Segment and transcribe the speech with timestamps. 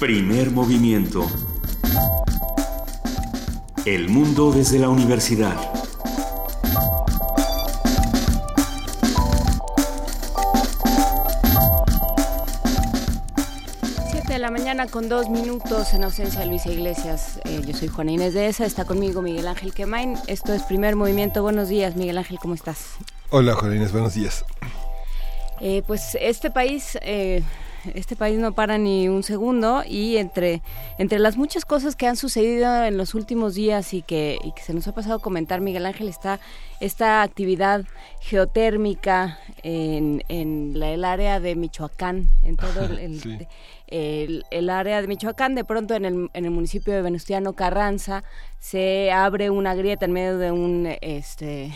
[0.00, 1.30] Primer movimiento.
[3.84, 5.54] El mundo desde la universidad.
[14.10, 17.38] Siete de la mañana con dos minutos en ausencia de Luisa Iglesias.
[17.44, 20.16] Eh, yo soy Juana Inés de ESA, está conmigo Miguel Ángel Quemain.
[20.28, 21.42] Esto es Primer Movimiento.
[21.42, 22.96] Buenos días, Miguel Ángel, ¿cómo estás?
[23.28, 24.46] Hola, Juana Inés, buenos días.
[25.60, 27.42] Eh, pues este país eh,
[27.94, 30.62] este país no para ni un segundo y entre,
[30.98, 34.62] entre las muchas cosas que han sucedido en los últimos días y que, y que
[34.62, 36.40] se nos ha pasado a comentar, Miguel Ángel, está
[36.80, 37.84] esta actividad
[38.20, 43.46] geotérmica en, en la, el área de Michoacán, en todo el,
[43.88, 48.24] el, el, área de Michoacán, de pronto en el, en el municipio de Venustiano Carranza
[48.58, 51.72] se abre una grieta en medio de un este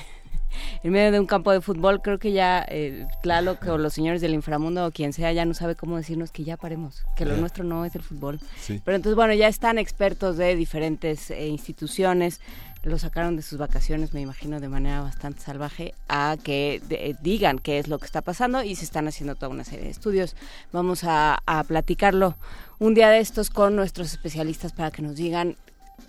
[0.82, 4.20] en medio de un campo de fútbol, creo que ya eh, Tlaloc o los señores
[4.20, 7.36] del inframundo o quien sea ya no sabe cómo decirnos que ya paremos, que lo
[7.36, 8.40] nuestro no es el fútbol.
[8.66, 12.40] Pero entonces, bueno, ya están expertos de diferentes eh, instituciones,
[12.82, 16.82] lo sacaron de sus vacaciones, me imagino, de manera bastante salvaje, a que
[17.22, 19.90] digan qué es lo que está pasando y se están haciendo toda una serie de
[19.90, 20.36] estudios.
[20.70, 22.36] Vamos a, a platicarlo
[22.78, 25.56] un día de estos con nuestros especialistas para que nos digan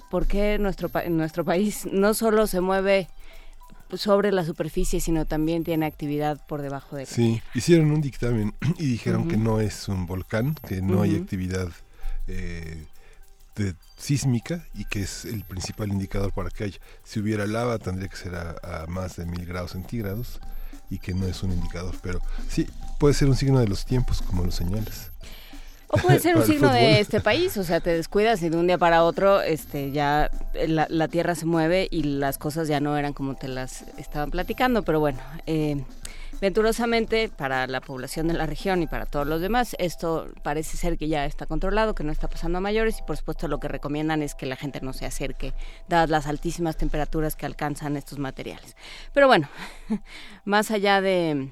[0.10, 3.08] por qué nuestro, nuestro país no solo se mueve
[3.94, 8.86] sobre la superficie, sino también tiene actividad por debajo de Sí, hicieron un dictamen y
[8.88, 11.70] dijeron que no es un volcán, que no hay actividad
[12.28, 12.86] eh,
[13.56, 16.80] de, sísmica y que es el principal indicador para que haya.
[17.04, 20.40] Si hubiera lava tendría que ser a, a más de mil grados centígrados
[20.90, 22.68] y que no es un indicador, pero sí,
[23.00, 25.12] puede ser un signo de los tiempos, como lo señalas.
[25.88, 28.68] O puede ser un signo de este país, o sea, te descuidas y de un
[28.68, 30.32] día para otro este, ya
[30.68, 34.84] la, tierra se mueve y las cosas ya no eran como te las estaban platicando,
[34.84, 35.84] pero bueno, eh,
[36.42, 40.98] venturosamente para la población de la región y para todos los demás, esto parece ser
[40.98, 43.68] que ya está controlado, que no está pasando a mayores y por supuesto lo que
[43.68, 45.54] recomiendan es que la gente no se acerque,
[45.88, 48.76] dadas las altísimas temperaturas que alcanzan estos materiales.
[49.14, 49.50] Pero bueno,
[50.46, 51.52] más allá de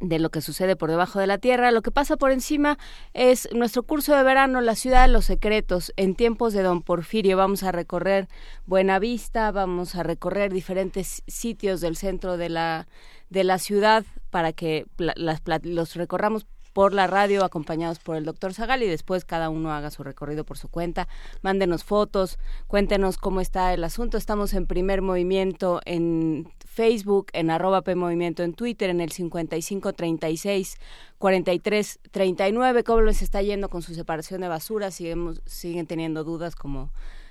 [0.00, 1.70] de lo que sucede por debajo de la tierra.
[1.70, 2.78] Lo que pasa por encima
[3.12, 5.92] es nuestro curso de verano, la ciudad de los secretos.
[5.96, 8.28] En tiempos de Don Porfirio vamos a recorrer
[8.66, 12.88] Buenavista, vamos a recorrer diferentes sitios del centro de la,
[13.30, 18.52] de la ciudad para que las, los recorramos por la radio acompañados por el doctor
[18.52, 21.08] Zagal y después cada uno haga su recorrido por su cuenta.
[21.40, 24.18] Mándenos fotos, cuéntenos cómo está el asunto.
[24.18, 30.76] Estamos en primer movimiento en Facebook, en arroba P Movimiento en Twitter, en el 5536
[31.18, 32.84] 4339.
[32.84, 34.90] ¿Cómo les está yendo con su separación de basura?
[34.90, 36.90] Siguen, siguen teniendo dudas como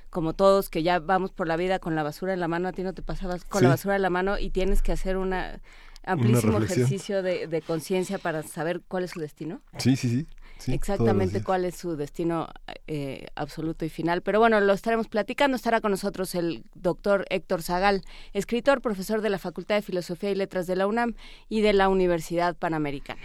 [0.10, 2.72] como todos que ya vamos por la vida con la basura en la mano, a
[2.72, 5.60] ti no te pasabas con la basura en la mano y tienes que hacer una
[6.06, 9.62] amplísimo ejercicio de, conciencia para saber cuál es su destino.
[9.80, 10.28] Sí, sí, sí.
[10.68, 12.48] Exactamente cuál es su destino
[12.88, 14.22] eh, absoluto y final.
[14.22, 15.56] Pero bueno, lo estaremos platicando.
[15.56, 18.04] Estará con nosotros el doctor Héctor Zagal,
[18.34, 21.16] escritor, profesor de la Facultad de Filosofía y Letras de la UNAM
[21.50, 23.22] y de la Universidad Panamericana.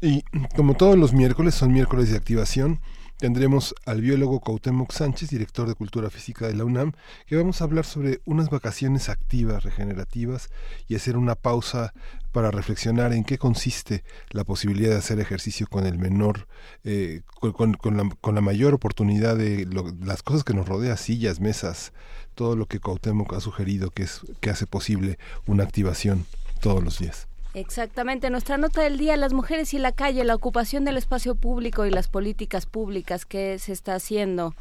[0.00, 0.22] Y
[0.56, 2.80] como todos los miércoles, son miércoles de activación
[3.22, 6.90] tendremos al biólogo Cuauhtémoc Sánchez, director de Cultura Física de la UNAM,
[7.24, 10.50] que vamos a hablar sobre unas vacaciones activas, regenerativas,
[10.88, 11.94] y hacer una pausa
[12.32, 16.48] para reflexionar en qué consiste la posibilidad de hacer ejercicio con el menor,
[16.84, 19.68] eh, con, la, con, la, mayor oportunidad de
[20.00, 21.92] las cosas que nos rodea, sillas, mesas,
[22.34, 26.26] todo lo que Cuauhtémoc ha sugerido que, es, que hace posible una activación
[26.60, 27.28] todos los días.
[27.54, 31.84] Exactamente, nuestra nota del día, las mujeres y la calle, la ocupación del espacio público
[31.84, 34.54] y las políticas públicas que se está haciendo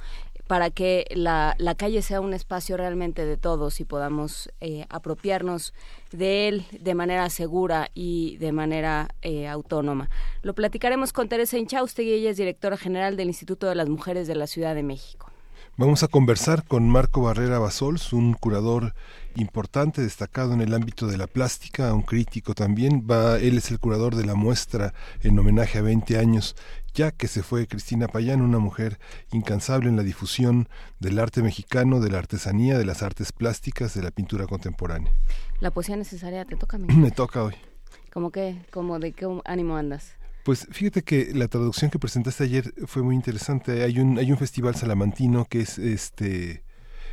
[0.52, 5.74] para que la, calle sea un espacio realmente de todos y podamos eh, apropiarnos
[6.12, 10.10] de él de manera segura y de manera eh, autónoma.
[10.42, 14.36] Lo platicaremos con Teresa Inchaustegui, ella es directora general del Instituto de las Mujeres de
[14.36, 15.32] la Ciudad de México.
[15.78, 18.94] Vamos a conversar con Marco Barrera Basols, un curador
[19.36, 23.08] importante, destacado en el ámbito de la plástica, un crítico también.
[23.10, 24.94] Va, él es el curador de la muestra
[25.24, 26.58] en homenaje a 20 años,
[26.94, 29.00] ya que se fue Cristina Payán, una mujer
[29.32, 30.68] incansable en la difusión
[31.00, 35.12] del arte mexicano, de la artesanía, de las artes plásticas, de la pintura contemporánea.
[35.60, 36.94] La poesía necesaria te toca a mí.
[36.94, 37.56] Me toca hoy.
[38.12, 38.62] ¿Cómo qué?
[38.72, 40.14] ¿Cómo de qué ánimo andas?
[40.44, 43.84] Pues fíjate que la traducción que presentaste ayer fue muy interesante.
[43.84, 46.64] Hay un, hay un festival salamantino que es este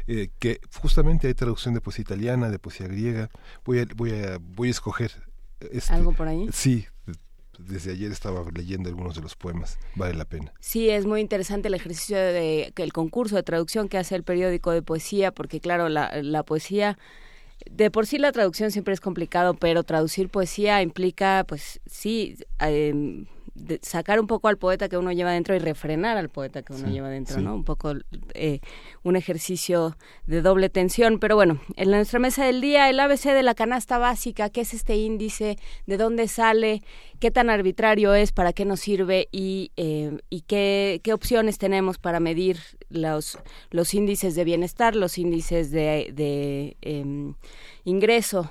[0.06, 3.28] eh, que justamente hay traducción de poesía italiana, de poesía griega.
[3.66, 5.12] Voy a, voy a, voy a escoger.
[5.60, 6.48] Este, ¿Algo por ahí?
[6.52, 6.86] Sí,
[7.58, 10.52] desde ayer estaba leyendo algunos de los poemas, vale la pena.
[10.60, 14.70] Sí, es muy interesante el ejercicio de, el concurso de traducción que hace el periódico
[14.70, 16.98] de poesía, porque claro, la, poesía
[17.70, 22.36] de por sí la traducción siempre es complicado, pero traducir poesía implica, pues sí,
[23.66, 26.72] em, sacar un poco al poeta que uno lleva dentro y refrenar al poeta que
[26.72, 27.54] uno lleva dentro, ¿no?
[27.54, 27.92] Un poco
[28.34, 28.60] eh,
[29.02, 29.96] un ejercicio
[30.26, 31.18] de doble tensión.
[31.18, 34.74] Pero bueno, en nuestra mesa del día, el ABC de la canasta básica, ¿qué es
[34.74, 35.58] este índice?
[35.86, 36.82] ¿De dónde sale?
[37.20, 38.32] ¿Qué tan arbitrario es?
[38.32, 39.28] ¿Para qué nos sirve?
[39.32, 42.58] ¿Y, eh, y qué, qué opciones tenemos para medir
[42.90, 43.38] los,
[43.70, 47.34] los índices de bienestar, los índices de, de em,
[47.84, 48.50] ingreso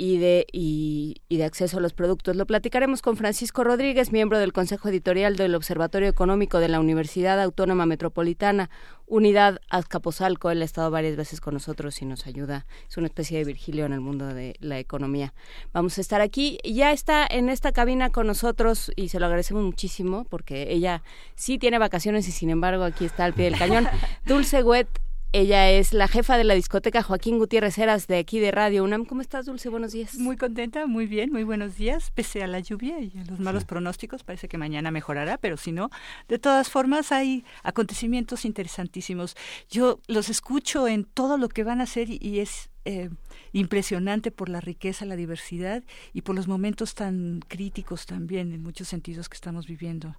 [0.00, 2.34] y de, y, de acceso a los productos.
[2.34, 7.38] Lo platicaremos con Francisco Rodríguez, miembro del Consejo Editorial del Observatorio Económico de la Universidad
[7.38, 8.70] Autónoma Metropolitana,
[9.04, 10.50] Unidad Azcapotzalco.
[10.50, 12.64] Él ha estado varias veces con nosotros y nos ayuda.
[12.88, 15.34] Es una especie de Virgilio en el mundo de la economía.
[15.74, 16.58] Vamos a estar aquí.
[16.64, 21.02] Ya está en esta cabina con nosotros y se lo agradecemos muchísimo porque ella
[21.34, 23.86] sí tiene vacaciones y sin embargo aquí está al pie del cañón.
[24.24, 24.88] Dulce Wet
[25.32, 29.04] ella es la jefa de la discoteca Joaquín Gutiérrez Heras de aquí de Radio UNAM.
[29.04, 29.68] ¿Cómo estás, Dulce?
[29.68, 30.16] Buenos días.
[30.16, 32.10] Muy contenta, muy bien, muy buenos días.
[32.10, 35.70] Pese a la lluvia y a los malos pronósticos, parece que mañana mejorará, pero si
[35.70, 35.90] no,
[36.28, 39.36] de todas formas hay acontecimientos interesantísimos.
[39.70, 43.10] Yo los escucho en todo lo que van a hacer y es eh,
[43.52, 48.88] impresionante por la riqueza, la diversidad y por los momentos tan críticos también en muchos
[48.88, 50.16] sentidos que estamos viviendo.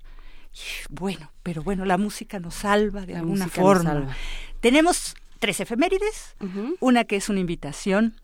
[0.89, 4.15] Bueno, pero bueno, la música nos salva de alguna forma.
[4.59, 6.35] Tenemos tres efemérides,
[6.79, 8.15] una que es una invitación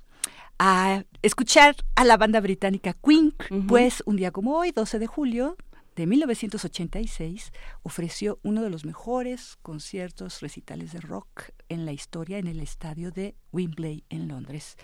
[0.59, 3.33] a escuchar a la banda británica Queen,
[3.67, 5.57] pues un día como hoy, 12 de julio
[5.95, 7.51] de 1986,
[7.81, 13.11] ofreció uno de los mejores conciertos recitales de rock en la historia en el estadio
[13.11, 14.77] de Wembley en Londres.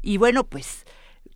[0.00, 0.84] Y bueno, pues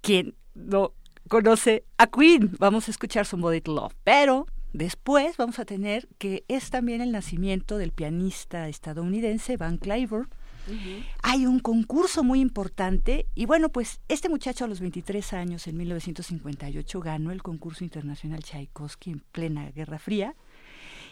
[0.03, 0.93] quien no
[1.29, 6.45] conoce a Queen, vamos a escuchar Somebody to Love, pero Después vamos a tener que
[6.49, 10.29] es también el nacimiento del pianista estadounidense Van Cliburn.
[11.23, 15.79] Hay un concurso muy importante y bueno, pues este muchacho a los 23 años, en
[15.79, 20.35] 1958, ganó el concurso internacional Tchaikovsky en plena Guerra Fría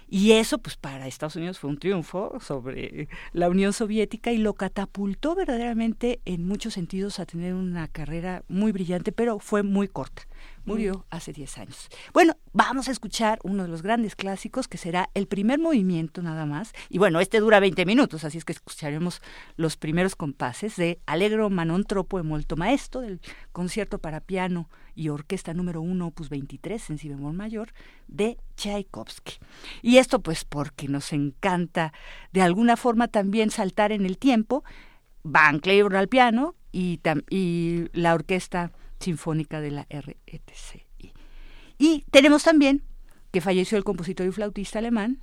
[0.09, 4.55] y eso, pues para Estados Unidos fue un triunfo sobre la Unión Soviética y lo
[4.55, 10.23] catapultó verdaderamente en muchos sentidos a tener una carrera muy brillante, pero fue muy corta.
[10.65, 11.89] Murió hace 10 años.
[12.13, 16.45] Bueno, vamos a escuchar uno de los grandes clásicos que será el primer movimiento nada
[16.45, 16.73] más.
[16.89, 19.23] Y bueno, este dura 20 minutos, así es que escucharemos
[19.57, 23.21] los primeros compases de Allegro Manon Tropo e Molto Maestro, del
[23.53, 27.73] concierto para piano y orquesta número 1, opus 23, en si bemol mayor,
[28.09, 29.35] de Tchaikovsky.
[29.83, 31.93] Y esto pues porque nos encanta
[32.33, 34.65] de alguna forma también saltar en el tiempo,
[35.23, 37.01] Van Cliburn al piano y,
[37.93, 40.87] la orquesta sinfónica de la RETC.
[41.79, 42.83] Y tenemos también
[43.31, 45.21] que falleció el compositor y flautista alemán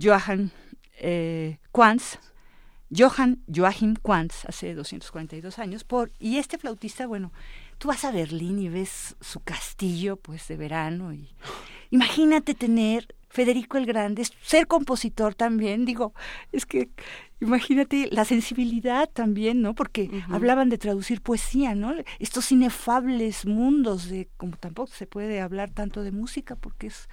[0.00, 0.52] Johann
[0.98, 2.18] eh, Quantz,
[2.94, 7.32] Johann Joachim Quantz, hace 242 años, por, y este flautista, bueno,
[7.80, 11.30] tú vas a Berlín y ves su castillo, pues, de verano, y
[11.90, 16.12] imagínate tener Federico el Grande, ser compositor también, digo,
[16.52, 16.90] es que
[17.40, 19.74] imagínate la sensibilidad también, ¿no?
[19.74, 21.94] Porque hablaban de traducir poesía, ¿no?
[22.18, 27.08] Estos inefables mundos de como tampoco se puede hablar tanto de música porque es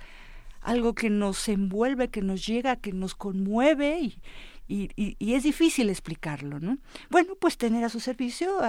[0.59, 4.19] algo que nos envuelve, que nos llega, que nos conmueve y,
[4.67, 6.77] y, y, es difícil explicarlo, ¿no?
[7.09, 8.59] Bueno, pues tener a su servicio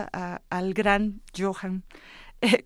[0.50, 1.84] al gran Johann
[2.40, 2.64] eh,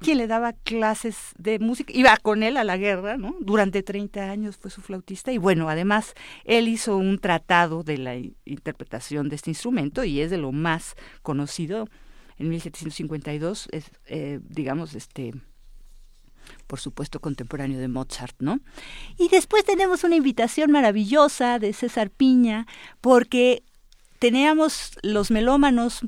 [0.00, 3.36] quien le daba clases de música, iba con él a la guerra, ¿no?
[3.40, 8.16] Durante 30 años fue su flautista y bueno, además él hizo un tratado de la
[8.16, 11.88] interpretación de este instrumento y es de lo más conocido.
[12.38, 15.34] En 1752 es, eh, digamos, este
[16.66, 18.60] por supuesto contemporáneo de Mozart, ¿no?
[19.18, 22.66] Y después tenemos una invitación maravillosa de César Piña,
[23.00, 23.64] porque
[24.18, 26.00] teníamos los melómanos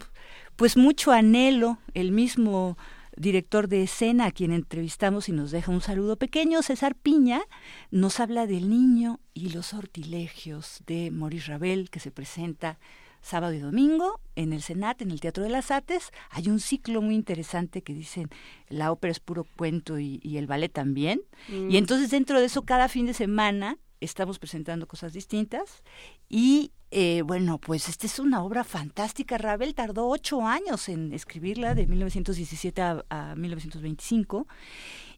[0.56, 2.76] pues mucho anhelo, el mismo
[3.16, 7.42] director de escena, a quien entrevistamos y nos deja un saludo pequeño, César Piña,
[7.90, 12.78] nos habla del niño y los sortilegios de Maurice Ravel, que se presenta
[13.22, 16.10] sábado y domingo en el Senat, en el Teatro de las Artes.
[16.30, 18.28] Hay un ciclo muy interesante que dicen
[18.68, 21.22] la ópera es puro cuento y, el ballet también.
[21.48, 21.70] Mm.
[21.70, 25.82] Y entonces dentro de eso, cada fin de semana estamos presentando cosas distintas
[26.28, 29.38] y eh, bueno, pues esta es una obra fantástica.
[29.38, 34.46] Ravel tardó ocho años en escribirla, de 1917 a, a 1925.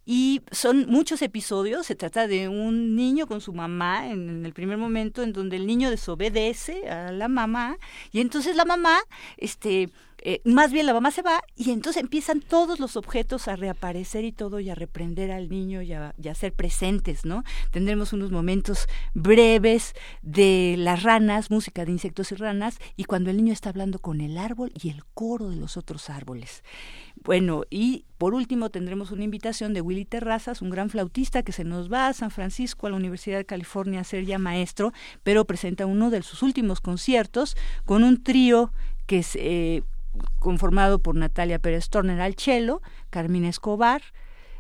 [0.07, 4.77] Y son muchos episodios, se trata de un niño con su mamá en, el primer
[4.77, 7.79] momento en donde el niño desobedece a la mamá
[8.13, 8.99] y entonces la mamá,
[9.39, 9.91] este,
[10.27, 14.25] eh, más bien la mamá se va y entonces empiezan todos los objetos a reaparecer
[14.25, 17.45] y todo y a reprender al niño y a, ser presentes, ¿no?
[17.71, 23.37] Tendremos unos momentos breves de las ranas, música de insectos y ranas y cuando el
[23.37, 26.65] niño está hablando con el árbol y el coro de los otros árboles.
[27.23, 31.65] Bueno, y por último, tendremos una invitación de Willy Terrazas, un gran flautista que se
[31.65, 35.45] nos va a San Francisco, a la Universidad de California, a ser ya maestro, pero
[35.45, 38.73] presenta uno de sus últimos conciertos con un trío
[39.07, 39.83] que es eh,
[40.39, 44.03] conformado por Natalia Pérez Torner al cello, Carmina Escobar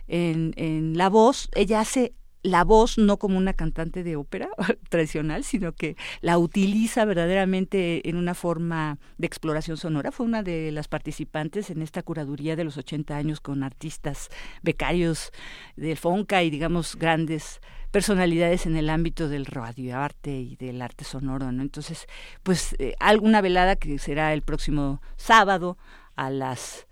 [0.08, 1.48] en, en la voz.
[1.54, 4.50] Ella hace la voz no como una cantante de ópera
[4.90, 10.12] tradicional, sino que la utiliza verdaderamente en una forma de exploración sonora.
[10.12, 14.28] Fue una de las participantes en esta curaduría de los 80 años con artistas
[14.62, 15.32] becarios
[15.76, 17.60] del FONCA y, digamos, grandes
[17.94, 21.62] personalidades en el ámbito del radioarte y del arte sonoro, ¿no?
[21.62, 22.08] Entonces,
[22.42, 25.78] pues eh, alguna velada que será el próximo sábado
[26.16, 26.88] a las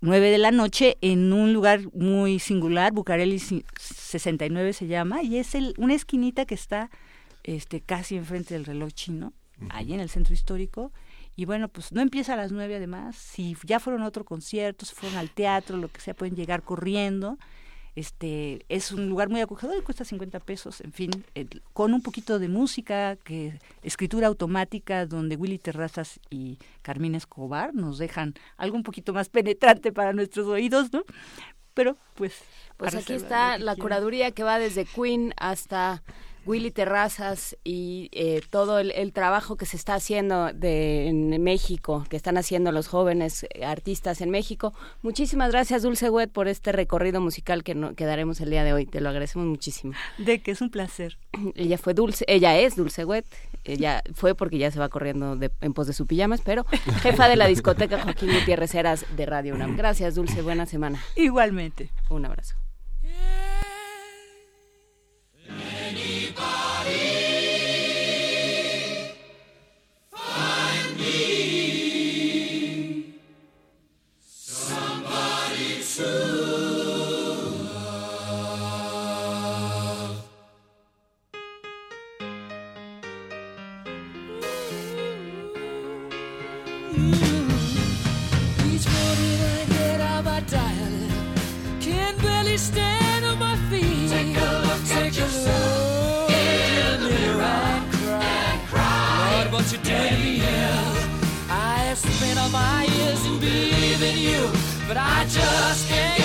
[0.00, 5.54] 9 de la noche en un lugar muy singular, Bucareli 69 se llama, y es
[5.54, 6.90] el, una esquinita que está
[7.44, 9.32] este, casi enfrente del reloj chino,
[9.68, 10.90] ahí en el centro histórico.
[11.36, 14.84] Y bueno, pues no empieza a las 9 además, si ya fueron a otro concierto,
[14.84, 17.38] si fueron al teatro, lo que sea, pueden llegar corriendo
[17.96, 21.10] este es un lugar muy acogedor y cuesta 50 pesos, en fin,
[21.72, 27.98] con un poquito de música, que escritura automática, donde Willy Terrazas y Carmina Escobar nos
[27.98, 31.02] dejan algo un poquito más penetrante para nuestros oídos, ¿no?
[31.74, 32.34] Pero pues...
[32.76, 36.02] Pues aquí está la curaduría que va desde Queen hasta
[36.50, 42.16] Willy Terrazas y eh, todo el, trabajo que se está haciendo de, en México, que
[42.16, 44.74] están haciendo los jóvenes eh, artistas en México.
[45.02, 48.72] Muchísimas gracias, Dulce Wet, por este recorrido musical que, no, que daremos el día de
[48.72, 48.84] hoy.
[48.84, 49.92] Te lo agradecemos muchísimo.
[50.18, 51.18] De que es un placer.
[51.54, 53.26] Ella fue Dulce, ella es Dulce Wet,
[53.64, 56.64] ella fue porque ya se va corriendo en pos de su pijamas, pero
[57.02, 59.76] jefa de la discoteca Joaquín Gutiérrez Heras de Radio UNAM.
[59.76, 61.00] Gracias, Dulce, buena semana.
[61.14, 61.90] Igualmente.
[62.08, 62.56] Un abrazo.
[104.90, 106.19] But I just can't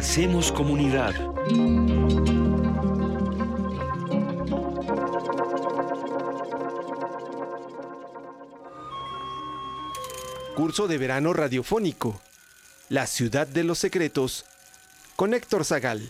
[0.00, 1.14] Hacemos comunidad.
[10.56, 12.18] Curso de verano radiofónico.
[12.88, 14.46] La ciudad de los secretos.
[15.16, 16.08] Con Héctor Zagal.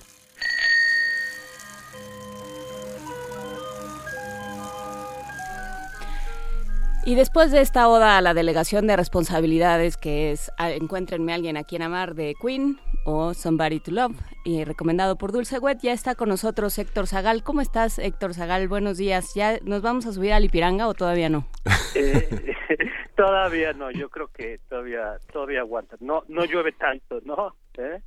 [7.06, 11.56] Y después de esta oda a la delegación de responsabilidades que es Encuéntrenme a alguien
[11.56, 15.93] a quien amar de Queen o Somebody to Love, y recomendado por Dulce Wet, ya
[15.93, 17.43] está con nosotros Héctor Zagal.
[17.43, 18.69] ¿Cómo estás, Héctor Zagal?
[18.69, 19.34] Buenos días.
[19.34, 21.47] ¿Ya nos vamos a subir a Lipiranga o todavía no?
[21.95, 22.54] Eh,
[23.17, 25.97] todavía no, yo creo que todavía todavía aguanta.
[26.00, 27.56] No no llueve tanto, ¿no?
[27.78, 28.00] ¿Eh?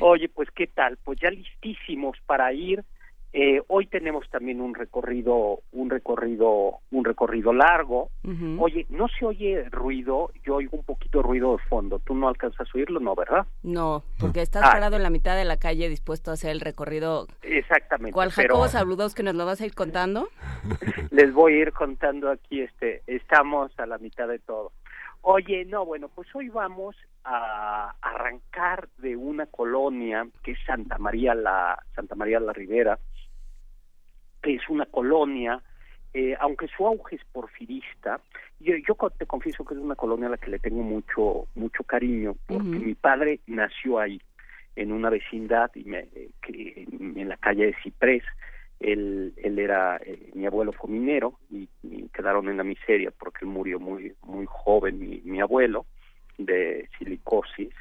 [0.00, 2.82] Oye, pues qué tal, pues ya listísimos para ir.
[3.34, 8.10] Eh, hoy tenemos también un recorrido, un recorrido, un recorrido largo.
[8.58, 11.98] Oye, no se oye ruido, yo oigo un poquito de ruido de fondo.
[11.98, 13.46] ¿Tú no alcanzas a oírlo, no, verdad?
[13.62, 14.72] No, porque estás Ah.
[14.72, 17.26] parado en la mitad de la calle dispuesto a hacer el recorrido.
[17.42, 18.12] Exactamente.
[18.14, 20.28] ¿Cuál Jacobo Saludos que nos lo vas a ir contando?
[21.10, 24.72] les voy a ir contando aquí, este, estamos a la mitad de todo.
[25.22, 31.34] Oye, no, bueno, pues hoy vamos a arrancar de una colonia que es Santa María
[31.34, 32.98] la Santa María la Ribera,
[34.42, 35.60] que es una colonia,
[36.14, 38.20] eh, aunque su auge es porfirista,
[38.60, 41.84] yo, yo te confieso que es una colonia a la que le tengo mucho mucho
[41.84, 44.20] cariño, porque mi padre nació ahí,
[44.78, 48.22] en una vecindad y me, eh, que, en la calle de Ciprés.
[48.80, 51.68] Él, él era, eh, mi abuelo fue minero y,
[52.12, 55.86] quedaron en la miseria porque él murió muy muy joven, mi, mi abuelo,
[56.36, 57.72] de silicosis.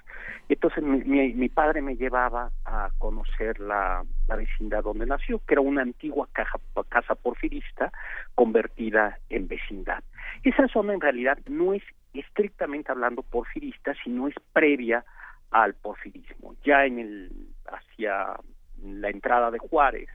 [0.49, 5.39] Y entonces mi, mi, mi padre me llevaba a conocer la, la vecindad donde nació,
[5.39, 7.91] que era una antigua caja, casa porfirista
[8.35, 10.03] convertida en vecindad.
[10.43, 11.83] Esa zona en realidad no es
[12.13, 15.05] estrictamente hablando porfirista, sino es previa
[15.51, 16.55] al porfirismo.
[16.63, 17.31] Ya en el
[17.65, 18.35] hacia
[18.83, 20.09] la entrada de Juárez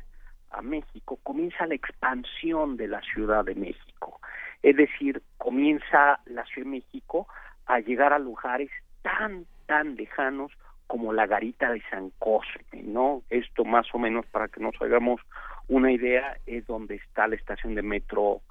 [0.53, 4.21] a México comienza la expansión de la Ciudad de México.
[4.63, 7.27] Es decir, comienza la Ciudad de México
[7.67, 8.71] a llegar a lugares
[9.03, 10.53] tan, tan lejanos
[10.87, 13.23] como la garita de San Cosme, ¿no?
[13.31, 15.21] Esto más o menos para que nos hagamos
[15.69, 18.43] una idea es donde está la estación de metro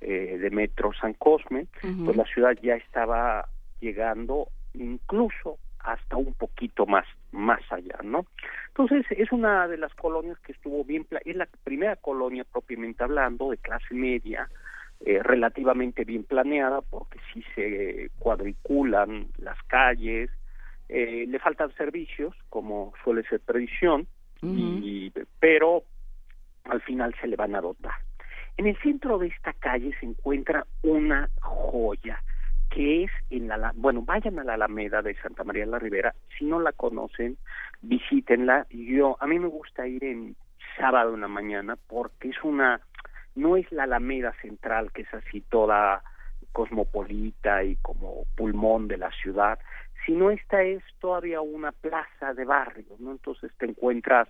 [0.00, 3.48] eh, de metro San Cosme, pues la ciudad ya estaba
[3.80, 8.26] llegando incluso hasta un poquito más más allá, ¿no?
[8.68, 13.50] Entonces es una de las colonias que estuvo bien, es la primera colonia propiamente hablando
[13.50, 14.48] de clase media,
[15.00, 20.30] eh, relativamente bien planeada porque sí se cuadriculan las calles,
[20.88, 24.06] eh, le faltan servicios como suele ser tradición,
[24.42, 25.84] y, pero
[26.64, 27.94] al final se le van a dotar.
[28.56, 32.22] En el centro de esta calle se encuentra una joya
[32.70, 36.14] que es en la bueno vayan a la Alameda de Santa María de la Ribera
[36.38, 37.36] si no la conocen
[37.82, 38.66] visítenla.
[38.70, 40.36] Yo a mí me gusta ir en
[40.78, 42.80] sábado en la mañana porque es una
[43.34, 46.02] no es la Alameda central que es así toda
[46.52, 49.58] cosmopolita y como pulmón de la ciudad
[50.06, 54.28] sino esta es todavía una plaza de barrio no entonces te encuentras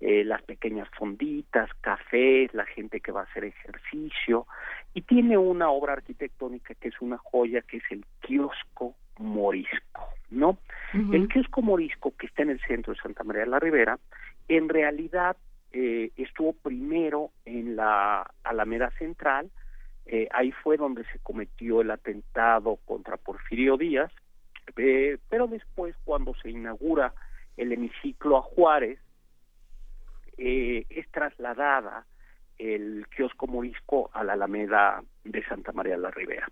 [0.00, 4.46] eh, las pequeñas fonditas, cafés, la gente que va a hacer ejercicio,
[4.94, 10.58] y tiene una obra arquitectónica que es una joya, que es el kiosco morisco, ¿no?
[11.12, 13.98] El kiosco morisco que está en el centro de Santa María de la Ribera,
[14.48, 15.36] en realidad
[15.72, 19.50] eh, estuvo primero en la Alameda Central,
[20.06, 24.10] eh, ahí fue donde se cometió el atentado contra Porfirio Díaz,
[24.76, 27.14] eh, pero después cuando se inaugura
[27.56, 28.98] el hemiciclo a Juárez,
[30.38, 32.06] eh, es trasladada
[32.60, 36.46] el kiosco morisco a la Alameda de Santa María de la Ribera.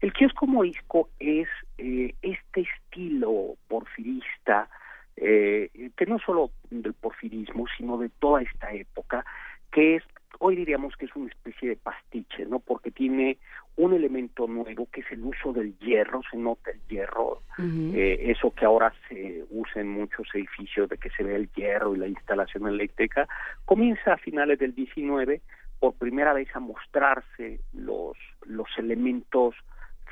[0.00, 1.48] El kiosco morisco es
[1.78, 4.68] eh, este estilo porfirista,
[5.16, 9.24] eh, que no solo del porfirismo, sino de toda esta época,
[9.72, 10.02] que es,
[10.38, 12.58] hoy diríamos que es una especie de pastiche, ¿no?
[12.60, 13.38] Porque tiene
[13.76, 18.52] un elemento nuevo que es el uso del hierro, se nota el hierro, eh, eso
[18.52, 22.08] que ahora se usa en muchos edificios de que se ve el hierro y la
[22.08, 23.28] instalación eléctrica,
[23.64, 25.40] comienza a finales del 19
[25.80, 28.16] por primera vez a mostrarse los,
[28.46, 29.54] los elementos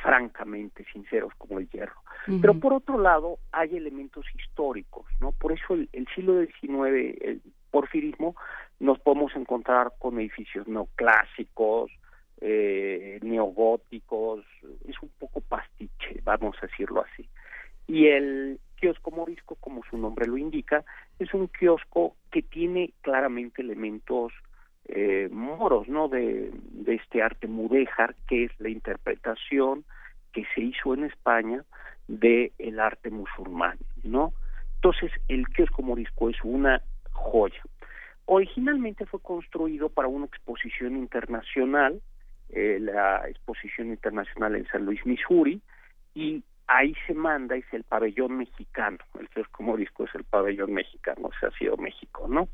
[0.02, 2.02] francamente sinceros como el hierro.
[2.40, 5.32] Pero por otro lado hay elementos históricos, ¿no?
[5.32, 8.36] Por eso el, el siglo XIX, el porfirismo,
[8.78, 11.90] nos podemos encontrar con edificios neoclásicos,
[12.40, 14.44] eh, neogóticos,
[14.86, 17.28] es un poco pastiche, vamos a decirlo así.
[17.88, 20.84] Y el kiosco morisco, como su nombre lo indica,
[21.18, 24.32] es un kiosco que tiene claramente elementos
[24.86, 26.08] eh, moros, ¿no?
[26.08, 26.52] De,
[26.86, 29.84] este arte mudéjar, que es la interpretación
[30.32, 31.64] que se hizo en España
[32.08, 34.32] del el arte musulmán, ¿no?
[34.74, 37.62] Entonces, el kiosco morisco es una joya.
[38.26, 42.00] Originalmente fue construido para una exposición internacional,
[42.50, 45.60] eh, la exposición internacional en San Luis, Missouri,
[46.14, 51.28] y ahí se manda, es el pabellón mexicano, el kiosco morisco es el pabellón mexicano,
[51.28, 52.48] o sea, ha sido México, ¿no?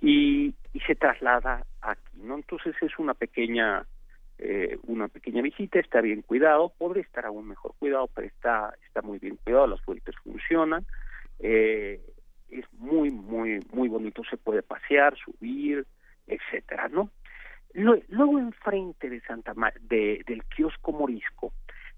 [0.00, 2.36] Y, y se traslada aquí, ¿no?
[2.36, 3.86] Entonces es una pequeña
[4.44, 9.00] eh, una pequeña visita, está bien cuidado, podría estar aún mejor cuidado, pero está, está
[9.00, 10.84] muy bien cuidado, las fuentes funcionan,
[11.38, 12.00] eh,
[12.52, 15.86] es muy, muy, muy bonito, se puede pasear, subir,
[16.26, 17.10] etcétera, ¿no?
[17.74, 21.52] Luego enfrente de Santa de, del kiosco morisco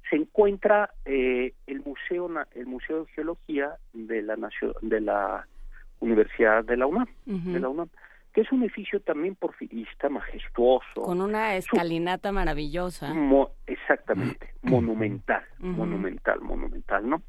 [0.08, 5.48] se encuentra eh, el museo el museo de geología de la nación de la
[6.00, 7.88] Universidad de la UNAM, de la UNAM
[8.34, 11.02] que es un edificio también porfirista, majestuoso.
[11.02, 13.14] Con una escalinata maravillosa.
[13.66, 17.22] exactamente, monumental, monumental, monumental, ¿no?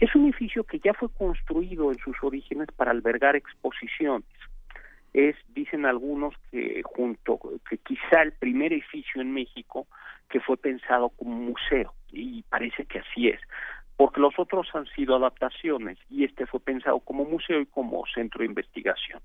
[0.00, 4.28] Es un edificio que ya fue construido en sus orígenes para albergar exposiciones.
[5.14, 7.38] Es, dicen algunos, que junto,
[7.70, 9.86] que quizá el primer edificio en México
[10.28, 13.40] que fue pensado como museo, y parece que así es,
[13.96, 18.40] porque los otros han sido adaptaciones, y este fue pensado como museo y como centro
[18.40, 19.22] de investigación.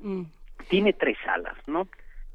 [0.00, 0.22] Mm.
[0.68, 1.88] Tiene tres salas, ¿no?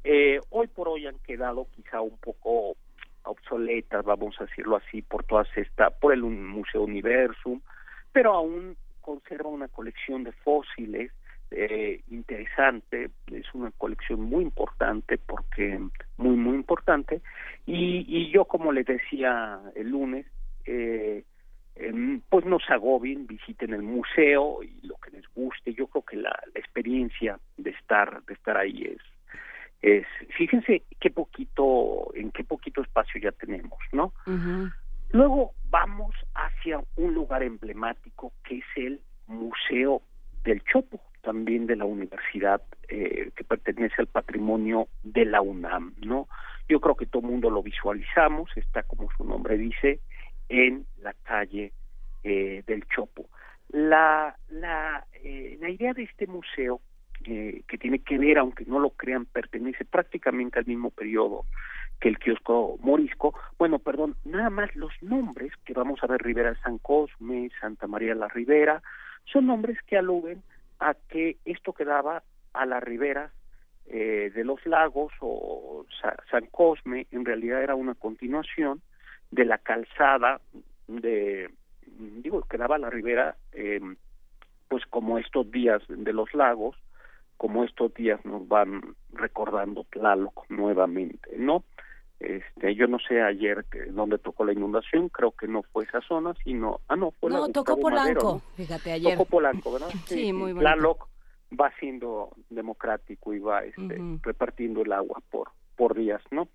[0.04, 2.76] Eh, hoy por hoy han quedado quizá un poco
[3.24, 7.60] obsoletas, vamos a decirlo así, por todas esta, por el Museo Universum,
[8.12, 11.12] pero aún conserva una colección de fósiles
[11.50, 15.78] eh, interesante, es una colección muy importante porque
[16.16, 17.20] muy muy importante
[17.66, 20.26] y, y yo como les decía el lunes
[20.64, 21.22] eh,
[22.28, 25.74] pues no se agobien, visiten el museo y lo que les guste.
[25.74, 28.98] Yo creo que la, experiencia de estar de estar ahí es
[29.82, 34.12] es fíjense qué poquito en qué poquito espacio ya tenemos, ¿no?
[35.10, 40.02] Luego vamos hacia un lugar emblemático que es el Museo
[40.44, 46.28] del Chopo, también de la universidad eh, que pertenece al patrimonio de la UNAM, ¿no?
[46.68, 50.00] Yo creo que todo el mundo lo visualizamos, está como su nombre dice,
[50.48, 51.72] en la calle
[52.22, 53.28] eh, del Chopo.
[53.68, 56.80] La, la, eh, la idea de este museo,
[57.24, 61.44] eh, que tiene que ver, aunque no lo crean, pertenece prácticamente al mismo periodo
[62.00, 63.34] que el kiosco morisco.
[63.58, 68.14] Bueno, perdón, nada más los nombres que vamos a ver, Rivera San Cosme, Santa María
[68.14, 68.82] la Ribera,
[69.24, 70.42] son nombres que aluden
[70.78, 73.32] a que esto quedaba a las riberas
[73.86, 75.86] eh, de los lagos o
[76.30, 78.82] San Cosme en realidad era una continuación
[79.30, 80.40] de la calzada
[80.88, 81.50] de
[82.22, 83.80] digo quedaba la ribera eh,
[84.68, 86.76] pues como estos días de los lagos
[87.36, 91.64] como estos días nos van recordando Tlaloc nuevamente no
[92.18, 96.00] este yo no sé ayer que donde tocó la inundación creo que no fue esa
[96.00, 99.16] zona sino ah no fue no tocó Polanco fíjate ayer.
[99.16, 100.60] Tocó Polanco verdad sí, muy bonito.
[100.60, 101.08] Tlaloc
[101.58, 106.48] va siendo democrático y va este, repartiendo el agua por por días no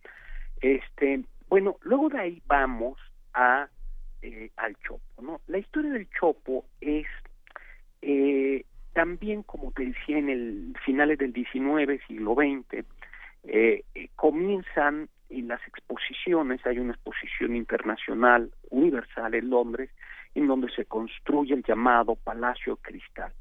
[0.62, 2.98] este bueno, luego de ahí vamos
[3.34, 3.68] a
[4.22, 5.42] eh, al Chopo, ¿no?
[5.48, 7.06] La historia del Chopo es
[8.02, 12.86] eh, también, como te decía, en el finales del XIX, siglo XX,
[13.44, 13.84] eh,
[14.16, 19.90] comienzan en las exposiciones, hay una exposición internacional universal en Londres,
[20.36, 23.34] en donde se construye el llamado Palacio Cristal.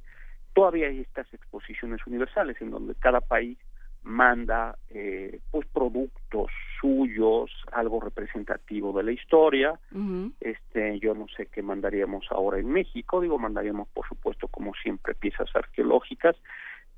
[0.53, 3.57] Todavía hay estas exposiciones universales en donde cada país
[4.03, 9.79] manda eh, pues productos suyos algo representativo de la historia.
[10.41, 13.21] Este yo no sé qué mandaríamos ahora en México.
[13.21, 16.37] Digo mandaríamos por supuesto como siempre piezas arqueológicas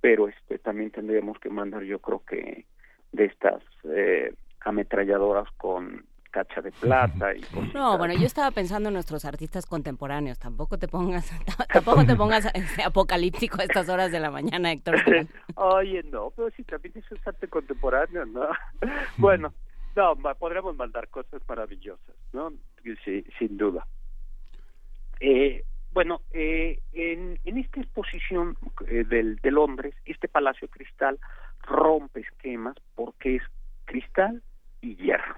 [0.02, 2.66] pero este también tendríamos que mandar yo creo que
[3.12, 8.94] de estas eh, ametralladoras con cacha de plata y No, bueno, yo estaba pensando en
[8.94, 11.30] nuestros artistas contemporáneos, tampoco te pongas
[11.72, 14.96] tampoco te pongas este, apocalíptico a estas horas de la mañana, Héctor.
[15.54, 18.48] Oye, no, pero sí también es arte contemporáneo, ¿no?
[19.18, 19.54] bueno,
[19.94, 22.52] no, podríamos mandar cosas maravillosas, ¿no?
[23.04, 23.86] Sí, sin duda.
[25.20, 28.56] Eh, bueno, eh, en, en esta exposición
[28.88, 31.20] eh, del, de Londres, este Palacio Cristal
[31.60, 33.42] rompe esquemas porque es
[33.84, 34.42] cristal
[34.80, 35.36] y hierro.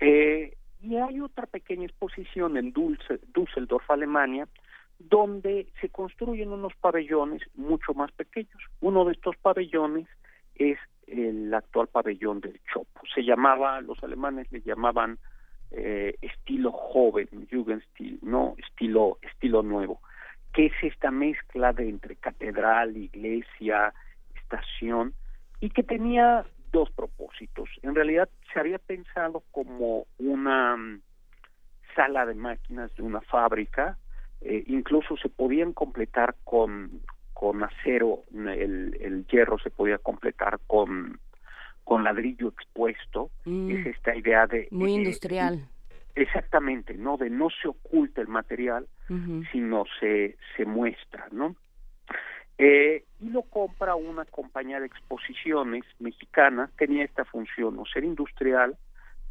[0.00, 4.48] Eh, y hay otra pequeña exposición en Düsseldorf, Alemania,
[4.98, 8.62] donde se construyen unos pabellones mucho más pequeños.
[8.80, 10.06] Uno de estos pabellones
[10.54, 13.00] es el actual pabellón del Chopo.
[13.14, 15.18] Se llamaba, los alemanes le llamaban
[15.70, 20.00] eh, estilo joven, Jugendstil, no estilo estilo nuevo,
[20.52, 23.94] que es esta mezcla de entre catedral, iglesia,
[24.34, 25.14] estación
[25.60, 27.68] y que tenía dos propósitos.
[27.82, 31.00] En realidad se había pensado como una mm,
[31.94, 33.98] sala de máquinas de una fábrica,
[34.40, 37.02] eh, incluso se podían completar con,
[37.32, 41.18] con acero, el, el hierro se podía completar con,
[41.84, 43.70] con ladrillo expuesto, Mm.
[43.70, 44.68] es esta idea de...
[44.70, 45.66] Muy eh, industrial.
[46.14, 47.16] Exactamente, ¿no?
[47.16, 48.86] De no se oculta el material,
[49.50, 51.56] sino se, se muestra, ¿no?
[52.62, 58.76] Eh, y lo compra una compañía de exposiciones mexicana, tenía esta función, o ser industrial,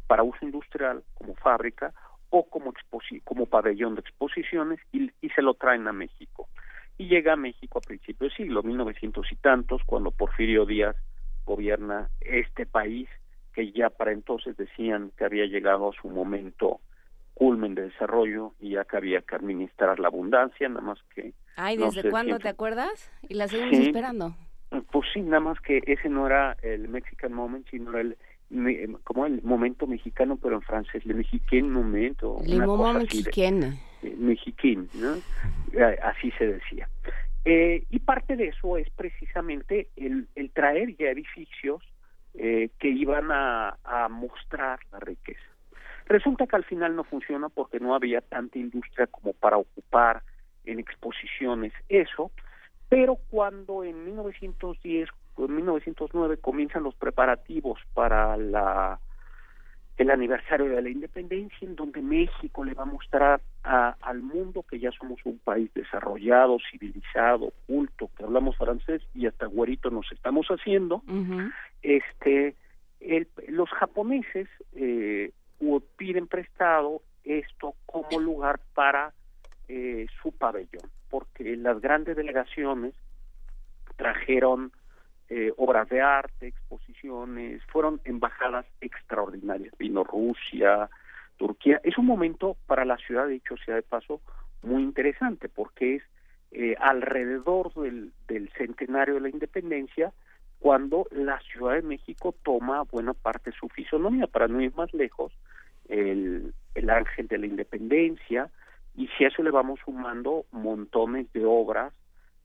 [0.08, 1.94] para uso industrial, como fábrica,
[2.30, 2.74] o como,
[3.22, 6.48] como pabellón de exposiciones, y, y se lo traen a México.
[6.98, 10.96] Y llega a México a principios del siglo, 1900 y tantos, cuando Porfirio Díaz
[11.46, 13.08] gobierna este país,
[13.54, 16.80] que ya para entonces decían que había llegado a su momento
[17.40, 21.78] culmen de desarrollo y ya que había que administrar la abundancia, nada más que Ay,
[21.78, 23.10] no ¿desde sé, cuándo siempre- te acuerdas?
[23.30, 23.86] Y la seguimos Sí.
[23.86, 24.36] esperando.
[24.92, 28.18] Pues sí, nada más que ese no era el Mexican Moment, sino era el
[28.50, 32.98] me- como el momento mexicano, pero en francés, le mexicain momento, Le una cosa así
[32.98, 33.66] de- mexicaine.
[34.02, 35.14] eh, mexiquín, ¿no?
[35.72, 36.88] Eh, Así se decía.
[37.46, 41.82] Eh, y parte de eso es precisamente el, el traer ya edificios
[42.34, 45.40] eh, que iban a, a mostrar la riqueza.
[46.10, 50.22] Resulta que al final no funciona porque no había tanta industria como para ocupar
[50.64, 52.32] en exposiciones eso,
[52.88, 58.98] pero cuando en 1910 o en 1909 comienzan los preparativos para la
[59.98, 64.62] el aniversario de la independencia, en donde México le va a mostrar a- al mundo
[64.68, 70.10] que ya somos un país desarrollado, civilizado, culto, que hablamos francés y hasta güerito nos
[70.10, 71.02] estamos haciendo.
[71.82, 72.56] Este,
[73.00, 79.12] el- los japoneses eh, u- piden prestado esto como lugar para
[79.68, 82.94] eh, su pabellón, porque las grandes delegaciones
[83.96, 84.72] trajeron
[85.28, 89.72] eh, obras de arte, exposiciones, fueron embajadas extraordinarias.
[89.78, 90.88] Vino Rusia,
[91.36, 91.80] Turquía.
[91.84, 94.20] Es un momento para la ciudad, de hecho, sea de paso,
[94.62, 96.02] muy interesante, porque es
[96.50, 100.12] eh, alrededor del, del centenario de la independencia
[100.60, 104.92] cuando la Ciudad de México toma buena parte de su fisonomía, para no ir más
[104.94, 105.32] lejos,
[105.88, 108.50] el, el ángel de la independencia,
[108.94, 111.92] y si a eso le vamos sumando montones de obras,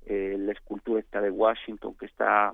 [0.05, 2.53] eh, la escultura está de Washington que está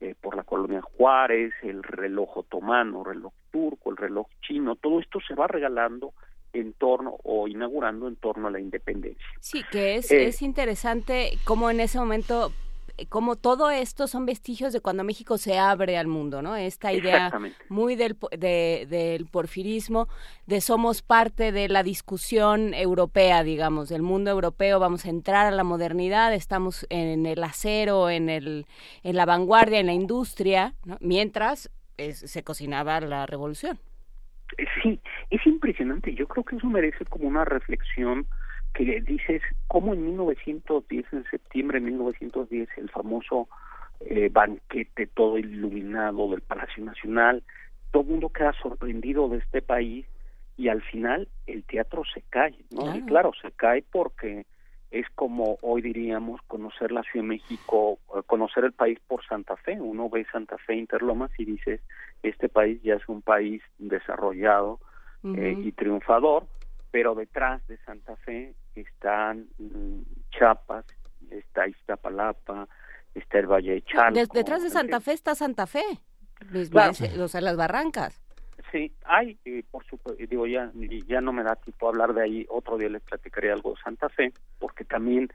[0.00, 5.20] eh, por la colonia Juárez, el reloj otomano, reloj turco, el reloj chino, todo esto
[5.26, 6.12] se va regalando
[6.52, 9.26] en torno o inaugurando en torno a la independencia.
[9.40, 12.50] Sí, que es, Eh, es interesante cómo en ese momento,
[13.08, 16.56] como todo esto son vestigios de cuando México se abre al mundo, ¿no?
[16.56, 17.30] Esta idea
[17.68, 20.08] muy del, de- del porfirismo,
[20.46, 25.50] de somos parte de la discusión europea, digamos, del mundo europeo, vamos a entrar a
[25.50, 28.66] la modernidad, estamos en el acero, en, el,
[29.02, 30.96] en la vanguardia, en la industria, ¿no?
[31.00, 33.78] mientras es- se cocinaba la revolución.
[34.82, 36.14] Sí, es impresionante.
[36.14, 38.26] Yo creo que eso merece como una reflexión
[38.76, 43.48] que dices cómo en 1910, en septiembre de 1910, el famoso
[44.00, 47.42] eh, banquete todo iluminado del Palacio Nacional,
[47.90, 50.04] todo el mundo queda sorprendido de este país
[50.58, 52.82] y al final el teatro se cae, ¿no?
[52.94, 53.06] Y Claro.
[53.06, 54.44] claro, se cae porque
[54.90, 59.56] es como hoy diríamos conocer la Ciudad de México, eh, conocer el país por Santa
[59.56, 59.80] Fe.
[59.80, 61.80] Uno ve Santa Fe, Interlomas y dices,
[62.22, 64.80] este país ya es un país desarrollado
[65.24, 66.46] eh, y triunfador,
[66.96, 70.86] pero detrás de Santa Fe están mm, Chiapas,
[71.30, 72.66] está Iztapalapa,
[73.14, 74.14] está el Valle de Chalco.
[74.18, 74.98] De- detrás de Santa.
[75.02, 75.82] Fe está Santa Fe,
[76.70, 76.92] Claro.
[76.92, 78.18] ese- o sea, las barrancas.
[78.72, 80.72] Sí, hay, eh, por supuesto, digo, ya,
[81.06, 84.08] ya no me da tiempo hablar de ahí, otro día les platicaré algo de Santa
[84.08, 85.28] Fe, porque también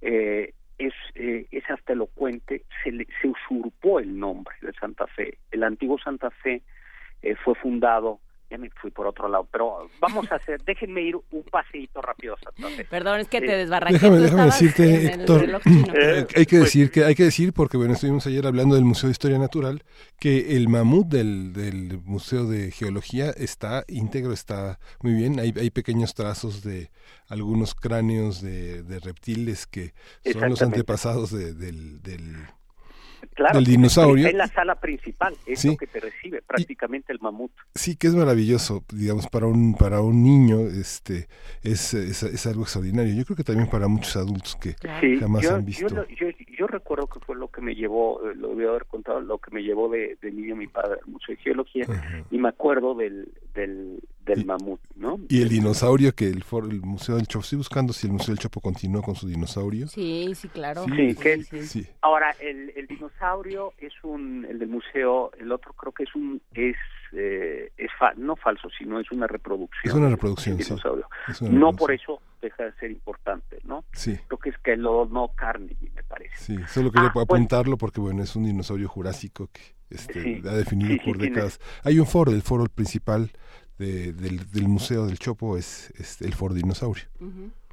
[0.00, 5.38] eh, es, eh, es hasta elocuente, se, le, se usurpó el nombre de Santa Fe.
[5.52, 6.62] El antiguo Santa Fe
[7.22, 8.18] eh, fue fundado,
[8.54, 12.36] ya me fui por otro lado, pero vamos a hacer, déjenme ir un paseíto rápido
[12.76, 12.84] Fe.
[12.84, 13.94] Perdón, es que te Eh, desbarranqué.
[13.98, 15.60] Déjame, déjame decirte, Héctor.
[15.94, 18.84] Eh, hay que pues- decir que hay que decir porque bueno estuvimos ayer hablando del
[18.84, 19.82] Museo de Historia Natural
[20.18, 25.70] que el mamut del, del Museo de Geología está íntegro está muy bien hay, hay
[25.70, 26.90] pequeños trazos de
[27.28, 29.92] algunos cráneos de, de reptiles que
[30.32, 32.36] son los antepasados de- del, del
[33.34, 34.26] Claro, del dinosaurio.
[34.26, 35.68] Está en la sala principal, es Sí.
[35.68, 37.50] lo que te recibe prácticamente el mamut.
[37.74, 41.28] sí que es maravilloso digamos para un para un niño este
[41.62, 45.42] es, es, es algo extraordinario yo creo que también para muchos adultos que Sí, jamás
[45.42, 46.26] yo, han visto Yo, yo,
[46.58, 49.38] yo recuerdo que fue lo que me llevó, eh, lo voy a haber contado, lo
[49.38, 51.84] que me llevó de, de niño mi padre al Museo de Geología,
[52.30, 55.20] y me acuerdo del, del, del mamut, ¿no?
[55.28, 58.38] Y el dinosaurio que el, el Museo del Chopo, estoy buscando si el Museo del
[58.38, 59.86] Chopo continúa con su dinosaurio.
[59.88, 60.84] Sí, sí, claro.
[60.84, 61.44] Sí, que
[62.00, 66.40] Ahora, el, el, dinosaurio es un, el del museo, el otro creo que es un,
[66.54, 66.76] es,
[67.12, 69.92] eh, es no falso, sino es una reproducción.
[69.92, 70.74] Es una reproducción, sí.
[71.50, 73.84] no por eso deja de ser importante, ¿no?
[73.92, 74.18] Sí.
[74.26, 76.36] Creo que es que lo no Carnegie, me parece.
[76.36, 80.96] Sí, solo quería ah, apuntarlo porque, bueno, es un dinosaurio jurásico que este, ha definido
[81.04, 81.60] por décadas.
[81.82, 83.30] Hay un foro, el foro principal
[83.78, 87.04] del, Museo del Chopo es, el Foro Dinosaurio.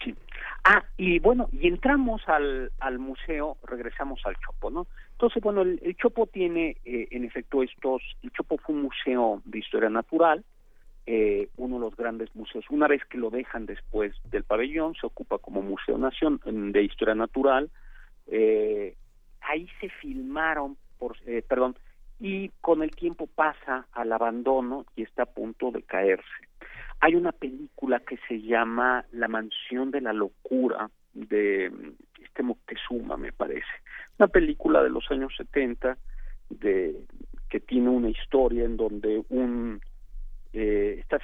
[0.03, 0.15] Sí.
[0.63, 4.85] Ah, y bueno, y entramos al, al museo, regresamos al Chopo, ¿no?
[5.13, 9.57] Entonces, bueno, el, Chopo tiene, eh, en efecto, estos, el Chopo fue un museo de
[9.57, 10.45] historia natural,
[11.07, 12.65] eh, uno de los grandes museos.
[12.69, 17.15] Una vez que lo dejan después del pabellón, se ocupa como Museo Nación de Historia
[17.15, 17.71] Natural.
[18.27, 18.95] Eh,
[19.41, 21.75] ahí se filmaron, por, perdón,
[22.21, 26.23] y con el tiempo pasa al abandono y está a punto de caerse.
[26.99, 31.71] Hay una película que se llama La mansión de la locura de
[32.23, 33.65] este Moctezuma, me parece.
[34.19, 35.97] Una película de los años 70
[36.51, 36.95] de
[37.49, 39.81] que tiene una historia en donde un
[40.53, 41.17] eh, está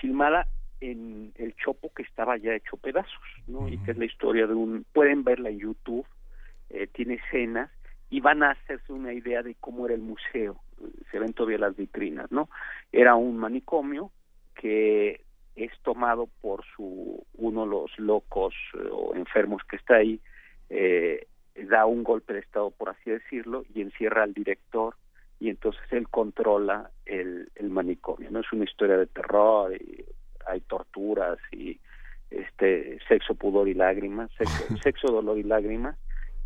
[0.00, 0.46] filmada
[0.80, 3.68] en el chopo que estaba ya hecho pedazos, ¿no?
[3.68, 6.06] Y que es la historia de un pueden verla en YouTube,
[6.70, 7.70] eh, tiene escenas
[8.10, 10.60] y van a hacerse una idea de cómo era el museo.
[11.10, 12.48] Se ven todavía las vitrinas, ¿no?
[12.92, 14.10] Era un manicomio
[14.54, 15.20] que
[15.54, 20.20] es tomado por su uno de los locos eh, o enfermos que está ahí,
[20.68, 21.26] eh,
[21.68, 24.94] da un golpe de estado, por así decirlo, y encierra al director
[25.38, 28.30] y entonces él controla el, el manicomio.
[28.30, 30.04] No es una historia de terror, y
[30.46, 31.78] hay torturas y
[32.30, 35.96] este sexo, pudor y lágrimas, sexo, sexo dolor y lágrimas,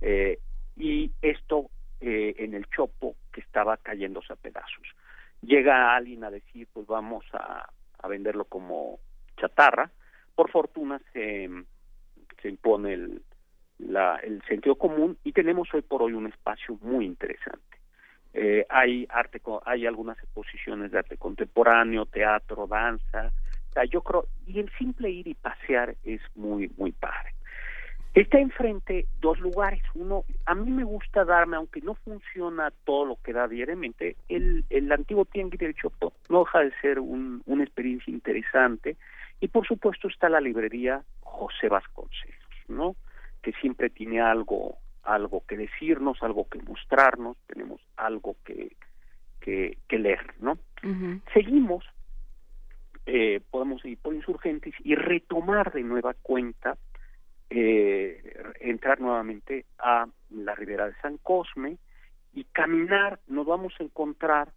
[0.01, 0.39] eh,
[0.81, 4.87] y esto eh, en el chopo que estaba cayéndose a pedazos.
[5.43, 7.69] Llega alguien a decir, pues vamos a,
[8.09, 8.99] venderlo como
[9.39, 9.91] chatarra.
[10.35, 11.49] Por fortuna se,
[12.41, 13.23] se impone el,
[13.79, 17.79] la, el sentido común y tenemos hoy por hoy un espacio muy interesante.
[18.33, 23.33] Eh, hay arte, hay algunas exposiciones de arte contemporáneo, teatro, danza.
[23.91, 27.35] yo creo y el simple ir y pasear es muy muy padre.
[28.15, 29.83] Está enfrente dos lugares.
[29.95, 34.65] Uno, a mí me gusta darme, aunque no funciona todo lo que da diariamente, el,
[34.69, 38.97] el antiguo Tianguis del Chopo no deja de ser un, una experiencia interesante.
[39.41, 42.37] Y por supuesto está la librería José Vasconcelos,
[42.69, 42.97] ¿no?
[43.43, 48.77] Que siempre tiene algo, algo que decirnos, algo que mostrarnos, tenemos algo que,
[49.41, 50.59] que, que leer, ¿no?
[51.33, 51.85] Seguimos,
[53.07, 56.77] eh, podemos ir por insurgentes y retomar de nueva cuenta
[57.51, 58.23] eh,
[58.61, 61.79] entrar nuevamente a la ribera de San Cosme
[62.33, 64.53] y caminar, nos vamos a encontrar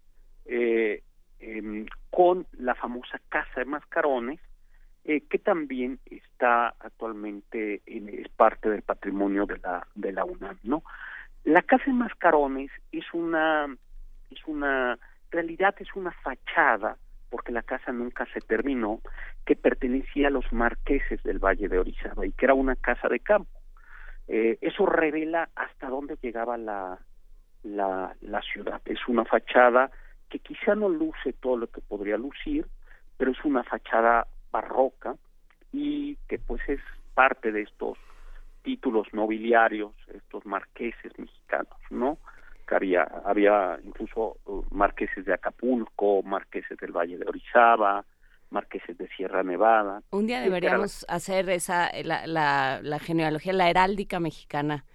[0.45, 1.01] eh,
[1.39, 4.39] em, con la famosa Casa de Mascarones,
[5.05, 10.59] eh, que también está actualmente en, es parte del patrimonio de la de la UNAM,
[10.63, 10.83] ¿no?
[11.43, 13.75] La Casa de Mascarones es una
[14.29, 14.99] es una
[15.31, 16.97] realidad es una fachada
[17.33, 19.01] porque la casa nunca se terminó,
[19.43, 23.21] que pertenecía a los marqueses del Valle de Orizaba y que era una casa de
[23.21, 23.59] campo.
[24.27, 26.99] Eh, eso revela hasta dónde llegaba la,
[27.63, 28.83] la, la ciudad.
[28.85, 29.89] Es una fachada
[30.29, 32.67] que quizá no luce todo lo que podría lucir,
[33.17, 35.15] pero es una fachada barroca
[35.71, 36.81] y que pues es
[37.15, 37.97] parte de estos
[38.61, 42.19] títulos nobiliarios, estos marqueses mexicanos, ¿no?
[42.73, 48.05] Había, había incluso uh, marqueses de Acapulco, marqueses del Valle de Orizaba,
[48.49, 50.01] marqueses de Sierra Nevada.
[50.11, 54.85] Un día deberíamos hacer esa la, la, la, genealogía, la heráldica mexicana,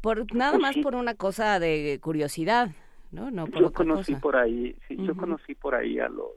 [0.00, 2.70] por nada pues más por una cosa de curiosidad,
[3.12, 3.30] ¿no?
[3.30, 6.32] No por yo conocí por ahí, sí, yo conocí por ahí a los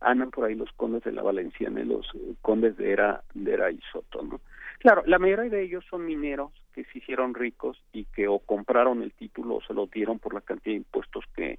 [0.00, 3.52] andan por ahí los condes de la Valenciana y los eh, condes de Era, de
[3.52, 4.40] Era y Soto, ¿no?
[4.78, 9.02] Claro, la mayoría de ellos son mineros que se hicieron ricos y que o compraron
[9.02, 11.58] el título o se lo dieron por la cantidad de impuestos que,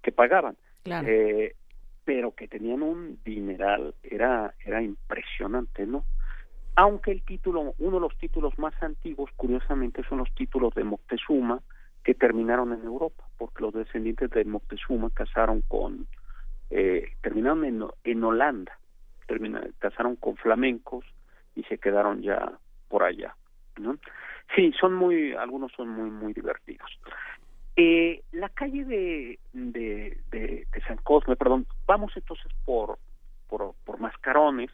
[0.00, 0.56] que pagaban.
[0.84, 1.56] Eh,
[2.04, 6.04] pero que tenían un dineral, era, era impresionante, ¿no?
[6.76, 11.60] Aunque el título, uno de los títulos más antiguos, curiosamente, son los títulos de Moctezuma,
[12.04, 16.06] que terminaron en Europa, porque los descendientes de Moctezuma casaron con,
[16.70, 18.78] eh, terminaron en, en Holanda,
[19.26, 21.04] terminaron, casaron con flamencos
[21.56, 22.52] y se quedaron ya
[22.88, 23.34] por allá,
[23.80, 23.98] ¿no?
[24.54, 26.90] Sí, son muy, algunos son muy, muy divertidos.
[27.76, 32.98] Eh, la calle de, de, de, San Cosme, perdón, vamos entonces por,
[33.48, 34.70] por, por Mascarones,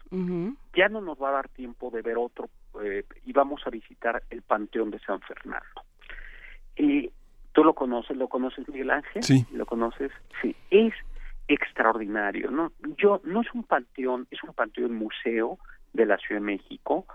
[0.75, 2.49] ya no nos va a dar tiempo de ver otro,
[2.83, 5.83] eh, y vamos a visitar el Panteón de San Fernando.
[6.75, 7.11] Eh,
[7.53, 8.17] ¿Tú lo conoces?
[8.17, 9.23] ¿Lo conoces, Miguel Ángel?
[9.23, 9.47] Sí.
[9.53, 10.11] ¿Lo conoces?
[10.43, 10.55] Sí.
[10.71, 10.93] Es
[11.49, 12.73] extraordinario, ¿no?
[12.97, 15.59] Yo, no es un panteón, es un panteón museo
[15.93, 17.07] de la Ciudad de México.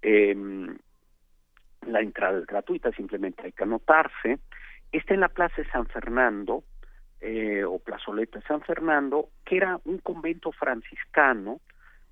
[0.00, 0.76] Em,
[1.86, 4.38] la entrada es gratuita, simplemente hay que anotarse.
[4.92, 6.64] Está en la Plaza de San Fernando,
[7.20, 11.60] eh, o Plazoleta de San Fernando, que era un convento franciscano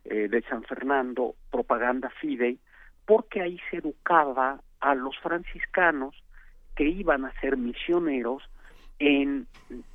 [0.05, 2.59] eh, de San Fernando, propaganda fidei,
[3.05, 6.15] porque ahí se educaba a los franciscanos
[6.75, 8.43] que iban a ser misioneros
[8.99, 9.47] en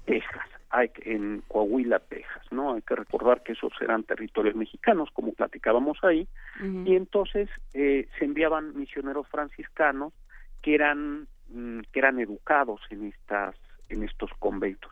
[0.06, 2.74] Texas, en Coahuila, Texas, ¿no?
[2.74, 6.28] Hay que recordar que esos eran territorios mexicanos, como platicábamos ahí,
[6.86, 10.14] y entonces eh, se enviaban misioneros franciscanos
[10.62, 13.56] que eran mm, que eran educados en estas
[13.90, 14.92] en estos conventos.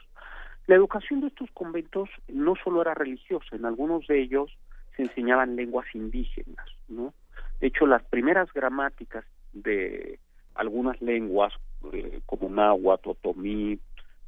[0.67, 4.57] La educación de estos conventos no solo era religiosa, en algunos de ellos
[4.95, 7.13] se enseñaban lenguas indígenas, ¿no?
[7.59, 10.19] De hecho, las primeras gramáticas de
[10.55, 11.53] algunas lenguas,
[11.93, 13.79] eh, como náhuatl, otomí,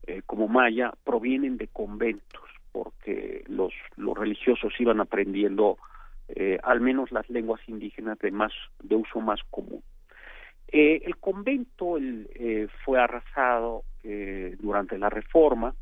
[0.07, 2.41] eh, como maya, provienen de conventos,
[2.71, 5.77] porque los, los religiosos iban aprendiendo
[6.29, 8.51] eh, al menos las lenguas indígenas de, más,
[8.81, 9.83] de uso más común.
[10.67, 11.97] el convento
[12.83, 13.83] fue arrasado
[14.59, 15.73] durante la reforma,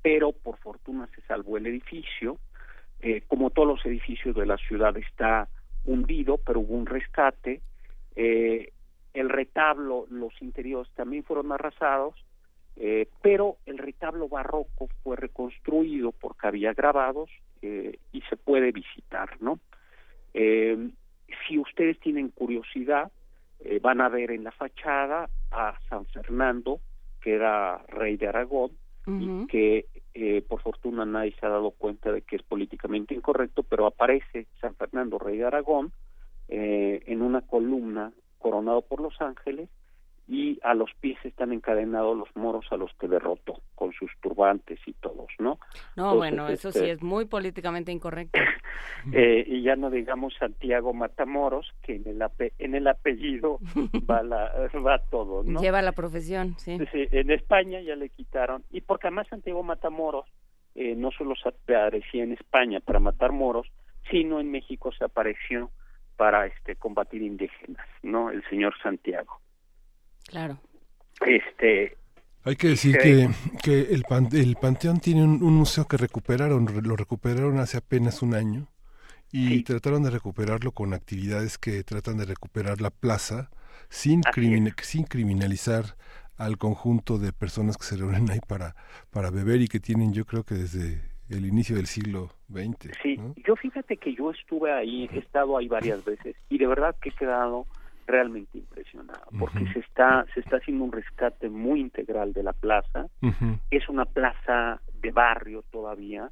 [0.00, 2.38] pero por fortuna se salvó el edificio.
[3.28, 5.48] como todos los edificios de la ciudad está
[5.84, 7.60] hundido, pero hubo un rescate.
[8.16, 8.72] Eh,
[9.14, 12.14] el retablo, los interiores también fueron arrasados,
[12.76, 19.40] eh, pero el retablo barroco fue reconstruido porque había grabados eh, y se puede visitar,
[19.40, 19.58] ¿no?
[20.34, 23.12] si ustedes tienen curiosidad,
[23.82, 26.80] van a ver en la fachada a San Fernando,
[27.20, 28.70] que era rey de Aragón,
[29.06, 33.62] y que eh, por fortuna nadie se ha dado cuenta de que es políticamente incorrecto,
[33.62, 35.92] pero aparece San Fernando, rey de Aragón,
[36.48, 39.70] eh, en una columna coronado por los ángeles
[40.28, 44.78] y a los pies están encadenados los moros a los que derrotó con sus turbantes
[44.86, 45.58] y todos, ¿no?
[45.96, 48.38] No, bueno, eso sí este, es muy políticamente incorrecto.
[49.12, 52.22] eh, y ya no digamos Santiago Matamoros, que en el,
[52.58, 53.58] en el apellido
[54.10, 54.52] va, la,
[54.86, 55.60] va todo, ¿no?
[55.60, 56.78] Lleva la profesión, sí.
[56.92, 57.08] sí.
[57.10, 60.26] En España ya le quitaron, y porque además Santiago Matamoros
[60.74, 63.66] eh, no solo se aparecía en España para matar moros,
[64.10, 65.70] sino en México se apareció
[66.16, 68.30] para este combatir indígenas, ¿no?
[68.30, 69.41] El señor Santiago.
[70.32, 70.58] Claro.
[71.24, 71.96] Este,
[72.44, 73.28] hay que decir que,
[73.62, 78.66] que el, el Panteón tiene un, museo que recuperaron, lo recuperaron hace apenas un año
[79.30, 83.50] y trataron de recuperarlo con actividades que tratan de recuperar la plaza
[83.88, 84.22] sin,
[84.82, 85.96] sin criminalizar
[86.36, 88.74] al conjunto de personas que se reúnen ahí para,
[89.10, 92.92] para beber y que tienen yo creo que desde el inicio del siglo XX.
[93.02, 96.96] Sí, yo fíjate que yo estuve ahí, he estado ahí varias veces y de verdad
[97.00, 97.66] que he quedado
[98.06, 103.06] realmente impresionado porque se está se está haciendo un rescate muy integral de la plaza.
[103.70, 106.30] Es una plaza de barrio todavía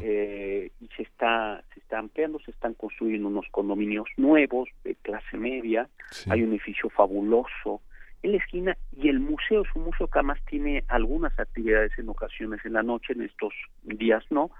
[0.00, 5.36] eh, y se está se está ampliando se están construyendo unos condominios nuevos de clase
[5.36, 5.88] media.
[6.28, 7.80] Hay un edificio fabuloso
[8.22, 12.08] en la esquina y el museo es un museo que además tiene algunas actividades en
[12.08, 13.52] ocasiones en la noche en estos
[13.82, 14.50] días no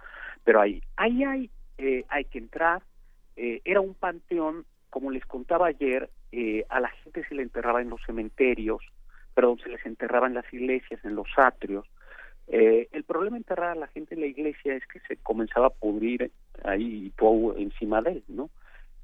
[0.44, 2.82] pero ahí ahí hay eh, hay que entrar.
[3.36, 7.82] Eh, era un panteón como les contaba ayer, eh, a la gente se le enterraba
[7.82, 8.80] en los cementerios,
[9.34, 11.84] perdón, se les enterraba en las iglesias, en los atrios.
[12.46, 15.66] Eh, el problema de enterrar a la gente en la iglesia es que se comenzaba
[15.66, 16.30] a pudrir
[16.62, 18.50] ahí todo encima de él, ¿no?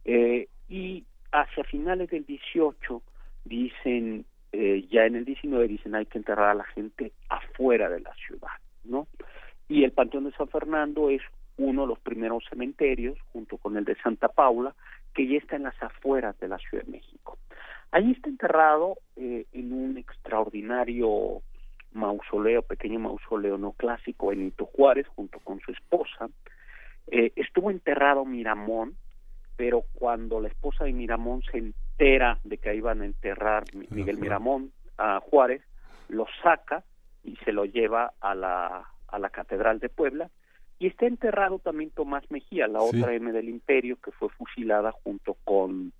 [0.05, 3.03] Eh, y hacia finales del 18
[3.45, 8.15] dicen, ya en el 19 dicen hay que enterrar a la gente afuera de la
[8.15, 9.09] ciudad, ¿no?
[9.69, 11.23] Y el Panteón de San Fernando es
[11.57, 14.75] uno de los primeros cementerios, junto con el de Santa Paula,
[15.15, 17.39] que ya está en las afueras de la Ciudad de México.
[17.91, 21.43] Allí está enterrado eh, en un extraordinario
[21.93, 26.29] mausoleo, pequeño mausoleo no clásico, Benito Juárez, junto con su esposa.
[27.09, 28.97] Eh, estuvo enterrado Miramón,
[29.57, 34.73] pero cuando la esposa de Miramón se entera de que iban a enterrar Miguel Miramón
[34.97, 35.63] a Juárez,
[36.09, 36.85] lo saca
[37.25, 40.31] y se lo lleva a la, a la Catedral de Puebla
[40.81, 45.37] y está enterrado también Tomás Mejía, la otra M del imperio que fue fusilada junto
[45.45, 45.93] con,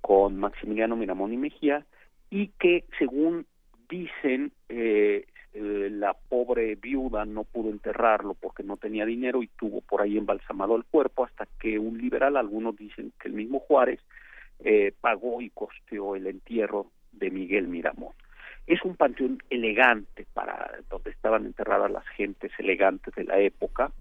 [0.00, 1.84] con Maximiliano Miramón y Mejía
[2.30, 3.44] y que según
[3.88, 9.80] dicen eh, eh, la pobre viuda no pudo enterrarlo porque no tenía dinero y tuvo
[9.80, 13.98] por ahí embalsamado el cuerpo hasta que un liberal, algunos dicen que el mismo Juárez,
[14.60, 18.12] eh, pagó y costeó el entierro de Miguel Miramón.
[18.66, 23.92] Es un panteón elegante para donde estaban enterradas las gentes elegantes de la época.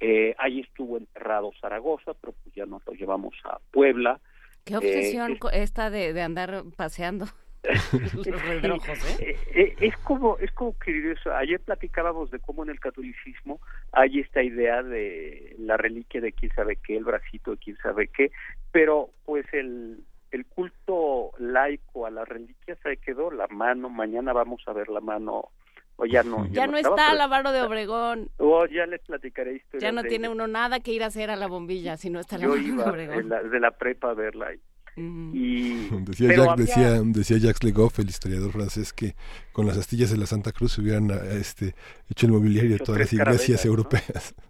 [0.00, 4.20] Eh, ahí estuvo enterrado Zaragoza, pero pues ya nos lo llevamos a Puebla.
[4.64, 7.26] Qué obsesión eh, esta de, andar paseando.
[8.14, 9.30] Los redrojos, ¿eh?
[9.30, 13.58] Eh, eh, es como es como curioso ayer platicábamos de cómo en el catolicismo
[13.92, 18.08] hay esta idea de la reliquia de quién sabe qué el bracito de quién sabe
[18.08, 18.32] qué
[18.70, 20.04] pero pues el
[20.34, 25.00] el culto laico a la reliquia se quedó la mano mañana vamos a ver la
[25.00, 25.50] mano
[25.96, 28.28] o ya no Ya no estaba, está pero- la mano de Obregón.
[28.38, 30.34] Oh, ya les platicaré historias Ya no de tiene ella.
[30.34, 32.68] uno nada que ir a hacer a la bombilla si no está la mano de
[32.68, 33.18] iba Obregón.
[33.20, 34.60] en la- de la prepa a verla ahí.
[34.96, 35.30] Mm.
[35.34, 39.14] y Decía, Jacques, había- decía, decía Jacques Legoff, el historiador francés, que
[39.52, 41.74] con las astillas de la Santa Cruz se hubieran este,
[42.10, 43.70] hecho el mobiliario de todas las iglesias ¿no?
[43.70, 44.34] europeas.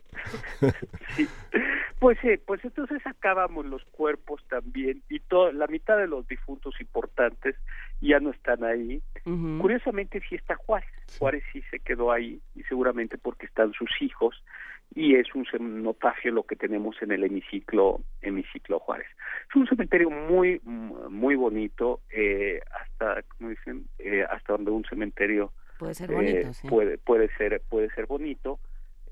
[1.17, 1.29] Sí.
[2.05, 6.79] Pues sí, pues entonces sacábamos los cuerpos también y todo, la mitad de los difuntos
[6.79, 7.57] importantes
[8.03, 9.01] ya no están ahí.
[9.25, 10.91] Curiosamente sí está Juárez.
[11.19, 14.45] Juárez sí se quedó ahí y seguramente porque están sus hijos
[14.95, 19.09] y es un cenotafio lo que tenemos en el hemiciclo hemiciclo Juárez.
[19.49, 25.55] Es un cementerio muy muy bonito eh, hasta como dicen eh, hasta donde un cementerio
[25.79, 26.69] Puede ser eh, bonito, sí.
[26.69, 28.61] puede puede ser puede ser bonito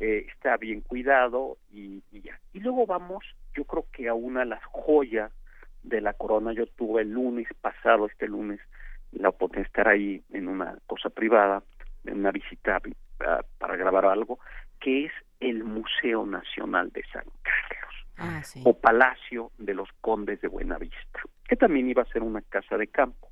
[0.03, 3.25] eh, está bien cuidado y, y ya y luego vamos
[3.55, 5.31] yo creo que a una de las joyas
[5.83, 8.61] de la corona yo tuve el lunes pasado este lunes
[9.13, 11.63] la oportunidad de estar ahí en una cosa privada
[12.05, 12.81] en una visita
[13.21, 14.39] ah, para grabar algo
[14.81, 17.83] que es el Museo Nacional de San Carlos
[18.17, 18.63] Ah, sí.
[18.65, 22.87] o Palacio de los Condes de Buenavista, que también iba a ser una casa de
[22.87, 23.31] campo.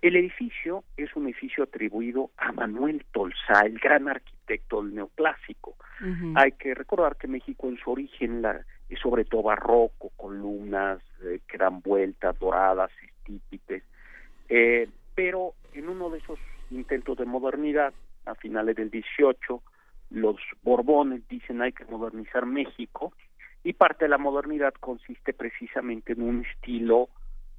[0.00, 5.76] El edificio es un edificio atribuido a Manuel Tolsá, el gran arquitecto del neoclásico.
[6.36, 11.40] Hay que recordar que México en su origen la, es sobre todo barroco, columnas eh,
[11.48, 13.82] que dan vueltas, doradas, estípites,
[14.48, 16.38] eh, pero en uno de esos
[16.70, 17.92] intentos de modernidad,
[18.24, 19.62] a finales del 18,
[20.10, 23.12] los Borbones dicen hay que modernizar México
[23.64, 27.08] y parte de la modernidad consiste precisamente en un estilo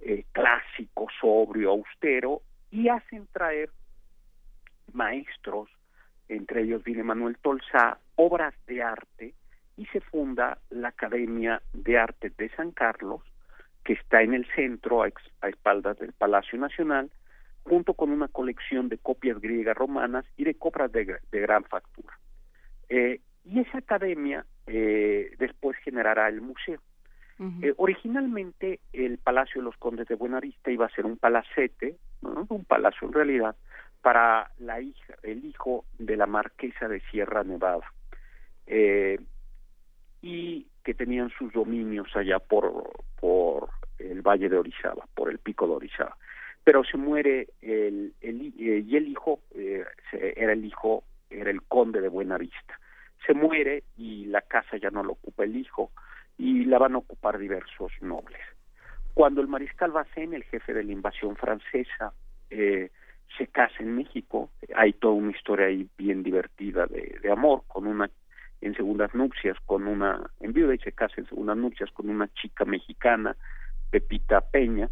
[0.02, 2.42] eh, clásico, sobrio, austero
[2.72, 3.70] y hacen traer
[4.94, 5.70] maestros,
[6.28, 9.34] entre ellos viene Manuel Tolsá, obras de arte
[9.78, 13.22] y se funda la Academia de Arte de San Carlos,
[13.84, 15.10] que está en el centro, a,
[15.48, 17.10] espaldas del Palacio Nacional,
[17.64, 22.20] junto con una colección de copias griegas romanas y de copias de, de gran factura.
[22.90, 26.82] Eh, y esa academia eh, después generará el museo.
[27.62, 32.46] Eh, originalmente el Palacio de los Condes de Buenavista iba a ser un palacete, ¿no?
[32.50, 33.56] un palacio en realidad,
[34.02, 37.86] para la hija, el hijo de la marquesa de Sierra Nevada,
[38.68, 39.20] eh,
[40.22, 43.70] y que tenían sus dominios allá por, por
[44.00, 46.18] el Valle de Orizaba, por el Pico de Orizaba.
[46.66, 51.62] Pero se muere el, el eh, y el hijo eh, era el hijo, era el
[51.62, 52.80] conde de Buenavista.
[53.26, 55.92] Se muere y la casa ya no lo ocupa el hijo
[56.40, 58.40] y la van a ocupar diversos nobles.
[59.14, 62.14] Cuando el mariscal Bazaine, el jefe de la invasión francesa,
[62.50, 62.90] eh,
[63.38, 67.86] se casa en México, hay toda una historia ahí bien divertida de, de amor, con
[67.86, 68.10] una
[68.62, 72.28] en segundas nupcias, con una, en viuda y se casa en segundas nupcias con una
[72.34, 73.36] chica mexicana,
[73.90, 74.90] Pepita Peña,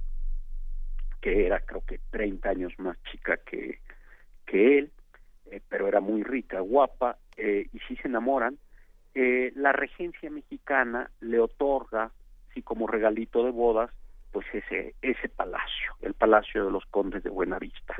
[1.21, 3.79] que era creo que 30 años más chica que,
[4.45, 4.91] que él,
[5.45, 8.57] eh, pero era muy rica, guapa, eh, y si se enamoran,
[9.19, 12.11] eh, la regencia mexicana le otorga,
[12.51, 13.89] así como regalito de bodas,
[14.31, 17.95] pues ese, ese palacio, el Palacio de los Condes de Buenavista.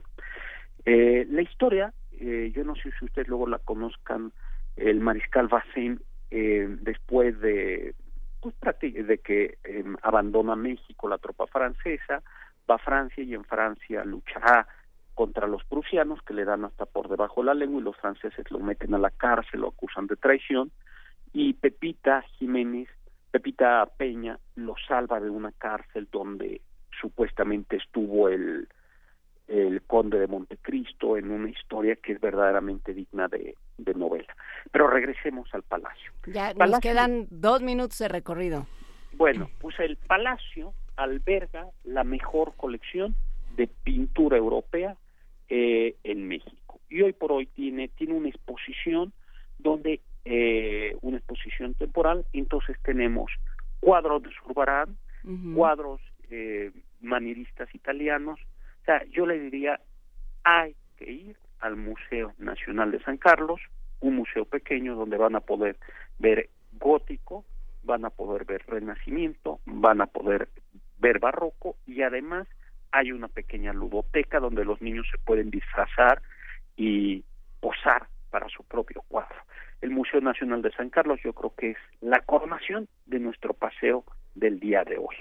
[0.85, 4.31] Eh, la historia, eh, yo no sé si ustedes luego la conozcan,
[4.75, 5.97] el mariscal Bazaine,
[6.29, 7.95] eh, después de,
[8.39, 12.21] pues, de que eh, abandona México la tropa francesa,
[12.69, 14.67] va a Francia y en Francia luchará
[15.15, 18.59] contra los prusianos que le dan hasta por debajo la lengua y los franceses lo
[18.59, 20.69] meten a la cárcel, lo acusan de traición
[21.33, 22.89] y Pepita Jiménez,
[23.31, 26.61] Pepita Peña lo salva de una cárcel donde
[26.99, 28.67] supuestamente estuvo el
[29.47, 34.35] el conde de Montecristo en una historia que es verdaderamente digna de, de novela.
[34.71, 36.11] Pero regresemos al palacio.
[36.25, 38.67] Ya nos quedan dos minutos de recorrido.
[39.13, 43.15] Bueno, pues el palacio alberga la mejor colección
[43.55, 44.97] de pintura europea
[45.49, 46.79] eh, en México.
[46.89, 49.13] Y hoy por hoy tiene, tiene una exposición
[49.59, 53.31] donde, eh, una exposición temporal, entonces tenemos
[53.79, 54.97] cuadros de Zurbarán,
[55.55, 58.37] cuadros eh, manieristas italianos.
[58.81, 59.79] O sea, yo le diría,
[60.43, 63.61] hay que ir al Museo Nacional de San Carlos,
[64.01, 65.77] un museo pequeño donde van a poder
[66.19, 67.45] ver gótico,
[67.83, 70.49] van a poder ver renacimiento, van a poder
[70.99, 72.49] ver barroco y además
[72.91, 76.21] hay una pequeña ludoteca donde los niños se pueden disfrazar
[76.75, 77.23] y
[77.61, 79.37] posar para su propio cuadro.
[79.81, 84.03] El Museo Nacional de San Carlos yo creo que es la coronación de nuestro paseo
[84.35, 85.15] del día de hoy.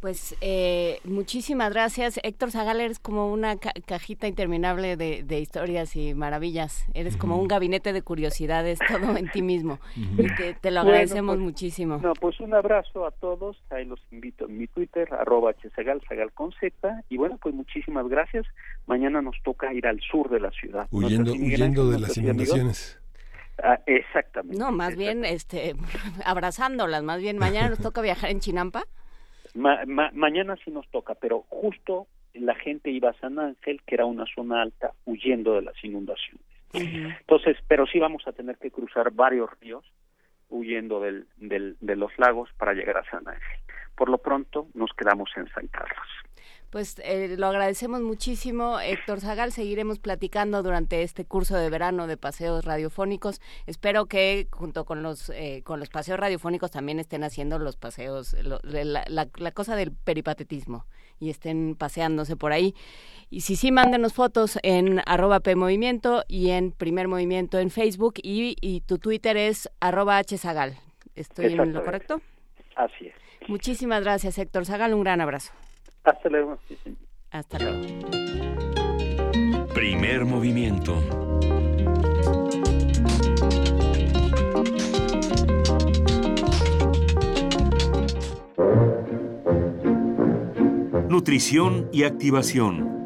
[0.00, 2.20] Pues eh, muchísimas gracias.
[2.22, 6.86] Héctor Zagal, eres como una cajita interminable de, historias y maravillas.
[6.94, 9.80] Eres como un gabinete de curiosidades, todo en ti mismo.
[9.96, 11.98] Y te, lo agradecemos pues, muchísimo.
[11.98, 13.60] No, pues un abrazo a todos.
[13.70, 17.02] Ahí los invito en mi Twitter, arroba hzagal, zagal con Z.
[17.08, 18.46] Y bueno, pues muchísimas gracias.
[18.86, 20.86] Mañana nos toca ir al sur de la ciudad.
[20.92, 23.00] Huyendo, huyendo de las inundaciones.
[23.62, 24.58] Ah, exactamente.
[24.58, 25.74] No, más bien este,
[26.24, 27.02] abrazándolas.
[27.02, 28.84] Más bien, mañana nos toca viajar en Chinampa
[29.54, 34.24] mañana sí nos toca, pero justo la gente iba a San Ángel, que era una
[34.34, 36.44] zona alta, huyendo de las inundaciones.
[36.72, 39.84] Entonces, pero sí vamos a tener que cruzar varios ríos
[40.50, 43.58] huyendo del, del, de los lagos para llegar a San Ángel.
[43.96, 46.06] Por lo pronto nos quedamos en San Carlos.
[46.70, 49.52] Pues eh, lo agradecemos muchísimo, Héctor Zagal.
[49.52, 53.40] Seguiremos platicando durante este curso de verano de paseos radiofónicos.
[53.66, 58.36] Espero que junto con los eh, con los paseos radiofónicos también estén haciendo los paseos,
[58.42, 60.84] la, la, cosa del peripatetismo
[61.18, 62.74] y estén paseándose por ahí.
[63.30, 68.56] Y si sí, mándenos fotos en arroba PMovimiento y en Primer Movimiento en Facebook y,
[68.60, 70.76] y tu Twitter es arroba Hzagal.
[71.14, 72.20] ¿Estoy en lo correcto?
[72.76, 73.14] Así es.
[73.48, 74.92] Muchísimas gracias, Héctor Zagal.
[74.92, 75.52] Un gran abrazo.
[76.08, 76.58] Hasta luego.
[77.30, 77.82] Hasta luego.
[79.74, 80.94] Primer movimiento.
[91.08, 92.97] Nutrición y activación.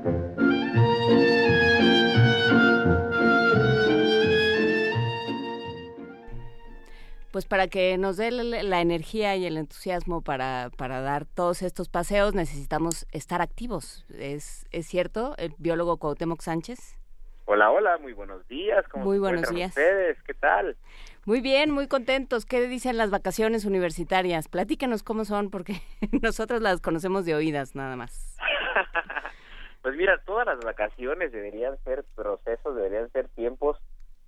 [7.32, 11.88] Pues para que nos dé la energía y el entusiasmo para, para dar todos estos
[11.88, 14.04] paseos necesitamos estar activos.
[14.10, 16.98] ¿Es, es cierto, el biólogo Cuauhtémoc Sánchez?
[17.46, 18.86] Hola, hola, muy buenos días.
[18.88, 19.70] ¿Cómo muy buenos días.
[19.70, 20.22] ustedes?
[20.22, 20.76] ¿Qué tal?
[21.24, 22.44] Muy bien, muy contentos.
[22.44, 24.48] ¿Qué dicen las vacaciones universitarias?
[24.48, 25.80] Platícanos cómo son, porque
[26.22, 28.36] nosotros las conocemos de oídas nada más.
[29.82, 33.78] pues mira, todas las vacaciones deberían ser procesos, deberían ser tiempos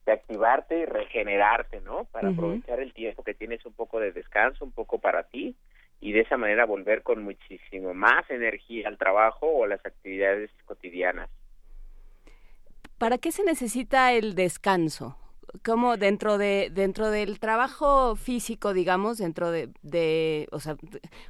[0.06, 2.04] de activarte y regenerarte, ¿no?
[2.06, 5.56] Para aprovechar el tiempo que tienes un poco de descanso, un poco para ti
[6.00, 10.50] y de esa manera volver con muchísimo más energía al trabajo o a las actividades
[10.66, 11.30] cotidianas.
[12.98, 15.16] ¿Para qué se necesita el descanso?
[15.64, 20.76] ¿Cómo dentro de dentro del trabajo físico, digamos, dentro de, de, o sea,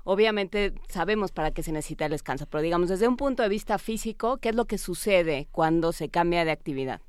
[0.03, 3.79] obviamente sabemos para qué se necesita el descanso, pero digamos desde un punto de vista
[3.79, 7.01] físico, ¿qué es lo que sucede cuando se cambia de actividad?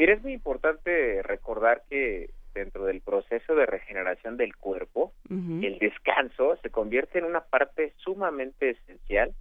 [0.00, 6.56] Mira, es muy importante recordar que dentro del proceso de regeneración del cuerpo, el descanso
[6.62, 9.34] se convierte en una parte sumamente esencial.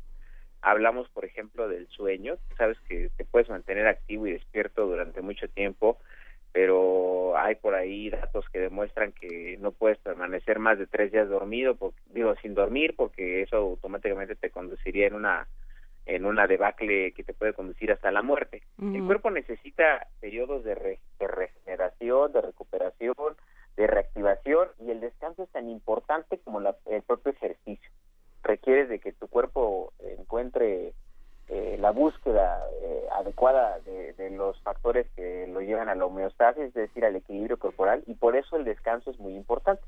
[0.61, 2.35] Hablamos, por ejemplo, del sueño.
[2.57, 5.97] Sabes que te puedes mantener activo y despierto durante mucho tiempo,
[6.51, 11.29] pero hay por ahí datos que demuestran que no puedes permanecer más de tres días
[11.29, 15.47] dormido, digo, sin dormir, porque eso automáticamente te conduciría en una
[16.09, 18.63] en una debacle que te puede conducir hasta la muerte.
[18.81, 23.15] El cuerpo necesita periodos de, regeneración, de recuperación,
[23.77, 27.91] de reactivación y el descanso es tan importante como el propio ejercicio.
[28.41, 30.93] Requiere de que tu cuerpo encuentre
[31.47, 36.63] eh, la búsqueda eh, adecuada de, de, los factores que lo llevan a la homeostasis,
[36.63, 39.83] es decir, al equilibrio corporal, y por eso el descanso es muy importante.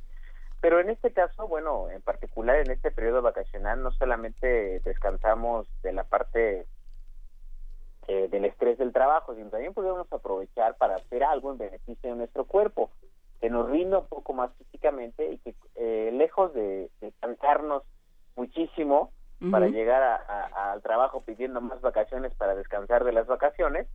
[0.62, 5.92] Pero en este caso, bueno, en particular en este periodo vacacional, no solamente descansamos de
[5.92, 6.68] la parte
[8.08, 12.16] eh, del estrés del trabajo, sino también podemos aprovechar para hacer algo en beneficio de
[12.16, 12.92] nuestro cuerpo,
[13.40, 17.84] que nos rinda un poco más físicamente y que eh, lejos de, de, cansarnos
[18.36, 19.12] muchísimo
[19.50, 20.04] para llegar
[20.54, 23.88] al trabajo pidiendo más vacaciones para descansar de las vacaciones,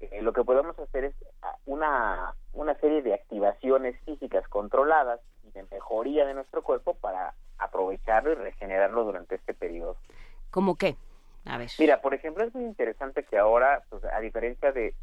[0.00, 5.20] eh, lo que podemos hacer es ah, una, una serie de activaciones físicas controladas
[5.54, 9.96] de mejoría de nuestro cuerpo para aprovecharlo y regenerarlo durante este periodo.
[10.50, 10.96] ¿Cómo qué?
[11.44, 11.70] A ver.
[11.78, 14.94] Mira, por ejemplo, es muy interesante que ahora, pues, a diferencia de,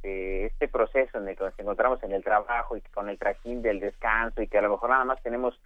[0.45, 3.79] este proceso en el que nos encontramos en el trabajo y con el trajín del
[3.79, 5.59] descanso y que a lo mejor nada más tenemos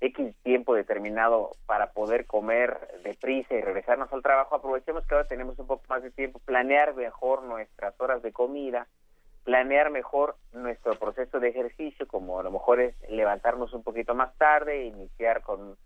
[0.00, 5.58] X tiempo determinado para poder comer deprisa y regresarnos al trabajo, aprovechemos que ahora tenemos
[5.58, 8.86] un poco más de tiempo, planear mejor nuestras horas de comida,
[9.44, 14.36] planear mejor nuestro proceso de ejercicio, como a lo mejor es levantarnos un poquito más
[14.36, 15.76] tarde, iniciar con,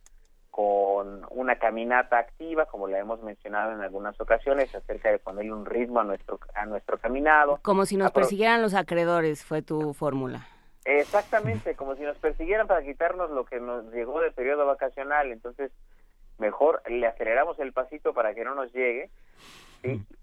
[0.50, 5.66] con una caminata activa, como la hemos mencionado en algunas ocasiones, acerca de ponerle un
[5.66, 7.60] ritmo a nuestro, a nuestro caminado.
[7.62, 10.48] Como si nos persiguieran los acreedores, fue tu fórmula.
[10.84, 15.70] Exactamente, como si nos persiguieran para quitarnos lo que nos llegó de periodo vacacional, entonces
[16.38, 19.10] mejor le aceleramos el pasito para que no nos llegue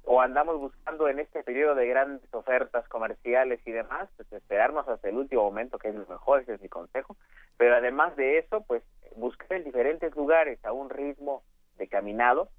[0.04, 5.10] o andamos buscando en este periodo de grandes ofertas comerciales y demás, pues esperarnos hasta
[5.10, 7.18] el último momento, que es lo mejor, ese es mi consejo.
[7.58, 8.84] Pero además de eso, pues
[9.16, 11.44] buscar en diferentes lugares a un ritmo
[11.78, 12.50] de caminado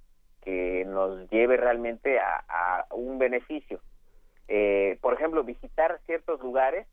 [0.43, 3.81] que nos lleve realmente a, a un beneficio.
[4.49, 6.87] Eh, por ejemplo, visitar ciertos lugares,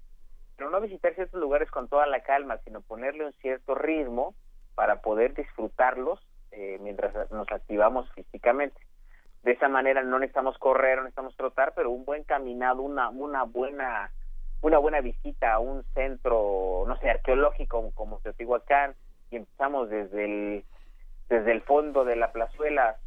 [0.58, 4.36] pero no visitar ciertos lugares con toda la calma, sino ponerle un cierto ritmo
[4.76, 6.20] para poder disfrutarlos
[6.52, 8.80] eh, mientras nos activamos físicamente.
[9.44, 13.44] De esa manera no necesitamos correr, no necesitamos trotar, pero un buen caminado, una, una
[13.44, 14.12] buena
[14.62, 18.96] una buena visita a un centro, no sé, arqueológico como Teotihuacán,
[19.30, 20.66] y empezamos desde el,
[21.30, 22.98] desde el fondo de la plazuela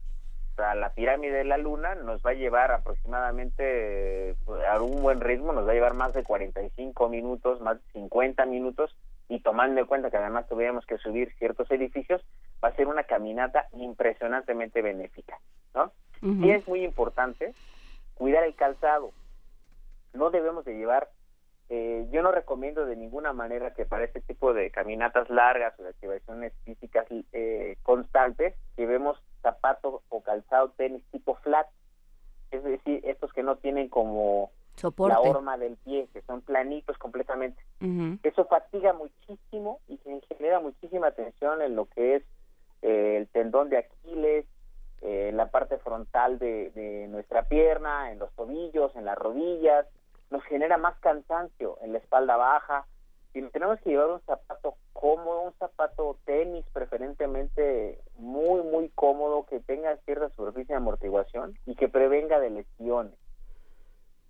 [0.59, 4.35] hasta la pirámide de la luna, nos va a llevar aproximadamente
[4.69, 8.45] a un buen ritmo, nos va a llevar más de 45 minutos, más de 50
[8.47, 8.97] minutos,
[9.29, 12.25] y tomando en cuenta que además tuviéramos que subir ciertos edificios,
[12.63, 15.39] va a ser una caminata impresionantemente benéfica,
[15.75, 15.93] ¿no?
[16.21, 17.55] Y es muy importante
[18.15, 19.13] cuidar el calzado.
[20.13, 21.09] No debemos de llevar
[21.71, 25.83] eh, yo no recomiendo de ninguna manera que para este tipo de caminatas largas o
[25.83, 31.67] de activaciones físicas eh, constantes llevemos zapatos o calzado tenis tipo flat,
[32.51, 35.15] es decir, estos que no tienen como Soporte.
[35.15, 37.63] la horma del pie, que son planitos completamente.
[38.23, 42.23] Eso fatiga muchísimo y genera muchísima tensión en lo que es
[42.83, 44.47] eh, el tendón de Aquiles,
[45.03, 49.87] eh, la parte frontal de, de nuestra pierna, en los tobillos, en las rodillas,
[50.31, 52.87] nos genera más cansancio en la espalda baja.
[53.35, 59.61] Y tenemos que llevar un zapato cómodo, un zapato tenis preferentemente muy, muy cómodo, que
[59.61, 63.15] tenga cierta superficie de amortiguación y que prevenga de lesiones.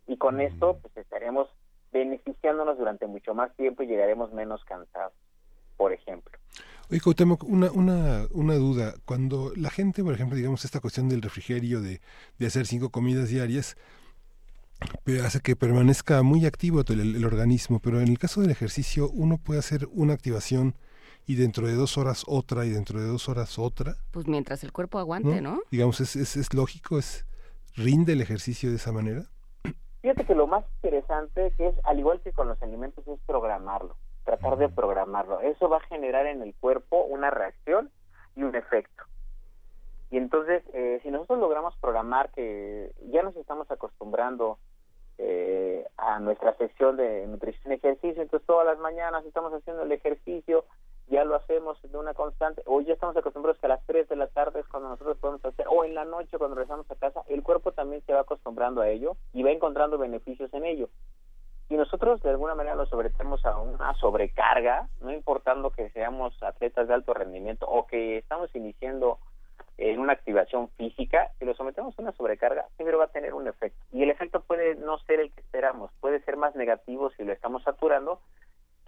[0.07, 1.49] Y con esto pues estaremos
[1.93, 5.13] beneficiándonos durante mucho más tiempo y llegaremos menos cansados,
[5.77, 6.37] por ejemplo.
[6.91, 8.95] Oye, Cuauhtémoc, una, una, una duda.
[9.05, 12.01] Cuando la gente, por ejemplo, digamos, esta cuestión del refrigerio, de,
[12.39, 13.77] de hacer cinco comidas diarias,
[15.25, 19.39] hace que permanezca muy activo el, el, organismo, pero en el caso del ejercicio uno
[19.39, 20.75] puede hacer una activación
[21.27, 23.97] y dentro de dos horas otra y dentro de dos horas otra.
[24.13, 25.57] Pues mientras el cuerpo aguante, ¿no?
[25.57, 25.61] ¿no?
[25.71, 27.27] Digamos, es, es, es, lógico, es
[27.77, 29.25] rinde el ejercicio de esa manera.
[30.01, 33.97] Fíjate que lo más interesante que es, al igual que con los alimentos, es programarlo,
[34.25, 35.41] tratar de programarlo.
[35.41, 37.91] Eso va a generar en el cuerpo una reacción
[38.35, 39.05] y un efecto.
[40.11, 44.59] Y entonces, eh, si nosotros logramos programar que ya nos estamos acostumbrando
[45.19, 49.93] eh, a nuestra sesión de nutrición y ejercicio, entonces todas las mañanas estamos haciendo el
[49.93, 50.65] ejercicio,
[51.09, 54.17] ya lo hacemos de una constante, o ya estamos acostumbrados que a las 3 de
[54.17, 57.23] la tarde es cuando nosotros podemos hacer, o en la noche cuando regresamos a casa,
[57.29, 60.89] el cuerpo también se va acostumbrando a ello y va encontrando beneficios en ello.
[61.71, 66.89] Y nosotros de alguna manera lo sobretemos a una sobrecarga, no importando que seamos atletas
[66.89, 69.19] de alto rendimiento o que estamos iniciando
[69.79, 73.47] en una activación física, si lo sometemos a una sobrecarga, siempre va a tener un
[73.47, 73.79] efecto.
[73.93, 77.33] Y el efecto puede no ser el que esperamos, puede ser más negativo si lo
[77.33, 78.21] estamos saturando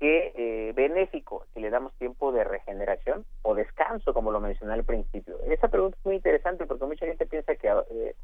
[0.01, 4.85] que eh, benéfico si le damos tiempo de regeneración o descanso, como lo mencioné al
[4.85, 5.39] principio.
[5.47, 8.17] Esa pregunta es muy interesante porque mucha gente piensa que, eh,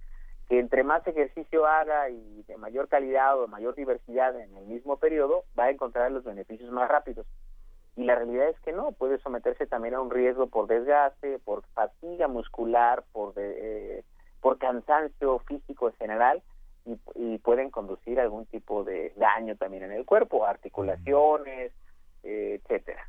[0.49, 4.97] entre más ejercicio haga y de mayor calidad o de mayor diversidad en el mismo
[4.97, 7.27] periodo, va a encontrar los beneficios más rápidos
[7.97, 11.65] y la realidad es que no, puede someterse también a un riesgo por desgaste, por
[11.75, 14.05] fatiga muscular, por, de, eh,
[14.41, 16.43] por cansancio físico en general
[16.85, 21.73] y, y, pueden conducir a algún tipo de daño también en el cuerpo, articulaciones,
[22.23, 23.09] eh, etcétera.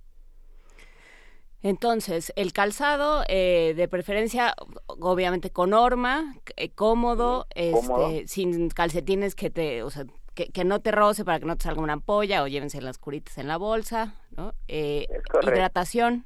[1.64, 4.54] Entonces, el calzado, eh, de preferencia,
[4.88, 10.06] obviamente con horma, eh, cómodo, sí, este, cómodo, sin calcetines que te, o sea,
[10.38, 13.00] que, que, no te roce para que no te salga una ampolla o llévense las
[13.00, 14.54] curitas en la bolsa, ¿no?
[14.68, 15.08] Eh,
[15.42, 16.26] hidratación.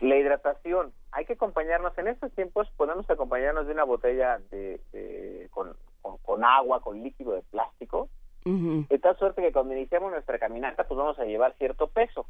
[0.00, 5.48] La hidratación, hay que acompañarnos en estos tiempos, podemos acompañarnos de una botella de, de
[5.50, 8.08] con, con, con, agua, con líquido de plástico,
[8.44, 8.88] uh -huh.
[8.88, 12.26] de tal suerte que cuando iniciamos nuestra caminata, pues vamos a llevar cierto peso.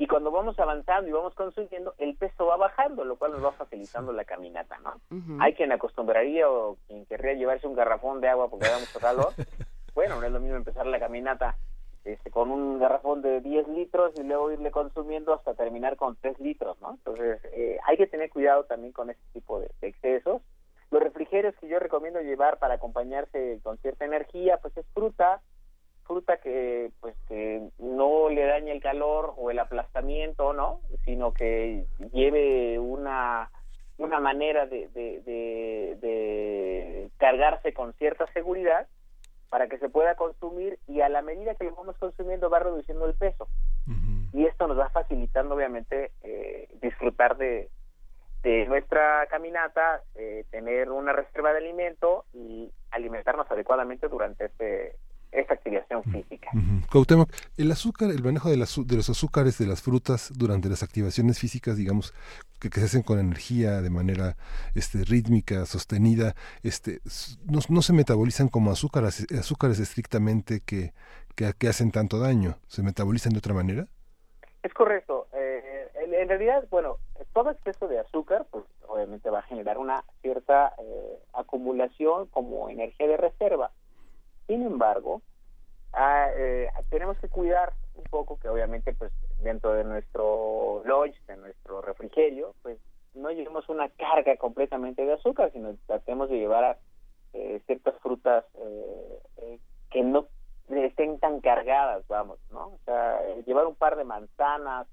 [0.00, 3.52] Y cuando vamos avanzando y vamos consumiendo, el peso va bajando, lo cual nos va
[3.52, 4.94] facilitando la caminata, ¿no?
[5.10, 5.36] Uh -huh.
[5.42, 9.28] Hay quien acostumbraría o quien querría llevarse un garrafón de agua porque da mucho calor.
[9.94, 11.58] bueno, no es lo mismo empezar la caminata
[12.04, 16.40] este, con un garrafón de 10 litros y luego irle consumiendo hasta terminar con 3
[16.40, 16.92] litros, ¿no?
[16.92, 20.40] Entonces, eh, hay que tener cuidado también con este tipo de, de excesos.
[20.90, 25.42] Los refrigerios que yo recomiendo llevar para acompañarse con cierta energía, pues es fruta,
[26.10, 31.86] fruta que pues que no le dañe el calor o el aplastamiento no sino que
[32.12, 33.48] lleve una
[33.96, 38.88] una manera de, de, de, de, cargarse con cierta seguridad
[39.50, 43.06] para que se pueda consumir y a la medida que lo vamos consumiendo va reduciendo
[43.06, 43.46] el peso
[43.86, 44.30] uh -huh.
[44.32, 47.68] y esto nos va facilitando obviamente eh, disfrutar de,
[48.42, 54.96] de nuestra caminata eh, tener una reserva de alimento y alimentarnos adecuadamente durante este
[55.32, 56.50] esta activación física.
[56.54, 57.06] Uh
[57.56, 61.76] el azúcar, el manejo de, de, los azúcares de las frutas durante las activaciones físicas,
[61.76, 62.12] digamos,
[62.58, 64.36] que, se hacen con energía de manera
[64.74, 67.00] este, rítmica, sostenida, este,
[67.44, 70.92] no, no se metabolizan como azúcares, azúcares estrictamente que,
[71.36, 73.86] que, hacen tanto daño, ¿se metabolizan de otra manera?
[74.62, 75.26] Es correcto.
[75.32, 76.98] Eh, en, realidad, bueno,
[77.32, 83.06] todo exceso de azúcar, pues obviamente va a generar una cierta eh, acumulación como energía
[83.06, 83.70] de reserva
[84.50, 85.22] sin embargo,
[85.92, 91.36] ah, eh, tenemos que cuidar un poco que obviamente pues dentro de nuestro lunch, de
[91.36, 92.76] nuestro refrigerio, pues
[93.14, 96.78] no llevemos una carga completamente de azúcar, sino tratemos de llevar
[97.32, 100.26] eh, ciertas frutas eh, que no
[100.68, 102.70] estén tan cargadas, vamos, ¿no?
[102.70, 104.88] O sea, llevar un par de manzanas,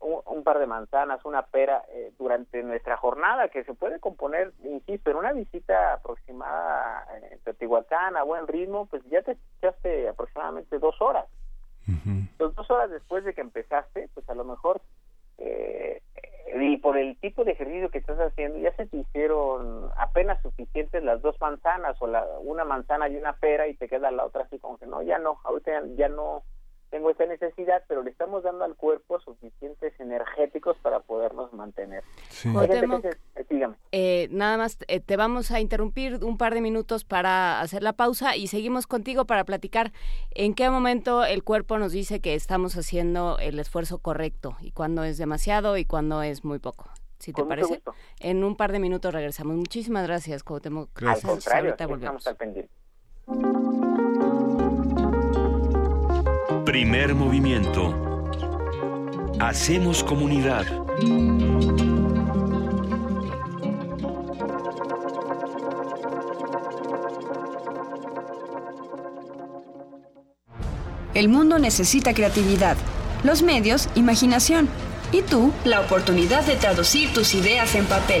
[0.00, 5.10] un, par de manzanas, una pera eh, durante nuestra jornada que se puede componer, insisto,
[5.10, 11.00] en una visita aproximada en Teotihuacán a buen ritmo, pues ya te echaste aproximadamente dos
[11.00, 11.26] horas.
[12.38, 14.80] dos horas después de que empezaste, pues a lo mejor
[15.38, 16.02] eh,
[16.60, 21.04] y por el tipo de ejercicio que estás haciendo ya se te hicieron apenas suficientes
[21.04, 24.42] las dos manzanas o la una manzana y una pera y te queda la otra
[24.42, 26.42] así como que no ya no ahorita ya no
[26.90, 32.02] tengo esta necesidad, pero le estamos dando al cuerpo suficientes energéticos para podernos mantener.
[32.44, 37.82] Eh, eh, nada más eh, te vamos a interrumpir un par de minutos para hacer
[37.82, 39.92] la pausa y seguimos contigo para platicar
[40.30, 45.04] en qué momento el cuerpo nos dice que estamos haciendo el esfuerzo correcto y cuándo
[45.04, 46.90] es demasiado y cuándo es muy poco.
[47.18, 47.82] Si te parece,
[48.20, 49.56] en un par de minutos regresamos.
[49.56, 50.90] Muchísimas gracias, Cuauhtémoc.
[50.94, 51.24] Gracias.
[51.24, 52.70] Al contrario, estamos al pendiente.
[56.68, 58.30] Primer movimiento.
[59.40, 60.66] Hacemos comunidad.
[71.14, 72.76] El mundo necesita creatividad,
[73.24, 74.68] los medios, imaginación
[75.10, 78.20] y tú, la oportunidad de traducir tus ideas en papel.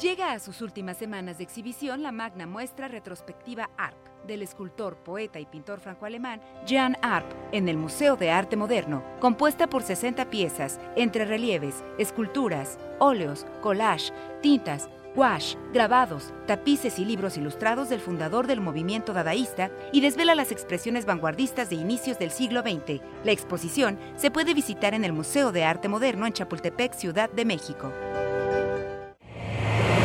[0.00, 3.96] Llega a sus últimas semanas de exhibición la magna muestra retrospectiva ARP
[4.26, 9.68] del escultor, poeta y pintor franco-alemán Jan Arp en el Museo de Arte Moderno, compuesta
[9.68, 14.12] por 60 piezas entre relieves, esculturas, óleos, collage,
[14.42, 20.52] tintas, gouache, grabados, tapices y libros ilustrados del fundador del movimiento dadaísta y desvela las
[20.52, 23.00] expresiones vanguardistas de inicios del siglo XX.
[23.24, 27.46] La exposición se puede visitar en el Museo de Arte Moderno en Chapultepec, Ciudad de
[27.46, 27.92] México.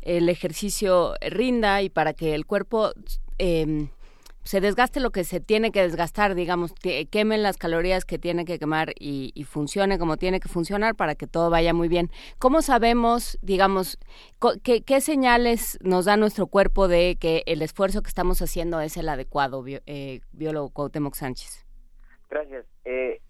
[0.03, 2.93] el ejercicio rinda y para que el cuerpo
[3.39, 3.89] eh,
[4.43, 6.73] se desgaste lo que se tiene que desgastar, digamos,
[7.11, 11.27] quemen las calorías que tiene que quemar y, funcione como tiene que funcionar para que
[11.27, 12.11] todo vaya muy bien.
[12.39, 13.99] ¿Cómo sabemos, digamos,
[14.63, 19.09] qué, señales nos da nuestro cuerpo de que el esfuerzo que estamos haciendo es el
[19.09, 21.67] adecuado, eh, biólogo Cuauhtémoc Sánchez?
[22.29, 22.65] Gracias.
[22.85, 23.21] Eh,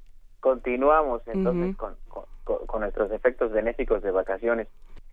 [0.41, 1.97] continuamos entonces con,
[2.45, 4.69] con nuestros efectos benéficos de vacaciones.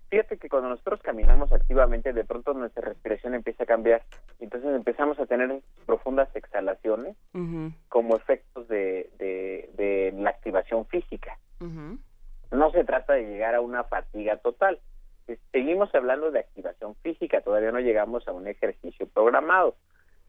[0.09, 4.03] Fíjate que cuando nosotros caminamos activamente, de pronto nuestra respiración empieza a cambiar.
[4.39, 7.17] Entonces empezamos a tener profundas exhalaciones
[7.89, 11.37] como efectos de, de, la activación física.
[11.59, 14.79] No se trata de llegar a una fatiga total.
[15.51, 19.75] Seguimos hablando de activación física, todavía no llegamos a un ejercicio programado.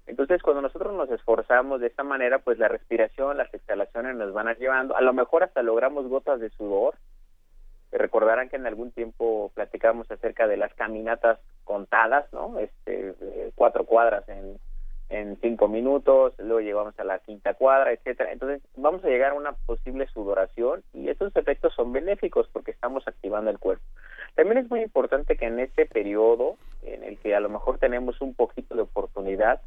[0.08, 4.48] Entonces, cuando nosotros nos esforzamos de esta manera, pues la respiración, las exhalaciones nos van
[4.48, 6.96] a llevando, a lo mejor hasta logramos gotas de sudor,
[7.92, 12.58] recordarán que en algún tiempo platicamos acerca de las caminatas contadas, ¿no?
[12.58, 14.58] Este, eh, cuatro cuadras en,
[15.10, 18.32] en cinco minutos, luego llegamos a la quinta cuadra, etcétera.
[18.32, 23.06] Entonces vamos a llegar a una posible sudoración y estos efectos son benéficos porque estamos
[23.08, 23.84] activando el cuerpo.
[24.34, 28.20] También es muy importante que en este periodo en el que a lo mejor tenemos
[28.20, 29.60] un poquito de oportunidad,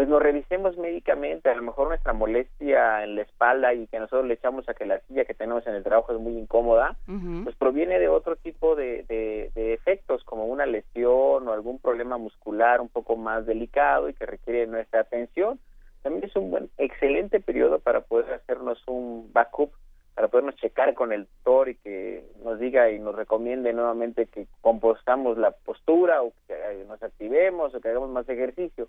[0.00, 4.24] pues nos revisemos médicamente, a lo mejor nuestra molestia en la espalda y que nosotros
[4.24, 6.96] le echamos a que la silla que tenemos en el trabajo es muy incómoda,
[7.44, 12.16] pues proviene de otro tipo de, de, de, efectos como una lesión o algún problema
[12.16, 15.60] muscular un poco más delicado y que requiere nuestra atención.
[16.02, 19.70] También es un buen, excelente periodo para poder hacernos un backup,
[20.14, 24.46] para podernos checar con el doctor y que nos diga y nos recomiende nuevamente que
[24.62, 28.88] compostamos la postura o que nos activemos o que hagamos más ejercicio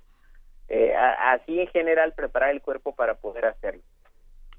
[0.69, 3.81] eh, así en general preparar el cuerpo para poder hacerlo.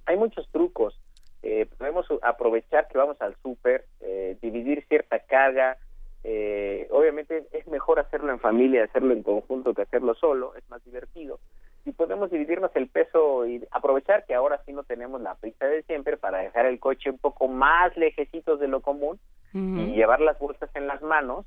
[0.06, 0.98] Hay muchos trucos.
[1.42, 5.76] Eh, podemos aprovechar que vamos al súper, eh, dividir cierta carga.
[6.24, 10.84] Eh, obviamente es mejor hacerlo en familia, hacerlo en conjunto que hacerlo solo, es más
[10.84, 11.40] divertido.
[11.84, 15.82] Y podemos dividirnos el peso y aprovechar que ahora sí no tenemos la prisa de
[15.82, 19.18] siempre para dejar el coche un poco más lejecitos de lo común
[19.54, 21.44] y llevar las bolsas en las manos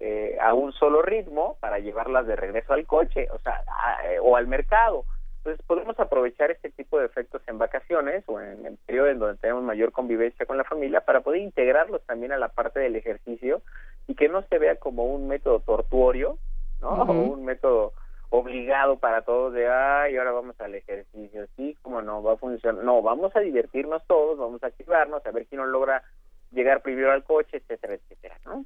[0.00, 3.64] eh, a un solo ritmo para llevarlas de regreso al coche, o sea,
[4.04, 5.04] eh, o al mercado.
[5.38, 9.38] Entonces podemos aprovechar este tipo de efectos en vacaciones o en el periodo en donde
[9.38, 13.62] tenemos mayor convivencia con la familia para poder integrarlos también a la parte del ejercicio
[14.06, 16.38] y que no se vea como un método tortuorio,
[16.80, 16.90] ¿no?
[16.90, 17.92] O un método
[18.30, 22.84] obligado para todos de, ay, ahora vamos al ejercicio, sí, como no, va a funcionar,
[22.84, 26.02] no, vamos a divertirnos todos, vamos a activarnos, a ver quién nos logra
[26.50, 28.64] llegar primero al coche, etcétera, etcétera, ¿no?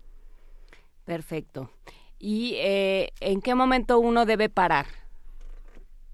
[1.05, 1.71] Perfecto.
[2.19, 4.87] ¿Y eh, en qué momento uno debe parar?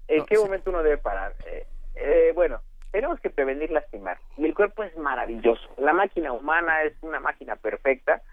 [0.07, 1.35] ¿En qué momento uno debe parar?
[1.45, 2.61] Eh, eh, bueno,
[2.91, 4.17] tenemos que prevenir lastimar.
[4.37, 5.69] Y el cuerpo es maravilloso.
[5.77, 8.23] La máquina humana es una máquina perfecta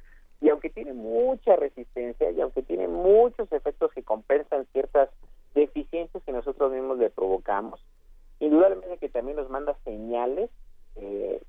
[0.41, 5.11] y aunque tiene mucha resistencia y aunque tiene muchos efectos que compensan ciertas
[5.55, 7.81] deficiencias que nosotros mismos le provocamos,
[8.41, 10.51] indudablemente que también nos manda señales
[10.97, 11.41] eh,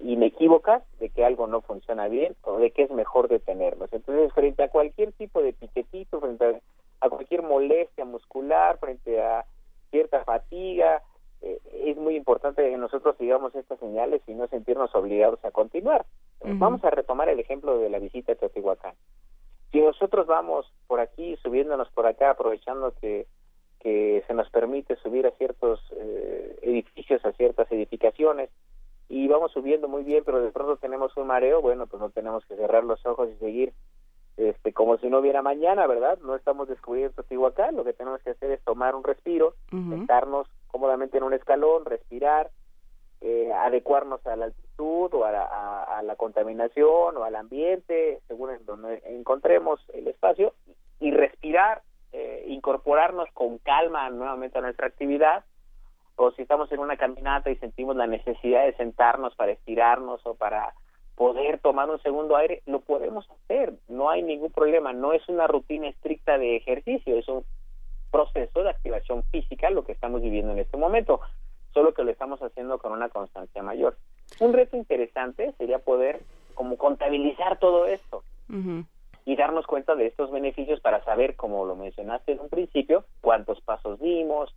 [0.00, 3.92] inequívocas de que algo no funciona bien o de que es mejor detenernos.
[3.92, 6.60] Entonces, frente a cualquier tipo de piquetito, frente
[7.00, 9.44] a, cualquier molestia muscular, frente a
[9.90, 11.02] cierta fatiga,
[11.42, 16.06] eh, es muy importante que nosotros sigamos estas señales y no sentirnos obligados a continuar.
[16.46, 18.94] Vamos a retomar el ejemplo de la visita a Teotihuacán.
[19.72, 23.26] Si nosotros vamos por aquí, subiéndonos por acá, aprovechando que,
[23.80, 28.50] que se nos permite subir a ciertos eh, edificios, a ciertas edificaciones,
[29.08, 32.44] y vamos subiendo muy bien, pero de pronto tenemos un mareo, bueno, pues no tenemos
[32.46, 33.72] que cerrar los ojos y seguir
[34.36, 36.18] este como si no hubiera mañana, ¿verdad?
[36.22, 41.18] No estamos descubriendo Teotihuacán, lo que tenemos que hacer es tomar un respiro, sentarnos cómodamente
[41.18, 42.50] en un escalón, respirar,
[43.20, 49.02] eh, adecuarnos a la altitud o a la, contaminación o al ambiente, según en donde
[49.06, 50.52] encontremos el espacio,
[51.00, 51.82] y respirar,
[52.12, 55.44] eh, incorporarnos con calma nuevamente a nuestra actividad,
[56.16, 60.34] o si estamos en una caminata y sentimos la necesidad de sentarnos para estirarnos o
[60.34, 60.74] para
[61.16, 65.46] poder tomar un segundo aire, lo podemos hacer, no hay ningún problema, no es una
[65.46, 67.44] rutina estricta de ejercicio, es un
[68.10, 71.20] proceso de activación física lo que estamos viviendo en este momento,
[71.72, 73.96] solo que lo estamos haciendo con una constancia mayor.
[74.40, 76.20] Un reto interesante sería poder
[76.54, 78.22] como contabilizar todo esto
[79.24, 83.60] y darnos cuenta de estos beneficios para saber, como lo mencionaste en un principio, cuántos
[83.62, 84.54] pasos dimos,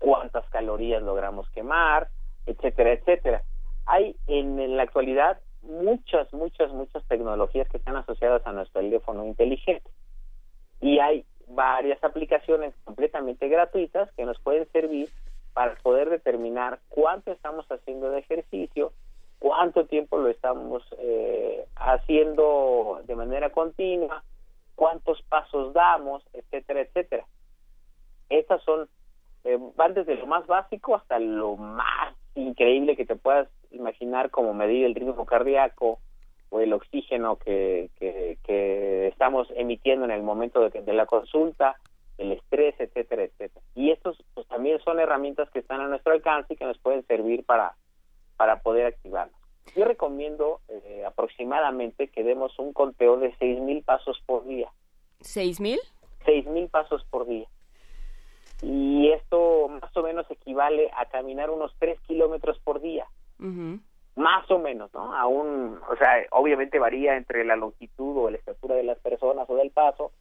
[0.00, 2.08] cuántas calorías logramos quemar,
[2.46, 3.42] etcétera, etcétera.
[3.86, 9.88] Hay en, la actualidad muchas, muchas, muchas tecnologías que están asociadas a nuestro teléfono inteligente.
[10.80, 15.08] Y hay varias aplicaciones completamente gratuitas que nos pueden servir
[15.52, 18.92] para poder determinar cuánto estamos haciendo de ejercicio,
[19.38, 24.22] cuánto tiempo lo estamos eh, haciendo de manera continua,
[24.76, 27.26] cuántos pasos damos, etcétera, etcétera.
[28.30, 28.88] Estas son,
[29.44, 34.54] eh, van desde lo más básico hasta lo más increíble que te puedas imaginar como
[34.54, 35.98] medir el ritmo cardíaco
[36.50, 41.76] o el oxígeno que, que, estamos emitiendo en el momento de, de la consulta,
[42.18, 43.64] el estrés, etcétera, etcétera.
[43.74, 47.06] Y estos pues, también son herramientas que están a nuestro alcance y que nos pueden
[47.06, 47.76] servir para,
[48.36, 49.38] para poder activarnos.
[49.76, 54.68] Yo recomiendo eh, aproximadamente que demos un conteo de 6.000 pasos por día.
[55.20, 55.78] ¿6.000?
[56.24, 57.46] 6.000 pasos por día.
[58.62, 63.06] Y esto más o menos equivale a caminar unos 3 kilómetros por día.
[64.16, 65.14] Más o menos, ¿no?
[65.14, 69.56] Aún, o sea, obviamente varía entre la longitud o la estatura de las personas o
[69.56, 70.12] del paso,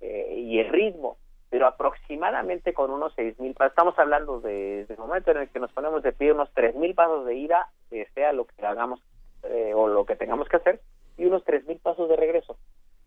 [0.00, 1.18] eh, y el ritmo,
[1.50, 5.58] pero aproximadamente con unos seis mil pasos, estamos hablando de, el momento en el que
[5.58, 9.00] nos ponemos de pie unos tres mil pasos de ida, eh, sea lo que hagamos
[9.42, 10.80] eh, o lo que tengamos que hacer,
[11.16, 12.56] y unos tres mil pasos de regreso.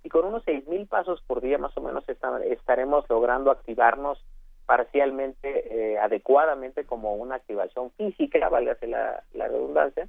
[0.03, 4.23] Y con unos seis mil pasos por día más o menos estaremos logrando activarnos
[4.71, 10.07] parcialmente, adecuadamente como una activación física, válgase la, la redundancia,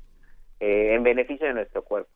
[0.60, 2.08] en beneficio de nuestro cuerpo.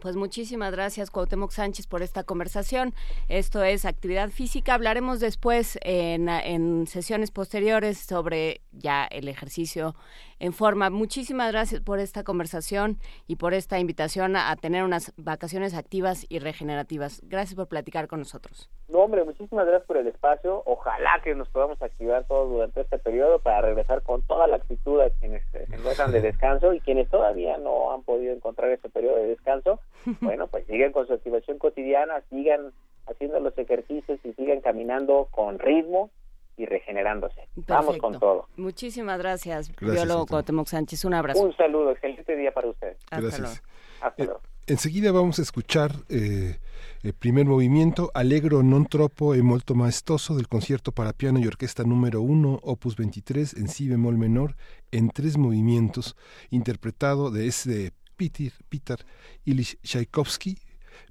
[0.00, 2.94] Pues muchísimas gracias, Cuauhtémoc Sánchez, por esta conversación.
[3.28, 4.74] Esto es actividad física.
[4.74, 9.94] Hablaremos después en, en sesiones posteriores sobre ya el ejercicio
[10.42, 10.90] en forma.
[10.90, 16.40] Muchísimas gracias por esta conversación y por esta invitación a, tener unas vacaciones activas y
[16.40, 17.22] regenerativas.
[17.24, 18.68] Gracias por platicar con nosotros.
[18.88, 20.62] No, hombre, muchísimas gracias por el espacio.
[20.66, 25.00] Ojalá que nos podamos activar todos durante este periodo para regresar con toda la actitud
[25.00, 29.16] a quienes se encuentran de descanso y quienes todavía no han podido encontrar ese periodo
[29.16, 29.78] de descanso.
[30.20, 32.72] Bueno, pues sigan con su activación cotidiana, sigan
[33.06, 36.10] haciendo los ejercicios y sigan caminando con ritmo
[36.56, 37.48] y regenerándose.
[37.66, 38.48] Vamos con todo.
[38.56, 41.04] Muchísimas gracias, gracias biólogo Cuauhtémoc Sánchez.
[41.04, 41.42] Un abrazo.
[41.42, 42.96] Un saludo, excelente día para usted.
[43.10, 43.62] Gracias.
[44.00, 44.40] Hasta luego.
[44.44, 46.58] Eh, enseguida vamos a escuchar eh,
[47.02, 51.82] el primer movimiento, Allegro non troppo e molto maestoso, del concierto para piano y orquesta
[51.82, 54.54] número 1, opus 23, en si bemol menor,
[54.92, 56.14] en tres movimientos,
[56.50, 57.92] interpretado de ese
[58.22, 59.04] Peter, Peter
[59.44, 60.56] Ilyich Tchaikovsky,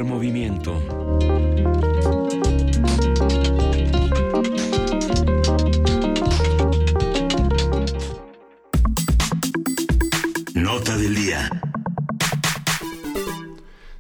[0.04, 0.99] Movimiento.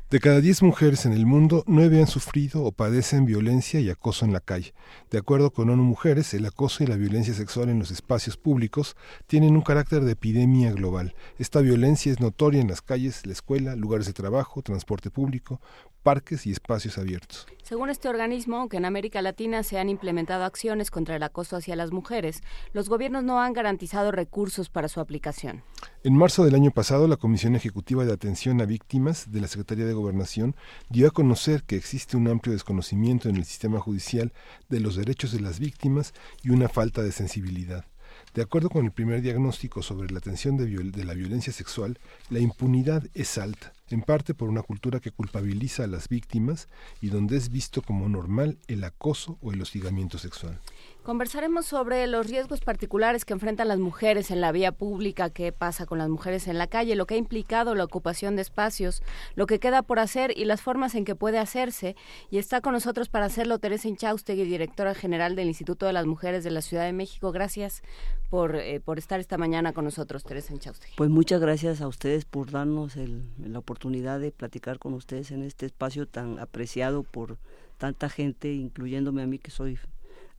[0.10, 4.26] De cada 10 mujeres en el mundo, 9 han sufrido o padecen violencia y acoso
[4.26, 4.74] en la calle.
[5.12, 8.96] De acuerdo con ONU Mujeres, el acoso y la violencia sexual en los espacios públicos
[9.28, 11.14] tienen un carácter de epidemia global.
[11.38, 15.62] Esta violencia es notoria en las calles, la escuela, lugares de trabajo, transporte público,
[16.10, 17.46] parques y espacios abiertos.
[17.62, 21.76] Según este organismo, aunque en América Latina se han implementado acciones contra el acoso hacia
[21.76, 22.42] las mujeres,
[22.74, 25.62] los gobiernos no han garantizado recursos para su aplicación.
[26.04, 29.86] En marzo del año pasado, la Comisión Ejecutiva de Atención a Víctimas de la Secretaría
[29.86, 30.56] de Gobernación
[30.90, 34.34] dio a conocer que existe un amplio desconocimiento en el sistema judicial
[34.68, 37.86] de los derechos de las víctimas y una falta de sensibilidad.
[38.34, 42.00] De acuerdo con el primer diagnóstico sobre la atención de, de, la violencia sexual,
[42.32, 46.70] la impunidad es alta, en parte por una cultura que culpabiliza a las víctimas
[47.02, 50.60] y donde es visto como normal el acoso o el hostigamiento sexual.
[51.04, 55.86] Conversaremos sobre los riesgos particulares que enfrentan las mujeres en la vía pública, qué pasa
[55.86, 59.02] con las mujeres en la calle, lo que ha implicado la ocupación de espacios,
[59.34, 61.96] lo que queda por hacer y las formas en que puede hacerse.
[62.30, 66.44] Y está con nosotros para hacerlo Teresa Inchaustegui, directora general del Instituto de las Mujeres
[66.44, 67.32] de la Ciudad de México.
[67.32, 67.82] Gracias
[68.30, 70.96] por, eh, por estar esta mañana con nosotros, Teresa Inchaustegui.
[70.98, 75.44] Pues muchas gracias a ustedes por darnos el, la oportunidad de platicar con ustedes en
[75.44, 77.38] este espacio tan apreciado por
[77.78, 79.80] tanta gente, incluyéndome a mí que soy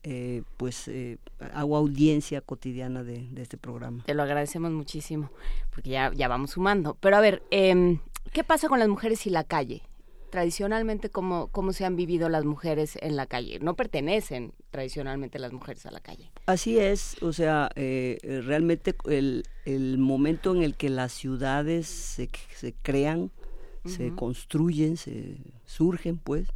[0.03, 1.19] eh, pues eh,
[1.53, 4.03] hago audiencia cotidiana de, de, este programa.
[4.07, 5.31] Te lo agradecemos muchísimo,
[5.75, 6.97] porque ya, ya vamos sumando.
[7.01, 7.99] Pero a ver, eh,
[8.33, 9.83] ¿qué pasa con las mujeres y la calle?
[10.31, 13.59] Tradicionalmente, ¿cómo, ¿cómo se han vivido las mujeres en la calle?
[13.59, 16.31] No pertenecen tradicionalmente las mujeres a la calle.
[16.47, 22.31] Así es, o sea, eh, realmente el, el, momento en el que las ciudades se,
[22.55, 23.31] se crean, uh
[23.85, 23.97] -huh.
[23.97, 26.48] se construyen, se surgen, pues,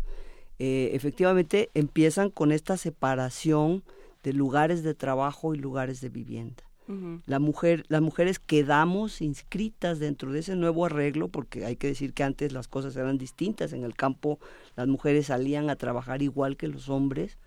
[0.59, 3.83] eh, efectivamente empiezan con esta separación
[4.23, 6.63] de lugares de trabajo y lugares de vivienda.
[6.87, 7.23] Uh -huh.
[7.27, 12.13] La mujer, las mujeres quedamos inscritas dentro de ese nuevo arreglo, porque hay que decir
[12.13, 13.73] que antes las cosas eran distintas.
[13.73, 14.39] En el campo
[14.77, 17.39] las mujeres salían a trabajar igual que los hombres,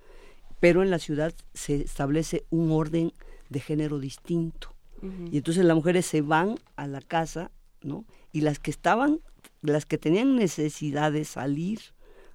[0.59, 3.13] pero en la ciudad se establece un orden
[3.49, 4.73] de género distinto.
[5.01, 5.29] Uh -huh.
[5.31, 7.51] Y entonces las mujeres se van a la casa,
[7.83, 8.05] ¿no?
[8.31, 9.19] Y las que estaban,
[9.61, 11.79] las que tenían necesidad de salir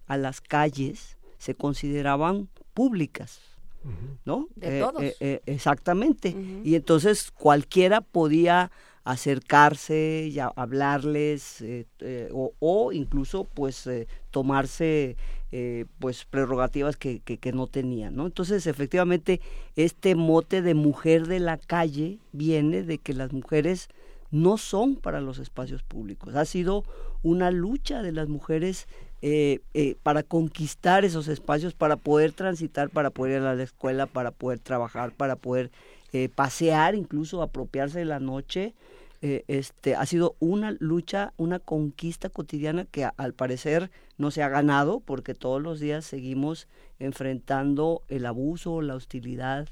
[0.06, 3.51] a las calles se consideraban públicas.
[4.24, 4.48] ¿No?
[4.56, 5.02] De eh, todos.
[5.02, 6.30] Eh, eh, exactamente.
[6.30, 6.60] Uh -huh.
[6.64, 8.70] Y entonces cualquiera podía
[9.04, 15.16] acercarse y a hablarles eh, eh, o, o, incluso pues eh, tomarse
[15.98, 19.42] pues prerrogativas que, que, que, no tenían no entonces efectivamente
[19.76, 23.88] este mote de mujer de la calle viene de que las mujeres
[24.30, 26.84] no son para los espacios públicos ha sido
[27.22, 28.88] una lucha de las mujeres
[29.24, 34.06] eh, eh, para conquistar esos espacios, para poder transitar, para poder ir a la escuela,
[34.06, 35.70] para poder trabajar, para poder
[36.12, 38.74] eh, pasear, incluso apropiarse de la noche.
[39.20, 44.98] este ha sido una lucha, una conquista cotidiana que al parecer no se ha ganado
[44.98, 46.66] porque todos los días seguimos
[46.98, 49.68] enfrentando el abuso, la hostilidad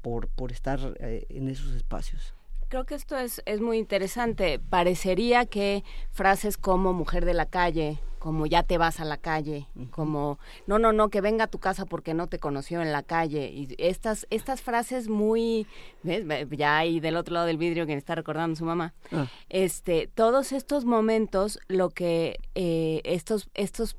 [0.00, 2.32] por, por estar en esos espacios
[2.68, 4.58] creo que esto es, es muy interesante.
[4.58, 9.68] Parecería que frases como mujer de la calle, como ya te vas a la calle,
[9.76, 9.90] uh -huh.
[9.90, 13.02] como no, no, no, que venga a tu casa porque no te conoció en la
[13.02, 13.50] calle.
[13.50, 15.66] Y estas, estas frases muy,
[16.02, 16.24] ¿ves?
[16.52, 18.94] ya ahí del otro lado del vidrio que me está recordando su mamá.
[19.12, 19.26] Uh.
[19.50, 23.94] Este, todos estos momentos, lo que eh, estos, estos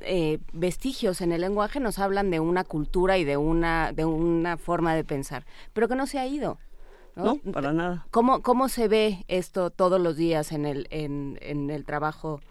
[0.00, 4.58] eh, vestigios en el lenguaje nos hablan de una cultura y de una, de una
[4.58, 6.58] forma de pensar, pero que no se ha ido.
[7.16, 7.40] ¿no?
[7.42, 8.06] no, para nada.
[8.10, 12.42] ¿Cómo, ¿Cómo se ve esto todos los días en el, en, en el trabajo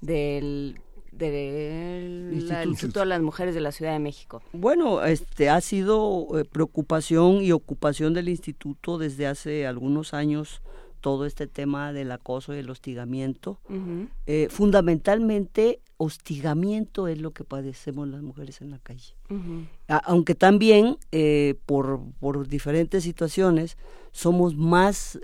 [0.00, 0.80] del,
[1.12, 2.68] del Instituto.
[2.68, 4.42] Instituto de las Mujeres de la Ciudad de México?
[4.52, 10.62] Bueno, este ha sido eh, preocupación y ocupación del instituto desde hace algunos años
[11.00, 13.58] todo este tema del acoso y el hostigamiento.
[13.70, 14.08] Uh -huh.
[14.26, 19.14] eh, fundamentalmente, hostigamiento es lo que padecemos las mujeres en la calle.
[19.30, 19.66] Uh -huh.
[20.04, 23.78] Aunque también, eh, por, por, diferentes situaciones,
[24.12, 25.18] somos más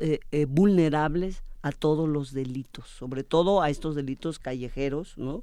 [0.48, 5.42] vulnerables a todos los delitos, sobre todo a estos delitos callejeros, ¿no?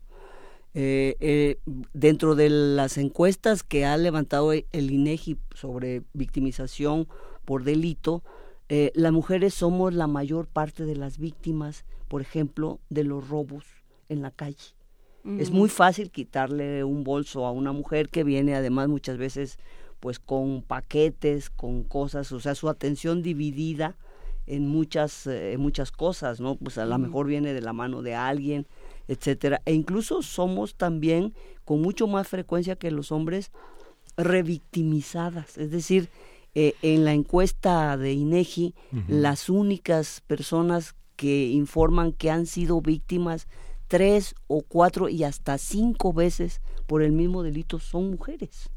[1.93, 7.07] dentro de las encuestas que ha levantado el INEGI sobre victimización
[7.45, 8.23] por delito,
[8.69, 13.65] eh, las mujeres somos la mayor parte de las víctimas, por ejemplo, de los robos
[14.09, 14.73] en la calle.
[15.23, 15.41] Uh -huh.
[15.41, 19.59] Es muy fácil quitarle un bolso a una mujer que viene además muchas veces
[19.99, 23.95] pues con paquetes, con cosas, o sea, su atención dividida
[24.47, 26.55] en muchas, eh, muchas cosas, ¿no?
[26.55, 28.67] Pues a lo mejor viene de la mano de alguien,
[29.07, 29.61] etcétera.
[29.65, 31.33] E incluso somos también
[31.65, 33.51] con mucho más frecuencia que los hombres
[34.17, 36.09] revictimizadas, es decir,
[36.55, 38.75] eh, en la encuesta de INEGI,
[39.07, 43.47] las únicas personas que informan que han sido víctimas
[43.87, 48.69] tres o cuatro y hasta cinco veces por el mismo delito son mujeres.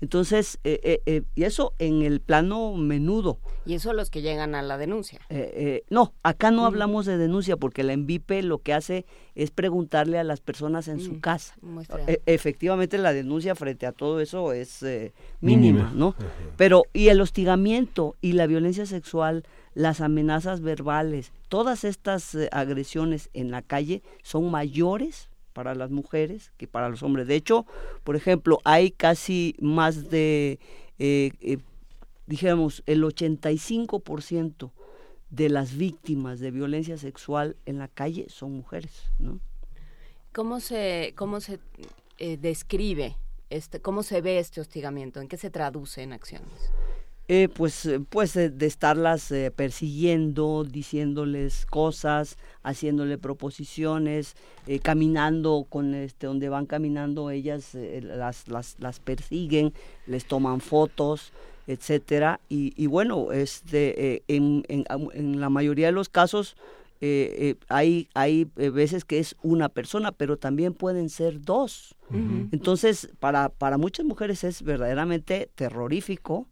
[0.00, 3.38] Entonces, eh, eh, eh, y eso en el plano menudo.
[3.64, 5.20] Y eso los que llegan a la denuncia.
[5.30, 9.50] Eh, eh, no, acá no hablamos de denuncia porque la ENVIPE lo que hace es
[9.50, 11.54] preguntarle a las personas en su Mm, casa.
[11.62, 11.98] muestra.
[12.06, 15.92] E- efectivamente, la denuncia frente a todo eso es eh, mínima, Mínima.
[15.94, 16.14] ¿no?
[16.56, 19.44] Pero, y el hostigamiento y la violencia sexual,
[19.74, 26.52] las amenazas verbales, todas estas eh, agresiones en la calle son mayores para las mujeres
[26.58, 27.26] que para los hombres.
[27.26, 27.64] De hecho,
[28.04, 30.58] por ejemplo, hay casi más de,
[30.98, 31.56] eh, eh,
[32.26, 34.70] dijéramos, el 85%
[35.30, 39.40] de las víctimas de violencia sexual en la calle son mujeres, ¿no?
[40.34, 41.58] ¿Cómo se, cómo se
[42.18, 43.16] eh, describe,
[43.48, 45.22] este, cómo se ve este hostigamiento?
[45.22, 46.70] ¿En qué se traduce en acciones?
[47.28, 54.36] Eh, pues, eh, pues eh, de estarlas eh, persiguiendo, diciéndoles cosas, haciéndole proposiciones,
[54.68, 59.72] eh, caminando con este, donde van caminando ellas las, las, las persiguen,
[60.06, 61.32] les toman fotos,
[61.66, 66.56] etcétera, y, y bueno, este, en, en, en la mayoría de los casos
[67.00, 71.96] eh, eh, hay, hay veces que es una persona, pero también pueden ser dos.
[72.52, 76.46] Entonces, para, para muchas mujeres es verdaderamente terrorífico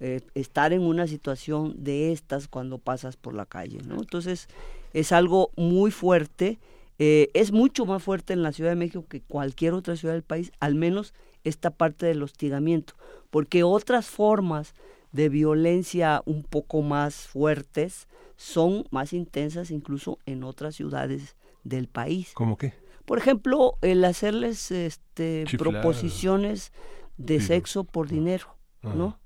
[0.00, 3.96] eh, estar en una situación de estas cuando pasas por la calle, ¿no?
[3.96, 4.48] Entonces,
[4.92, 6.58] es algo muy fuerte,
[6.98, 10.22] eh, es mucho más fuerte en la Ciudad de México que cualquier otra ciudad del
[10.22, 11.14] país, al menos
[11.44, 12.94] esta parte del hostigamiento,
[13.30, 14.74] porque otras formas
[15.12, 22.30] de violencia un poco más fuertes son más intensas incluso en otras ciudades del país.
[22.34, 22.72] ¿Cómo qué?
[23.04, 26.72] Por ejemplo, el hacerles este, proposiciones
[27.16, 27.46] de Sí.
[27.48, 28.94] sexo por dinero, Ajá.
[28.94, 29.18] ¿no?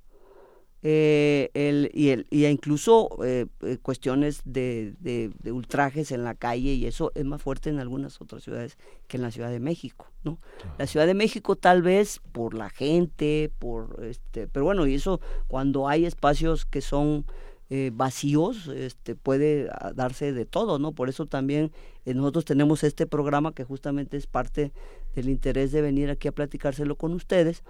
[0.86, 6.35] Eh, el, y, el, y incluso eh, eh, cuestiones de, de, de ultrajes en la
[6.35, 8.77] calle y eso es más fuerte en algunas otras ciudades
[9.09, 10.39] que en la Ciudad de México, ¿no?
[10.77, 15.23] La Ciudad de México tal vez por la gente, por este, pero bueno, y eso
[15.48, 17.24] cuando hay espacios que son
[17.70, 20.93] eh, vacíos, este, puede ah, darse de todo, ¿no?
[20.93, 21.73] Por eso también
[22.05, 24.70] eh, nosotros tenemos este programa que justamente es parte
[25.15, 27.65] del interés de venir aquí a platicárselo con ustedes,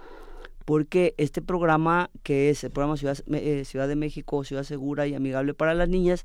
[0.65, 5.15] porque este programa, que es el programa Ciudad, eh, Ciudad de México, Ciudad Segura y
[5.15, 6.25] Amigable para las Niñas,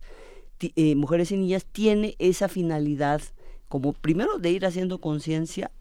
[0.61, 3.21] eh, mujeres y niñas, tiene esa finalidad
[3.67, 5.71] como primero de ir haciendo conciencia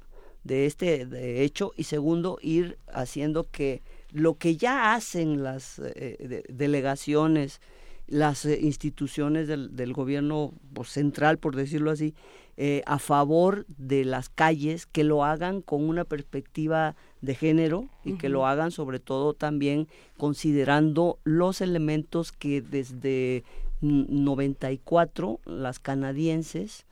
[0.45, 3.83] de este hecho y segundo ir haciendo que
[4.13, 7.61] lo que ya hacen las eh, de- delegaciones,
[8.07, 12.15] las instituciones del, del gobierno pues, central, por decirlo así,
[12.61, 18.15] eh, a favor de las calles, que lo hagan con una perspectiva de género y
[18.15, 19.87] que lo hagan sobre todo también
[20.17, 23.45] considerando los elementos que desde
[23.81, 26.85] mm, 94 las canadienses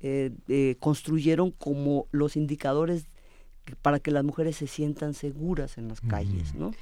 [0.00, 3.06] eh, eh, construyeron como los indicadores
[3.80, 6.72] para que las mujeres se sientan seguras en las calles, ¿no?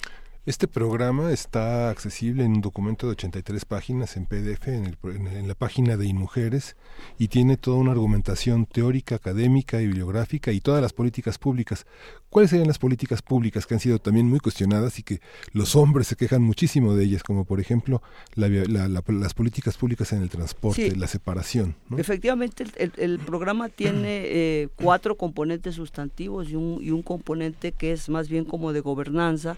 [0.50, 4.96] Este programa está accesible en un documento de 83 páginas en PDF en, el
[5.28, 6.74] en- la página de Inmujeres
[7.20, 11.86] y tiene toda una argumentación teórica, académica y bibliográfica y todas las políticas públicas.
[12.30, 15.20] ¿Cuáles serían las políticas públicas que han sido también muy cuestionadas y que
[15.52, 18.02] los hombres se quejan muchísimo de ellas, como por ejemplo
[18.34, 20.96] la la- la- las políticas públicas en el transporte, Sí.
[20.96, 21.76] la separación?
[21.88, 21.96] ¿no?
[21.98, 27.70] Efectivamente, el, el- el programa tiene eh, cuatro componentes sustantivos y un, y un componente
[27.70, 29.56] que es más bien como de gobernanza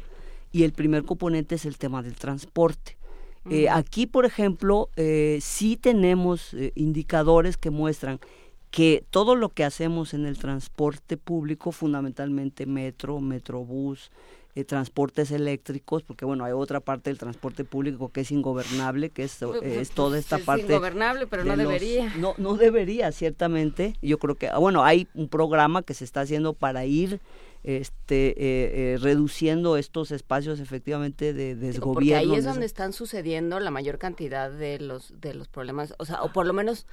[0.52, 2.96] y el primer componente es el tema del transporte.
[3.50, 8.20] Eh, aquí, por ejemplo, eh, sí tenemos eh, indicadores que muestran
[8.70, 14.10] que todo lo que hacemos en el transporte público, fundamentalmente metro, metrobús,
[14.54, 19.24] eh, transportes eléctricos, porque bueno, hay otra parte del transporte público que es ingobernable, que
[19.24, 20.62] es, eh, es toda esta Es parte.
[20.66, 22.14] ingobernable, pero no los- debería.
[22.18, 23.94] no, no debería, ciertamente.
[24.02, 27.20] Yo creo que, ah, bueno, hay un programa que se está haciendo para ir
[27.62, 31.94] este eh, eh, reduciendo estos espacios efectivamente de Digo, desgobierno.
[31.94, 35.94] Porque ahí es de donde están sucediendo la mayor cantidad de los de los problemas,
[35.98, 36.86] o sea, o por lo menos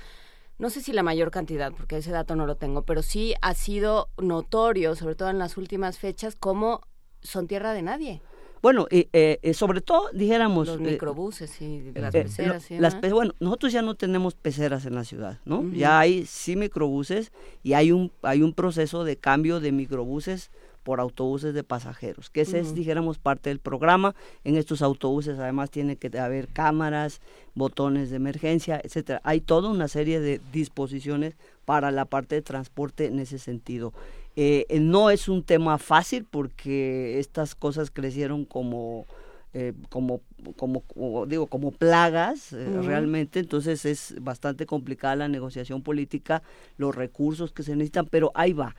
[0.60, 3.54] no sé si la mayor cantidad, porque ese dato no lo tengo, pero sí ha
[3.54, 6.82] sido notorio, sobre todo en las últimas fechas, cómo
[7.22, 8.22] son tierra de nadie.
[8.62, 10.68] Bueno, eh, eh, eh, sobre todo, dijéramos...
[10.68, 13.02] Los eh, microbuses y las eh, peceras y las demás.
[13.02, 15.64] pe- bueno, nosotros ya no tenemos peceras en la ciudad, ¿no?
[15.74, 17.32] Ya hay sí microbuses
[17.64, 20.52] y hay un hay un proceso de cambio de microbuses
[20.84, 24.16] por autobuses de pasajeros, que ese es, dijéramos, parte del programa.
[24.44, 27.22] En estos autobuses además tiene que haber cámaras,
[27.54, 29.22] botones de emergencia, etcétera.
[29.24, 33.94] Hay toda una serie de disposiciones para la parte de transporte en ese sentido.
[34.42, 39.06] Eh, eh, no es un tema fácil porque estas cosas crecieron como
[39.54, 40.22] eh, como,
[40.56, 46.42] como, como, digo, como plagas eh, realmente, entonces es bastante complicada la negociación política,
[46.78, 48.78] los recursos que se necesitan, pero ahí va.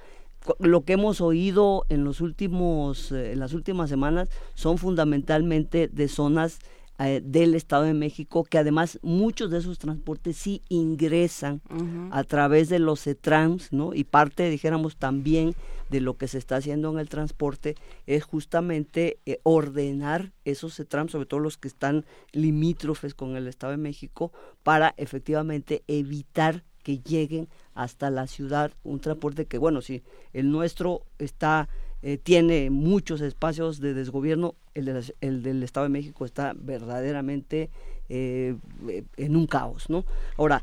[0.61, 6.59] Lo que hemos oído en los últimos, en las últimas semanas son fundamentalmente de zonas
[7.03, 11.63] eh, del Estado de México, que además muchos de esos transportes sí ingresan
[12.11, 13.95] a través de los CETRANS, ¿no?
[13.95, 15.55] Y parte, dijéramos, también
[15.89, 17.75] de lo que se está haciendo en el transporte
[18.07, 23.71] es justamente eh, ordenar esos CETRANS, sobre todo los que están limítrofes con el Estado
[23.71, 24.31] de México,
[24.63, 30.03] para efectivamente evitar que lleguen hasta la ciudad un transporte que, bueno, si
[30.35, 31.69] el nuestro está
[32.03, 37.71] eh, tiene muchos espacios de desgobierno, el, del Estado de México está verdaderamente
[38.09, 38.57] eh,
[38.89, 40.05] eh, en un caos, ¿no?
[40.37, 40.63] Ahora,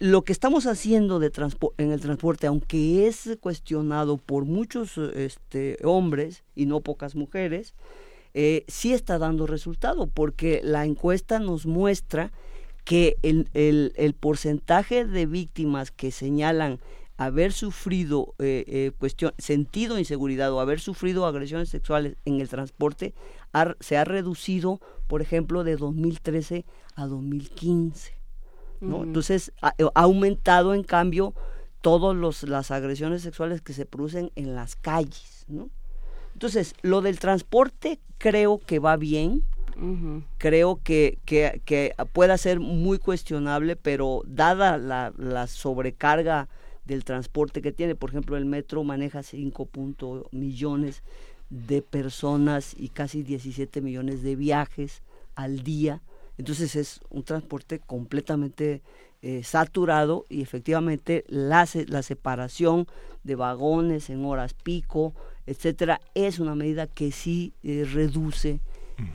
[0.00, 1.32] lo que estamos haciendo de
[1.78, 7.74] en el transporte, aunque es cuestionado por muchos este, hombres y no pocas mujeres,
[8.68, 12.32] sí está dando resultado, porque la encuesta nos muestra
[12.84, 16.78] que el- el porcentaje de víctimas que señalan
[17.24, 23.14] haber sufrido eh, eh, cuestión, sentido inseguridad o haber sufrido agresiones sexuales en el transporte
[23.52, 28.12] ha- se ha reducido, por ejemplo, de 2013 a 2015.
[28.80, 29.04] ¿no?
[29.04, 31.34] Entonces, ha, ha aumentado en cambio
[31.82, 35.44] todas las agresiones sexuales que se producen en las calles.
[35.48, 35.68] ¿no?
[36.32, 39.44] Entonces, lo del transporte creo que va bien,
[40.38, 46.48] creo que, que, que pueda ser muy cuestionable, pero dada la, la sobrecarga
[46.84, 51.02] del transporte que tiene, por ejemplo, el metro maneja 5 punto millones
[51.50, 55.02] de personas y casi 17 millones de viajes
[55.34, 56.00] al día,
[56.38, 58.82] entonces es un transporte completamente
[59.20, 62.86] eh, saturado y efectivamente la, la separación
[63.22, 65.14] de vagones en horas pico,
[65.46, 68.60] etcétera, es una medida que sí eh, reduce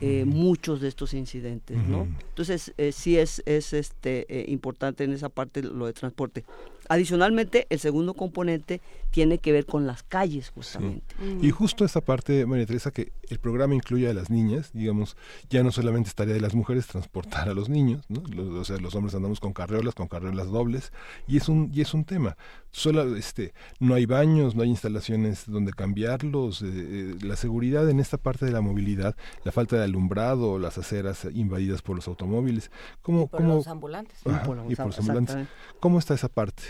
[0.00, 2.06] eh, muchos de estos incidentes, ¿no?
[2.28, 6.44] Entonces eh, sí es, es este importante en esa parte lo de transporte.
[6.88, 11.14] Adicionalmente, el segundo componente tiene que ver con las calles, justamente.
[11.40, 15.16] Y justo esa parte, María Teresa, que el programa incluye a las niñas, digamos,
[15.48, 18.22] ya no solamente es tarea de las mujeres transportar a los niños, ¿no?
[18.34, 20.92] Los, o sea, los hombres andamos con carreolas, con carreolas dobles,
[21.26, 22.36] y es un, y es un tema.
[22.70, 28.00] Solo, este, no hay baños, no hay instalaciones donde cambiarlos, eh, eh, la seguridad en
[28.00, 32.70] esta parte de la movilidad, la falta de alumbrado, las aceras invadidas por los automóviles,
[33.02, 34.18] ¿cómo, por cómo- los ambulantes.
[34.26, 35.36] Ajá, Y por los ambulantes.
[35.80, 36.62] ¿Cómo está esa parte?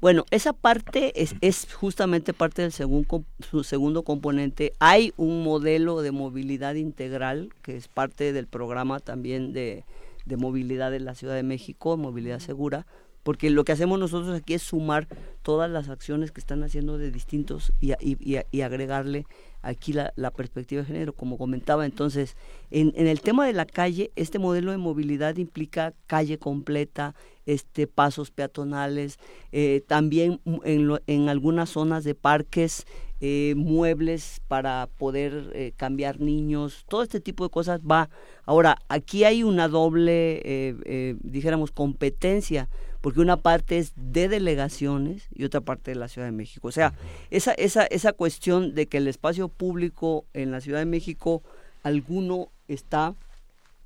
[0.00, 4.72] Bueno, esa parte es, es justamente parte del segundo, su segundo componente.
[4.78, 9.84] Hay un modelo de movilidad integral que es parte del programa también de,
[10.26, 12.86] de movilidad de la Ciudad de México, movilidad segura,
[13.26, 15.08] porque lo que hacemos nosotros aquí es sumar
[15.42, 19.26] todas las acciones que están haciendo de distintos y, y- y agregarle
[19.62, 21.84] aquí la, perspectiva de género, como comentaba.
[21.86, 22.36] Entonces,
[22.70, 27.16] en, en el tema de la calle, este modelo de movilidad implica calle completa,
[27.46, 29.18] este pasos peatonales,
[29.50, 32.86] eh, también en, lo- en algunas zonas de parques,
[33.20, 38.08] eh, muebles para poder eh, cambiar niños, todo este tipo de cosas va.
[38.44, 42.68] Ahora, aquí hay una doble, eh, dijéramos, competencia,
[43.06, 46.66] porque una parte es de delegaciones y otra parte de la Ciudad de México.
[46.66, 46.92] O sea,
[47.30, 51.40] esa, esa, esa cuestión de que el espacio público en la Ciudad de México,
[51.84, 53.14] alguno está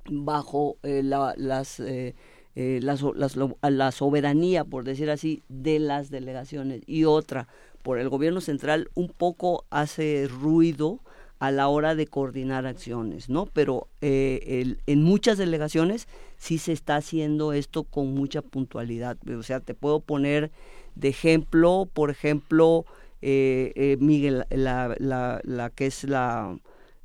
[0.09, 2.15] bajo eh, la, las, eh,
[2.55, 7.47] eh, la soberanía, por decir así, de las delegaciones y otra
[7.83, 10.99] por el gobierno central un poco hace ruido
[11.37, 13.45] a la hora de coordinar acciones, ¿no?
[13.45, 16.07] Pero eh, el- en muchas delegaciones
[16.41, 19.15] sí se está haciendo esto con mucha puntualidad.
[19.29, 20.51] O sea, te puedo poner
[20.95, 22.83] de ejemplo, por ejemplo,
[23.21, 26.57] eh, eh, Miguel, la, la, que es la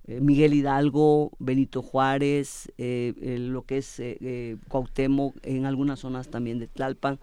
[0.07, 4.01] eh, Miguel Hidalgo, Benito Juárez, eh, lo que es
[4.69, 7.19] Cuauhtémoc, en algunas zonas también de Tlalpan.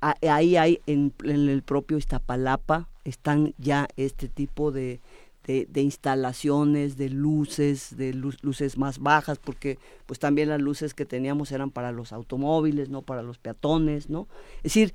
[0.00, 5.00] Ahí hay, en, en el propio Iztapalapa, están ya este tipo de,
[5.44, 11.04] de, instalaciones, de luces, de lu- luces más bajas, porque pues también las luces que
[11.04, 14.28] teníamos eran para los automóviles, no para los peatones, ¿no?
[14.58, 14.94] Es decir,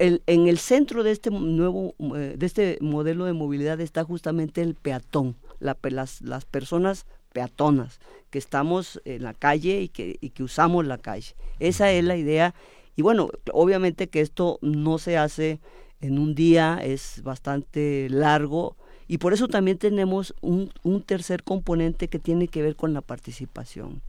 [0.00, 4.74] en el centro de este nuevo, eh, de este modelo de movilidad está justamente el
[4.74, 8.00] peatón, la las, las personas peatonas,
[8.30, 11.34] que estamos en la calle y que, y que usamos la calle.
[11.60, 12.54] Esa es la idea.
[12.96, 15.60] Y bueno, obviamente que esto no se hace
[16.00, 18.76] en un día, es bastante largo.
[19.08, 23.00] Y por eso también tenemos un, un tercer componente que tiene que ver con la
[23.02, 24.02] participación.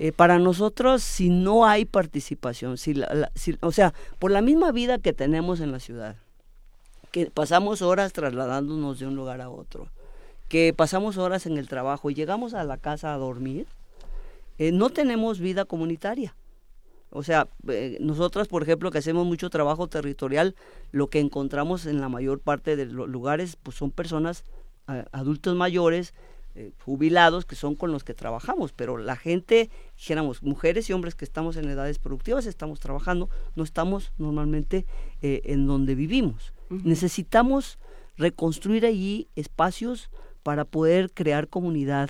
[0.00, 4.42] Eh, para nosotros, si no hay participación, si la- la- si- o sea, por la
[4.42, 6.16] misma vida que tenemos en la ciudad,
[7.12, 9.88] que pasamos horas trasladándonos de un lugar a otro,
[10.48, 13.66] que pasamos horas en el trabajo y llegamos a la casa a dormir,
[14.58, 16.34] eh, no tenemos vida comunitaria.
[17.10, 20.54] O sea, eh, nosotras, por ejemplo, que hacemos mucho trabajo territorial,
[20.92, 24.44] lo que encontramos en la mayor parte de los lugares, pues son personas,
[25.12, 26.14] adultos mayores,
[26.58, 31.14] eh, jubilados, que son con los que trabajamos, pero la gente, dijéramos, mujeres y hombres
[31.14, 34.86] que estamos en edades productivas, estamos trabajando, no estamos normalmente
[35.20, 36.54] eh, en donde vivimos.
[36.70, 37.78] Necesitamos
[38.16, 40.08] reconstruir allí espacios
[40.42, 42.08] para poder crear comunidad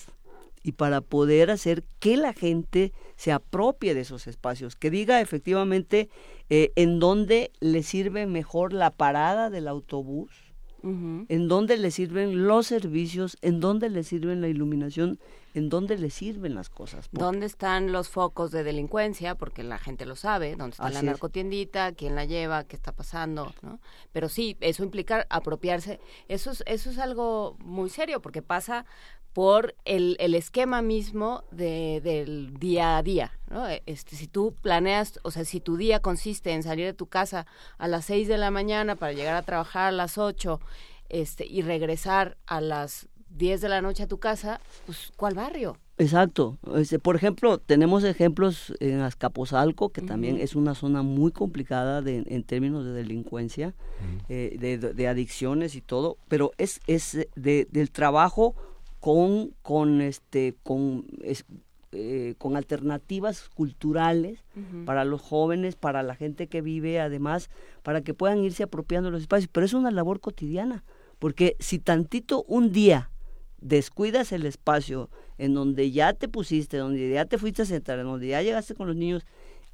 [0.66, 6.08] y para poder hacer que la gente se apropie de esos espacios, que diga efectivamente
[6.50, 10.32] eh, en dónde le sirve mejor la parada del autobús,
[10.82, 15.18] en dónde le sirven los servicios, en dónde le sirven la iluminación,
[15.52, 17.08] en dónde le sirven las cosas.
[17.08, 19.34] Porque- ¿Dónde están los focos de delincuencia?
[19.34, 22.92] Porque la gente lo sabe, dónde está la Así narcotiendita, quién la lleva, qué está
[22.92, 23.80] pasando, ¿no?
[24.12, 25.98] Pero sí, eso implica apropiarse.
[26.28, 28.84] Eso es, eso es algo muy serio, porque pasa
[29.36, 33.68] por el, el esquema mismo de, del día a día, ¿no?
[33.68, 37.04] E- Este, si tú planeas, o sea, si tu día consiste en salir de tu
[37.04, 37.46] casa
[37.76, 40.58] a las 6 de la mañana para llegar a trabajar a las 8
[41.10, 45.76] este, y regresar a las 10 de la noche a tu casa, pues, ¿cuál barrio?
[45.98, 46.56] Exacto.
[46.74, 52.24] Este, por ejemplo, tenemos ejemplos en Azcapotzalco, que también es una zona muy complicada de-
[52.26, 53.74] en términos de delincuencia,
[54.30, 58.54] eh, de, de- de adicciones y todo, pero es, es de- del trabajo
[59.06, 61.44] con, con, este, con, es-
[61.92, 64.42] eh, con alternativas culturales
[64.84, 67.48] para los jóvenes, para la gente que vive, además,
[67.84, 69.48] para que puedan irse apropiando los espacios.
[69.52, 70.82] Pero es una labor cotidiana,
[71.20, 73.10] porque si tantito un día
[73.60, 75.08] descuidas el espacio
[75.38, 78.74] en donde ya te pusiste, donde ya te fuiste a sentar, en donde ya llegaste
[78.74, 79.24] con los niños,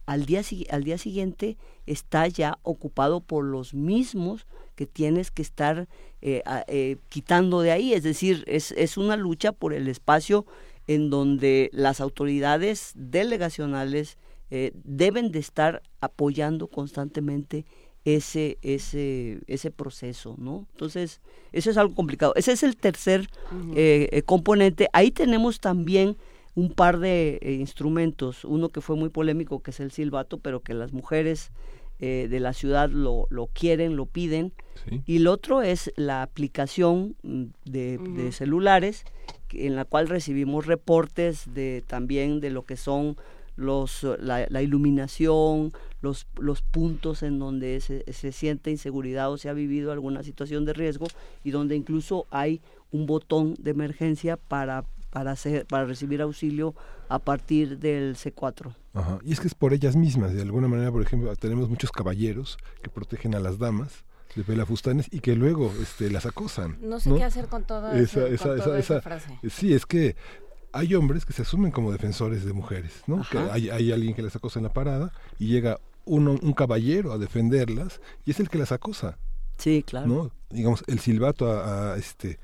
[0.07, 1.57] al día, al día siguiente
[1.87, 5.89] está ya ocupado por los mismos que tienes que estar
[6.21, 7.93] eh, eh, quitando de ahí.
[7.93, 10.47] Es decir, es, es una lucha por el espacio
[10.87, 14.19] en donde las autoridades delegacionales
[14.51, 17.65] eh, deben de estar apoyando constantemente
[18.05, 20.67] ese, ese, ese proceso, ¿no?
[20.73, 21.21] Entonces,
[21.53, 22.33] eso es algo complicado.
[22.35, 23.29] Ese es el tercer
[24.27, 24.89] componente.
[24.93, 26.17] Ahí tenemos también
[26.55, 30.61] un par de eh, instrumentos, uno que fue muy polémico, que es el silbato, pero
[30.61, 31.51] que las mujeres
[31.99, 34.53] eh, de la ciudad lo, lo quieren, lo piden,
[35.07, 37.99] y el otro es la aplicación mm, de,
[38.33, 39.05] celulares,
[39.49, 43.17] que- en la cual recibimos reportes de también de lo que son
[43.55, 49.49] los la, la iluminación, los, los puntos en donde se, se siente inseguridad o se
[49.49, 51.07] ha vivido alguna situación de riesgo
[51.45, 52.61] y donde incluso hay
[52.91, 56.75] un botón de emergencia para para hacer para recibir auxilio
[57.09, 58.75] a partir del C4.
[58.95, 59.19] Ajá.
[59.23, 62.57] Y es que es por ellas mismas, de alguna manera, por ejemplo, tenemos muchos caballeros
[62.83, 66.79] que protegen a las damas de pelafustanes y que luego este, las acosan.
[66.81, 69.39] No sé qué hacer con toda esa, esa- con esa, toda esa- esa esa- frase.
[69.51, 70.17] Sí, es que
[70.73, 73.23] hay hombres que se asumen como defensores de mujeres, ¿no?
[73.31, 77.13] Que hay, hay alguien que las acosa en la parada y llega uno, un caballero
[77.13, 79.19] a defenderlas y es el que las acosa.
[79.59, 80.07] Sí, claro.
[80.07, 80.31] ¿no?
[80.49, 82.39] Digamos, el silbato a, a, este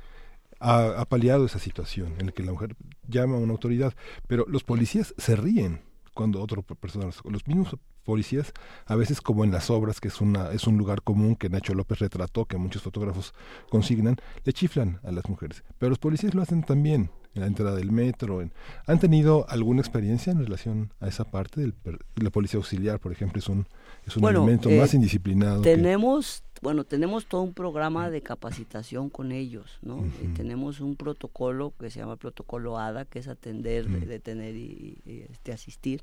[0.61, 2.75] ha, ha paliado esa situación en la que la mujer
[3.07, 3.95] llama a una autoridad,
[4.27, 5.81] pero los policías se ríen
[6.15, 8.53] cuando otra persona los- mismos policías
[8.87, 11.75] a veces como en las obras que es una es un lugar común que Nacho
[11.75, 13.35] López retrató que muchos fotógrafos
[13.69, 15.63] consignan le chiflan a las mujeres.
[15.79, 18.51] Pero los policías lo hacen también en la entrada del metro en-
[18.87, 21.75] han tenido alguna experiencia en relación a esa parte del
[22.17, 23.67] la policía auxiliar por ejemplo es un
[24.07, 29.11] es un Bueno, elemento eh, más indisciplinado Tenemos, bueno, tenemos todo un programa de capacitación
[29.11, 30.05] con ellos, ¿no?
[30.23, 34.99] Y tenemos un protocolo que se llama protocolo ADA, que es atender, de- detener y,
[35.07, 36.03] y, este, asistir.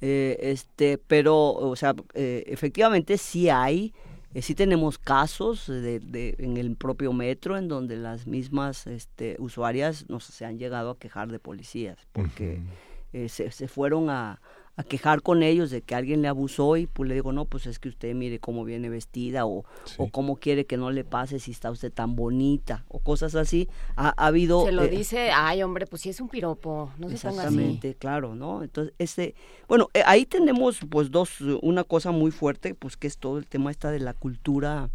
[0.00, 3.94] Eh, este, pero, o sea, eh, efectivamente sí hay,
[4.34, 9.36] eh, sí tenemos casos de, de- en el propio metro en donde las mismas este,
[9.38, 12.60] usuarias nos se han llegado a quejar de policías, porque
[13.12, 14.40] eh, se, se fueron a,
[14.76, 17.66] a quejar con ellos de que alguien le abusó y pues le digo, no, pues
[17.66, 19.64] es que usted mire cómo viene vestida o,
[19.98, 23.68] o cómo quiere que no le pase si está usted tan bonita o cosas así.
[23.96, 24.64] Ha, ha habido...
[24.64, 27.54] Se lo eh, dice, ay hombre, pues sí es un piropo, no se ponga así.
[27.54, 28.62] Exactamente, claro, ¿no?
[28.62, 29.34] Entonces, este,
[29.68, 33.46] bueno, eh, ahí tenemos pues dos, una cosa muy fuerte, pues que es todo el
[33.46, 34.90] tema esta de la cultura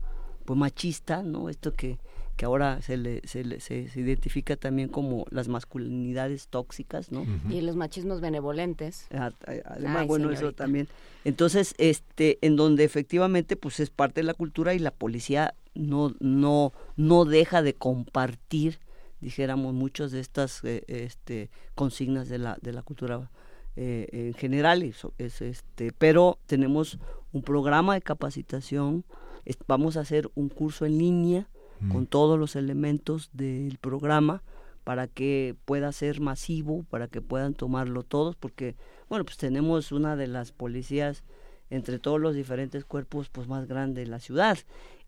[0.46, 1.50] pues machista, ¿no?
[1.50, 2.00] Esto que,
[2.38, 7.26] que ahora se, le, se, le- se, se identifica también como las masculinidades tóxicas, ¿no?
[7.50, 9.08] Y los machismos benevolentes.
[9.12, 9.34] A- a-
[9.66, 10.88] Además, Ay, bueno, eso también.
[11.26, 16.14] Entonces, este, en donde efectivamente, pues es parte de la cultura y la policía no,
[16.20, 18.80] no, no deja de compartir,
[19.20, 23.30] dijéramos, muchas de estas eh, este, consignas de la, de la cultura
[23.76, 24.84] eh, en general.
[24.84, 27.00] y so- es, este, pero tenemos
[27.34, 29.04] un programa de capacitación
[29.46, 31.48] es- vamos a hacer un curso en línea
[31.92, 34.44] con todos los elementos del programa
[34.84, 38.76] para que pueda ser masivo, para que puedan tomarlo todos, porque,
[39.10, 41.24] bueno, pues tenemos una de las policías
[41.70, 44.58] entre todos los diferentes cuerpos pues más grande de la ciudad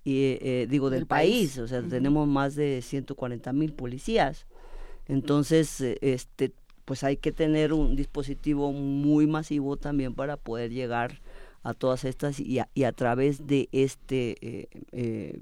[0.03, 1.51] y eh, eh, digo del, país.
[1.51, 1.57] país.
[1.59, 4.45] o sea tenemos más de 140 mil policías
[5.07, 6.51] entonces eh, este
[6.83, 11.21] pues hay que tener un dispositivo muy masivo también para poder llegar
[11.63, 15.41] a todas estas y a, y a través de este eh, eh,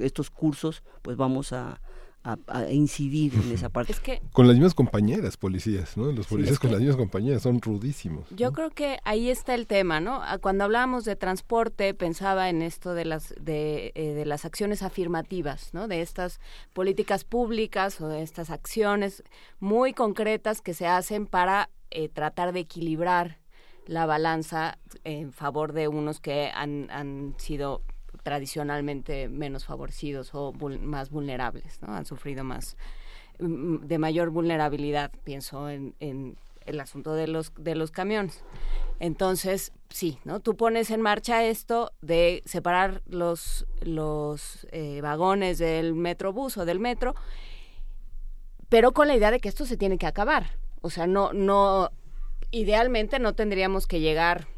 [0.00, 1.80] estos cursos pues vamos a,
[2.24, 6.10] a- a incidir en esa parte Es que Con las mismas compañeras policías, ¿no?
[6.10, 8.28] Los policías con que- las mismas compañeras son rudísimos.
[8.30, 10.20] Yo creo que ahí está el tema, ¿no?
[10.22, 14.82] Ah, Cuando hablábamos de transporte, pensaba en esto de las de, eh, de las acciones
[14.82, 15.86] afirmativas, ¿no?
[15.86, 16.40] De estas
[16.72, 19.22] políticas públicas o de estas acciones
[19.60, 23.38] muy concretas que se hacen para eh, tratar de equilibrar
[23.86, 27.82] la balanza en favor de unos que han, han sido
[28.26, 31.94] tradicionalmente menos favorecidos o más vulnerables, ¿no?
[31.94, 32.76] Han sufrido más
[33.38, 38.42] mm, de mayor vulnerabilidad, pienso en, el asunto de los de los camiones.
[38.98, 40.40] Entonces, sí, ¿no?
[40.40, 46.80] Tú pones en marcha esto de separar los los eh, vagones del metrobús o del
[46.80, 47.14] metro,
[48.68, 50.58] pero con la idea de que esto se tiene que acabar.
[50.80, 51.92] O sea, no no
[52.50, 54.48] idealmente no tendríamos que llegar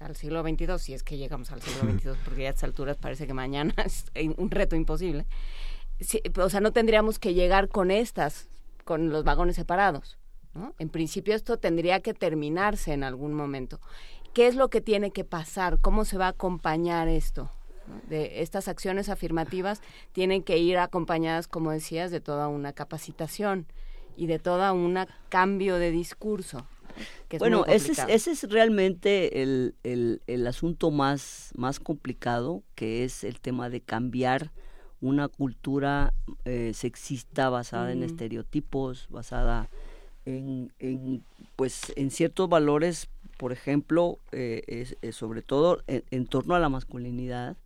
[0.00, 2.96] al siglo XXII, si es que llegamos al siglo XXII, porque ya a estas alturas
[2.96, 4.06] parece que mañana es
[4.36, 5.26] un reto imposible.
[6.00, 8.48] Sí, o sea, no tendríamos que llegar con estas,
[8.84, 10.18] con los vagones separados.
[10.54, 10.74] ¿no?
[10.78, 13.78] En principio esto tendría que terminarse en algún momento.
[14.32, 15.78] ¿Qué es lo que tiene que pasar?
[15.80, 17.50] ¿Cómo se va a acompañar esto?
[18.08, 19.82] De estas acciones afirmativas
[20.12, 23.66] tienen que ir acompañadas, como decías, de toda una capacitación
[24.16, 24.96] y de toda un
[25.28, 26.66] cambio de discurso.
[27.28, 31.80] Que es bueno, muy ese es, ese es realmente el, el, el asunto más, más
[31.80, 34.50] complicado, que es el tema de cambiar
[35.00, 36.12] una cultura
[36.44, 39.68] eh, sexista basada en estereotipos, basada
[40.26, 41.22] en, en,
[41.56, 43.08] pues, en ciertos valores,
[43.38, 47.56] por ejemplo, eh, es- es sobre todo en, en torno a la masculinidad,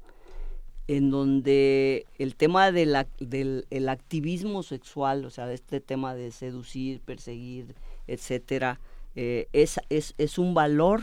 [0.86, 6.30] en donde el tema de la- del el activismo sexual, o sea, este tema de
[6.30, 7.74] seducir, perseguir,
[8.06, 8.78] etcétera,
[9.16, 11.02] eh, es, es, es un valor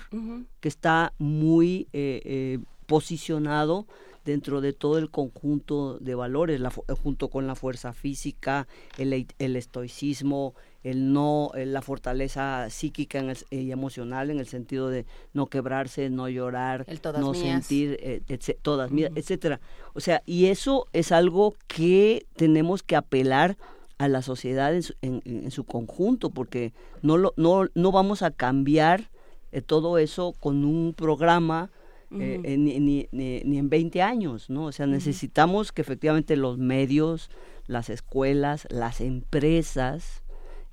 [0.59, 3.88] que está muy eh, eh, posicionado
[4.23, 8.67] dentro de todo el conjunto de valores, la junto con la fuerza física,
[8.99, 14.45] el, el estoicismo, el no, eh, la fortaleza psíquica en el y emocional en el
[14.45, 16.85] sentido de no quebrarse, no llorar,
[17.19, 17.65] no mías.
[17.65, 19.59] sentir, eh, etc- todas mías, etcétera.
[19.93, 23.57] O sea, y eso es algo que tenemos que apelar
[24.03, 28.22] a la sociedad en su, en- en su conjunto, porque no, lo, no, no vamos
[28.23, 29.10] a cambiar
[29.52, 31.69] eh, todo eso con un programa
[32.19, 34.65] eh, eh, ni, ni, ni- ni en 20 años, ¿no?
[34.65, 37.30] O sea, necesitamos que efectivamente los medios,
[37.68, 40.23] las escuelas, las empresas,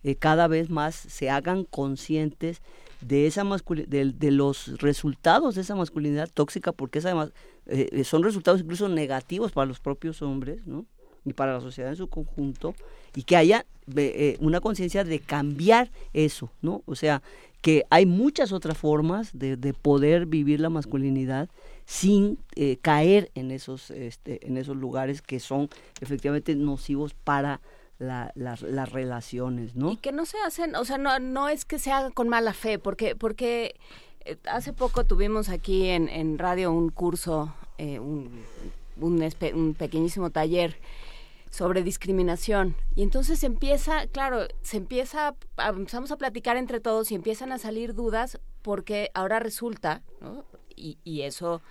[0.02, 2.60] eh, cada vez más se hagan conscientes
[3.00, 7.32] de esa de, de los resultados de esa masculinidad tóxica, porque es además,
[7.66, 10.86] eh, son resultados incluso negativos para los propios hombres, ¿no?
[11.28, 12.74] Y para la sociedad en su conjunto,
[13.14, 13.64] y que haya
[13.96, 16.82] eh, una conciencia de cambiar eso, ¿no?
[16.86, 17.22] O sea,
[17.62, 21.48] que hay muchas otras formas de, de poder vivir la masculinidad
[21.86, 25.68] sin eh, caer en esos, este, en esos lugares que son
[26.00, 27.60] efectivamente nocivos para
[27.98, 29.90] la- las- relaciones, ¿no?
[29.92, 32.52] Y que no se hacen, o sea, no, no es que se haga con mala
[32.52, 33.74] fe, porque, porque
[34.24, 38.30] eh, hace poco tuvimos aquí en, en radio un curso, eh, un,
[39.00, 40.76] un pequeñísimo taller
[41.50, 42.76] sobre discriminación.
[42.94, 47.58] Y entonces empieza, claro, se empieza, a- empezamos a platicar entre todos y empiezan a
[47.58, 50.44] salir dudas porque ahora resulta, ¿no?
[50.76, 51.62] y, y eso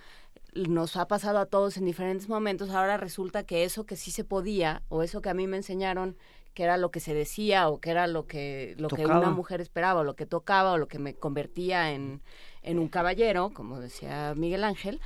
[0.54, 4.24] nos ha pasado a todos en diferentes momentos, ahora resulta que eso que sí se
[4.24, 6.16] podía, o eso que a mí me enseñaron
[6.54, 9.60] que era lo que se decía, o que era lo que, lo que una mujer
[9.60, 12.20] esperaba, o lo que tocaba, o lo que me convertía en,
[12.62, 15.00] en un caballero, como decía Miguel Ángel,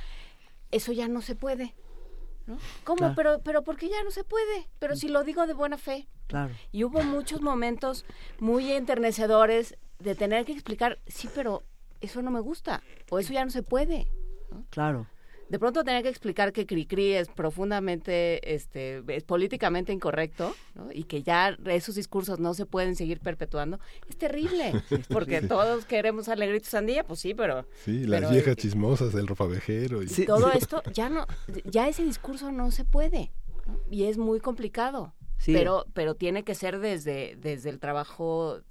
[0.71, 1.75] eso ya no se puede.
[2.47, 2.57] ¿No?
[2.83, 2.97] ¿Cómo?
[2.97, 3.13] Claro.
[3.15, 4.69] Pero, pero ¿por qué ya no se puede?
[4.79, 6.07] Pero si lo digo de buena fe.
[6.27, 6.53] Claro.
[6.71, 8.05] Y hubo muchos momentos
[8.39, 11.63] muy enternecedores de tener que explicar, sí, pero
[12.01, 14.07] eso no me gusta, o eso ya no se puede.
[14.69, 15.07] Claro.
[15.53, 20.91] De pronto tener que explicar que Cricri es profundamente, este, es políticamente incorrecto, ¿no?
[20.91, 24.73] Y que ya esos discursos no se pueden seguir perpetuando, es terrible,
[25.09, 27.67] porque todos queremos alegrito sandía, pues sí, pero...
[27.85, 30.01] Sí, las pero, viejas eh, chismosas, el ropavejero.
[30.01, 30.07] Y...
[30.25, 31.27] todo esto ya no,
[31.65, 33.31] ya ese discurso no se puede,
[33.67, 33.77] ¿no?
[33.91, 35.53] y es muy complicado, Sí.
[35.53, 38.61] pero, pero tiene que ser desde, desde el trabajo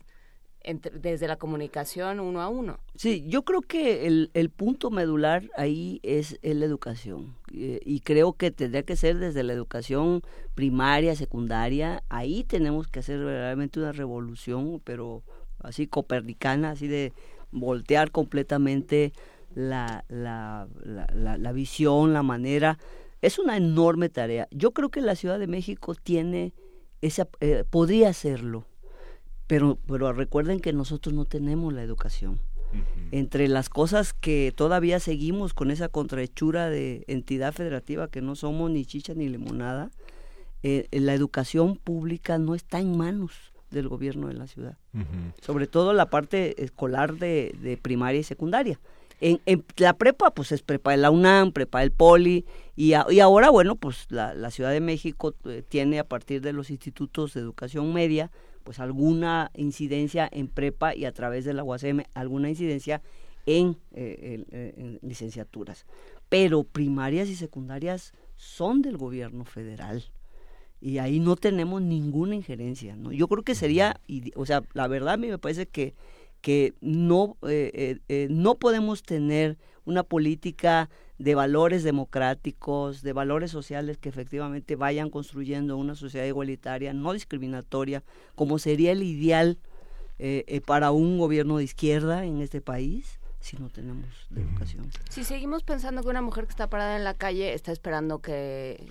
[1.00, 2.78] desde la comunicación uno a uno.
[2.94, 8.34] Sí, yo creo que el, el punto medular ahí es, la educación eh, y creo
[8.34, 10.22] que tendría que ser desde la educación
[10.54, 15.22] primaria, secundaria, ahí tenemos que hacer realmente una revolución, pero
[15.60, 17.12] así copernicana, así de
[17.50, 19.12] voltear completamente
[19.54, 22.78] la, la, la, la visión, la manera.
[23.20, 24.48] Es una enorme tarea.
[24.50, 26.54] Yo creo que la Ciudad de México tiene
[27.02, 28.66] esa, eh, podría hacerlo
[29.52, 32.40] pero, pero recuerden que nosotros no tenemos la educación.
[33.10, 38.70] Entre las cosas que todavía seguimos con esa contrahechura de entidad federativa que no somos
[38.70, 39.90] ni chicha ni limonada,
[40.62, 44.78] eh, la educación pública no está en manos del gobierno de la ciudad.
[45.42, 48.80] Sobre todo la parte escolar de, de primaria y secundaria.
[49.20, 53.20] En, en, la prepa, pues es prepa de la UNAM, prepa del Poli, y, y
[53.20, 57.34] ahora, bueno, pues la, la Ciudad de México eh, tiene a partir de los institutos
[57.34, 58.30] de educación media,
[58.62, 63.02] pues alguna incidencia en prepa y a través de la UACM alguna incidencia
[63.46, 65.86] en, eh, eh, en, licenciaturas.
[66.28, 70.04] Pero primarias y secundarias son del gobierno federal
[70.80, 72.96] y ahí no tenemos ninguna injerencia.
[72.96, 73.12] ¿no?
[73.12, 74.00] Yo creo que sería,
[74.36, 75.94] o sea, la verdad a mí me parece que,
[76.40, 77.98] que no, eh,
[78.30, 85.76] no podemos tener una política de valores democráticos, de valores sociales que efectivamente vayan construyendo
[85.76, 88.02] una sociedad igualitaria, no discriminatoria,
[88.34, 89.58] como sería el ideal
[90.18, 94.88] eh, eh, para un gobierno de izquierda en este país si no tenemos educación.
[95.10, 98.88] Si seguimos pensando que una mujer que está parada en la calle está esperando que,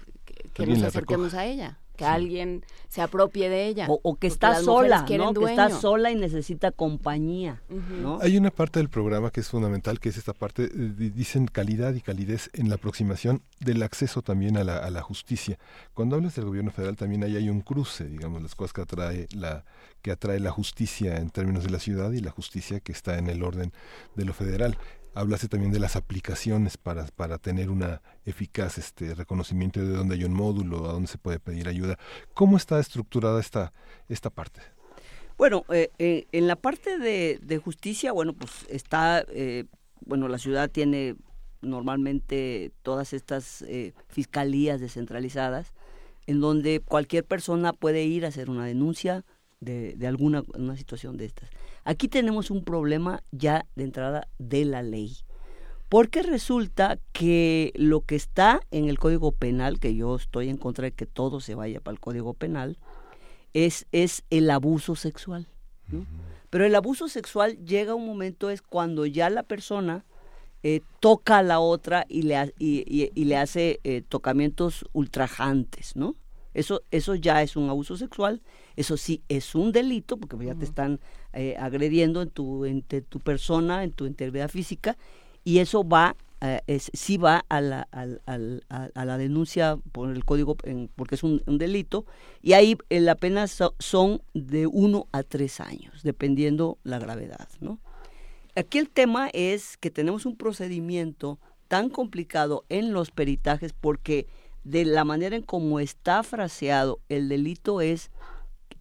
[0.54, 3.88] que nos acerquemos a ella que alguien se apropie de ella.
[3.90, 5.34] O, que está sola, ¿no?
[5.34, 7.62] Que está sola y necesita compañía,
[8.22, 11.94] Hay una parte del programa que es fundamental, que es esta parte, eh, dicen calidad
[11.94, 15.60] y calidez en la aproximación del acceso también a la, a la justicia.
[15.94, 19.28] Cuando hablas del gobierno federal también ahí hay un cruce, digamos, las cosas que atrae
[19.36, 19.64] la
[20.02, 23.28] que atrae la justicia en términos de la ciudad y la justicia que está en
[23.28, 23.72] el orden
[24.16, 24.76] de lo federal
[25.14, 30.24] hablaste también de las aplicaciones para, para tener una eficaz este reconocimiento de dónde hay
[30.24, 31.98] un módulo, a dónde se puede pedir ayuda.
[32.34, 33.74] ¿Cómo está estructurada esta,
[34.08, 34.62] esta parte?
[35.38, 39.66] Bueno, eh, eh, en la parte de, justicia, bueno, pues está, eh,
[40.06, 41.16] bueno, la ciudad tiene
[41.62, 43.64] normalmente todas estas
[44.08, 45.74] fiscalías descentralizadas,
[46.26, 49.26] en donde cualquier persona puede ir a hacer una denuncia
[49.60, 51.50] de, de alguna una situación de estas.
[51.84, 55.18] Aquí tenemos un problema ya de entrada de la ley.
[55.90, 60.86] Porque resulta que lo que está en el Código Penal, que yo estoy en contra
[60.86, 62.78] de que todo se vaya para el Código Penal,
[63.54, 65.48] es, es el abuso sexual.
[66.50, 70.06] Pero el abuso sexual llega un momento, es cuando ya la persona
[70.64, 76.16] eh, toca a la otra y le, y, le hace eh, tocamientos ultrajantes, ¿no?
[76.54, 78.42] Eso, eso ya es un abuso sexual,
[78.76, 81.00] eso sí es un delito, porque ya te están
[81.34, 84.98] eh, agrediendo en tu, en tu persona, en tu integridad física,
[85.44, 90.56] y eso va, eh, es, sí va a la, a, la denuncia por el código,
[90.96, 92.06] porque es un, delito,
[92.42, 97.80] y ahí eh, la pena son de uno a tres años, dependiendo la gravedad, ¿no?
[98.56, 101.40] Aquí el tema es que tenemos un procedimiento
[101.70, 104.28] tan complicado en los peritajes porque
[104.66, 108.12] de la manera en cómo está fraseado el delito es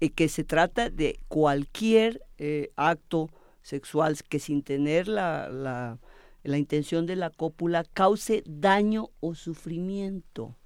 [0.09, 3.29] que se trata de cualquier eh, acto
[3.63, 5.99] sexual que sin tener la, la,
[6.43, 10.57] la, intención de la cópula cause daño o sufrimiento,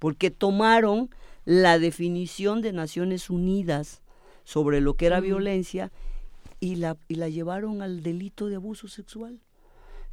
[0.00, 1.10] porque tomaron
[1.44, 4.02] la definición de Naciones Unidas
[4.42, 5.92] sobre lo que era violencia
[6.58, 9.40] y la, y la llevaron al delito de abuso sexual.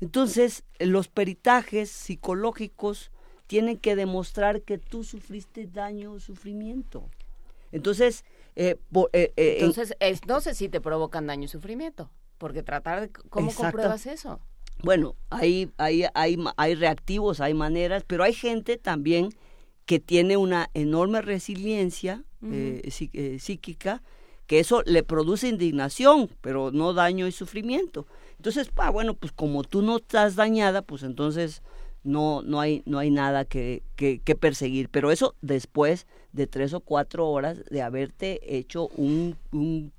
[0.02, 3.12] Entonces, los peritajes psicológicos
[3.48, 7.10] tienen que demostrar que tú sufriste daño o sufrimiento.
[7.72, 8.24] Entonces,
[8.56, 8.78] eh,
[9.14, 9.96] eh, eh, Entonces,
[10.28, 13.10] no sé si te provocan daño y sufrimiento, porque tratar de...
[13.10, 14.40] ¿Cómo compruebas eso?
[14.84, 19.30] Bueno, hay, hay, hay, hay reactivos, hay maneras, pero hay gente también
[19.86, 22.24] que tiene una enorme resiliencia
[23.40, 24.02] psíquica,
[24.48, 28.08] que eso le produce indignación, pero no daño y sufrimiento.
[28.38, 31.62] Entonces, ah, bueno, pues como tú no estás dañada, pues entonces
[32.04, 34.90] no, no, hay, no hay nada que, que, que perseguir.
[34.90, 39.92] Pero eso después de tres o cuatro horas de haberte hecho un, un,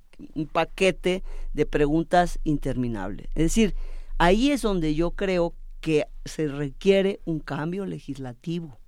[0.53, 1.23] paquete
[1.53, 3.27] de preguntas interminables.
[3.35, 3.75] Es decir,
[4.19, 8.79] ahí es donde yo creo que se requiere un cambio legislativo.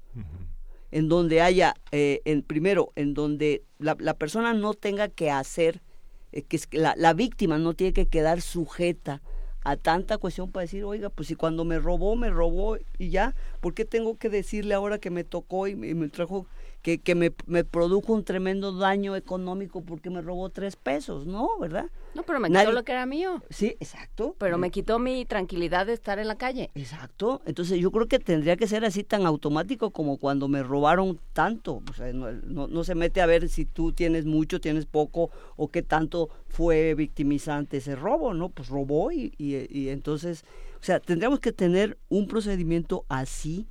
[0.92, 5.82] En donde haya, eh, en, primero, en donde la, la, persona no tenga que hacer,
[6.30, 9.20] eh, que la, la víctima no tiene que quedar sujeta
[9.64, 13.34] a tanta cuestión para decir, oiga, pues si cuando me robó, me robó y ya,
[13.60, 16.46] ¿Por qué tengo que decirle ahora que me tocó y me, y me trajo,
[16.84, 21.26] que, que me, me produjo un tremendo daño económico porque me robó tres pesos?
[21.26, 21.86] No, ¿verdad?
[22.14, 23.42] No, pero me Nadie- quitó lo que era mío.
[23.48, 24.36] Sí, exacto.
[24.38, 26.70] Pero me quitó mi tranquilidad de estar en la calle.
[26.74, 27.40] Exacto.
[27.46, 31.82] Entonces yo creo que tendría que ser así tan automático como cuando me robaron tanto.
[31.90, 35.30] O sea, no, no- no se mete a ver si tú tienes mucho, tienes poco
[35.56, 38.50] o qué tanto fue victimizante ese robo, ¿no?
[38.50, 40.44] Pues robó y, y- y entonces,
[40.78, 43.66] o sea, tendríamos que tener un procedimiento así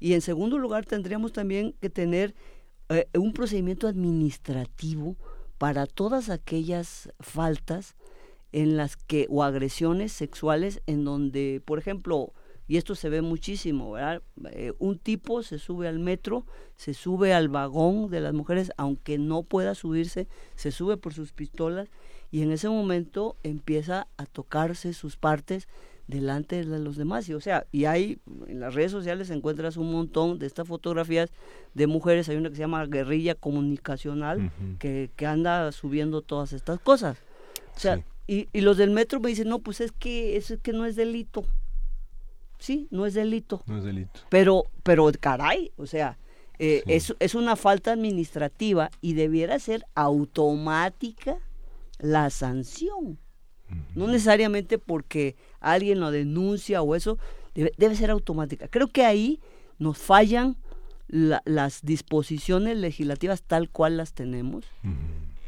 [0.00, 2.34] y en segundo lugar tendríamos también que tener
[2.88, 5.16] eh, un procedimiento administrativo
[5.58, 7.96] para todas aquellas faltas
[8.52, 12.32] en las que o agresiones sexuales en donde, por ejemplo,
[12.68, 13.96] y esto se ve muchísimo.
[13.98, 16.44] Eh, un tipo se sube al metro,
[16.76, 21.32] se sube al vagón de las mujeres, aunque no pueda subirse, se sube por sus
[21.32, 21.88] pistolas
[22.30, 25.66] y en ese momento empieza a tocarse sus partes
[26.08, 27.28] delante de los demás.
[27.28, 28.18] Y, o sea, y hay
[28.48, 31.30] en las redes sociales encuentras un montón de estas fotografías
[31.74, 36.80] de mujeres, hay una que se llama guerrilla comunicacional que, que anda subiendo todas estas
[36.80, 37.18] cosas.
[37.76, 40.72] O sea, y, y los del metro me dicen, no, pues es que es que
[40.72, 41.44] no es delito.
[42.58, 43.62] Sí, no es delito.
[43.66, 44.20] No es delito.
[44.30, 46.18] Pero, pero caray, o sea,
[46.58, 46.92] eh, Sí.
[46.92, 51.36] es, es una falta administrativa y debiera ser automática
[51.98, 53.18] la sanción.
[53.94, 57.18] No necesariamente porque alguien lo denuncia o eso,
[57.54, 58.68] debe, debe ser automática.
[58.68, 59.40] Creo que ahí
[59.78, 60.56] nos fallan
[61.08, 64.64] la- las disposiciones legislativas tal cual las tenemos,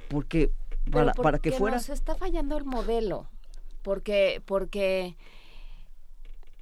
[0.08, 0.50] porque
[0.90, 1.76] para, ¿por para que fuera...
[1.76, 3.26] Nos está fallando el modelo.
[3.82, 5.16] Porque, porque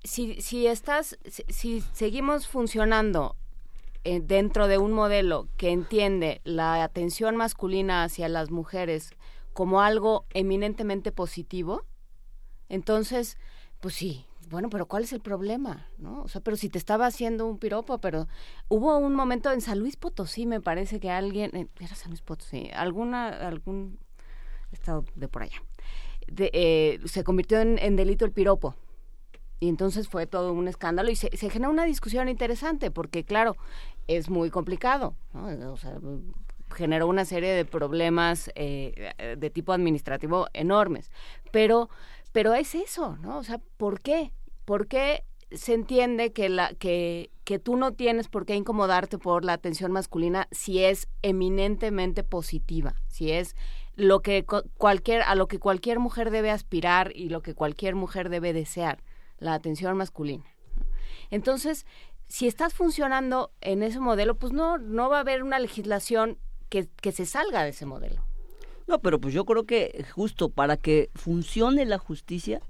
[0.05, 3.35] si, si estás, si, si seguimos funcionando
[4.05, 9.11] eh, dentro de un modelo que entiende la atención masculina hacia las mujeres
[9.53, 11.83] como algo eminentemente positivo,
[12.69, 13.39] entonces,
[13.81, 15.87] pues sí, bueno, pero ¿cuál es el problema?
[15.99, 16.23] ¿No?
[16.23, 18.29] O sea, pero si te estaba haciendo un piropo, pero
[18.69, 22.23] hubo un momento en San Luis Potosí, me parece que alguien, eh, era San Luis
[22.23, 23.99] Potosí, alguna, algún
[24.73, 25.63] estado de por allá,
[26.37, 28.75] eh, se convirtió en, delito el piropo.
[29.61, 33.57] Y entonces fue todo un escándalo y se, se genera una discusión interesante porque, claro,
[34.07, 35.17] es muy complicado.
[35.33, 35.73] ¿no?
[35.73, 35.99] O sea,
[36.75, 41.11] generó una serie de problemas eh, de tipo administrativo enormes.
[41.51, 41.91] Pero,
[42.33, 43.39] pero es eso, ¿no?
[43.39, 44.33] O sea, ¿por qué?
[44.65, 49.45] ¿Por qué se entiende que, la, que, que tú no tienes por qué incomodarte por
[49.45, 53.57] la atención masculina si es eminentemente positiva, si es
[53.97, 54.45] lo que
[54.77, 59.03] cualquier, a lo que cualquier mujer debe aspirar y lo que cualquier mujer debe desear,
[59.39, 60.45] la atención masculina.
[61.31, 61.87] Entonces,
[62.29, 66.39] si estás funcionando en ese modelo, pues no, no va a haber una legislación
[66.69, 68.23] que, que se salga de ese modelo.
[68.89, 72.61] No, pero pues yo creo que justo para que funcione la justicia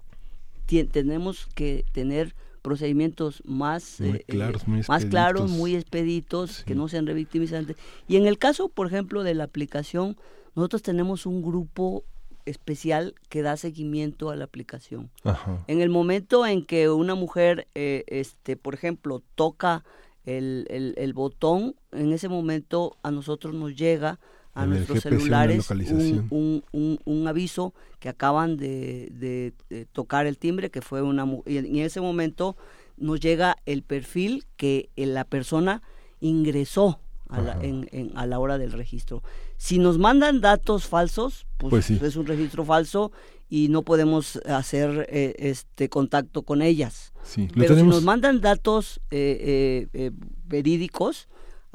[0.67, 6.75] tenemos que tener procedimientos más Muy eh, eh, claros, muy más claros, muy expeditos, que
[6.75, 7.77] no sean revictimizantes.
[8.09, 10.17] Y en el caso, por ejemplo, de la aplicación,
[10.55, 12.05] nosotros tenemos un grupo
[12.45, 15.11] especial que da seguimiento a la aplicación.
[15.25, 15.63] Ajá.
[15.69, 19.85] En el momento en que una mujer, eh, este, por ejemplo, toca
[20.25, 24.19] el, el- el botón, en ese momento a nosotros nos llega
[24.59, 30.27] a En nuestros celulares un, un- un- un aviso que acaban de, de- de tocar
[30.27, 32.57] el timbre, que fue una y en ese momento
[32.97, 35.83] nos llega el perfil que eh, la persona
[36.21, 36.99] ingresó
[37.29, 39.23] a la, en- en- a la hora del registro.
[39.57, 41.99] Si nos mandan datos falsos, pues, Pues sí.
[42.03, 43.13] es un registro falso
[43.51, 47.13] y no podemos hacer eh, este contacto con ellas.
[47.23, 50.11] Sí, Pero si nos mandan datos eh, eh, eh,
[50.47, 51.29] verídicos,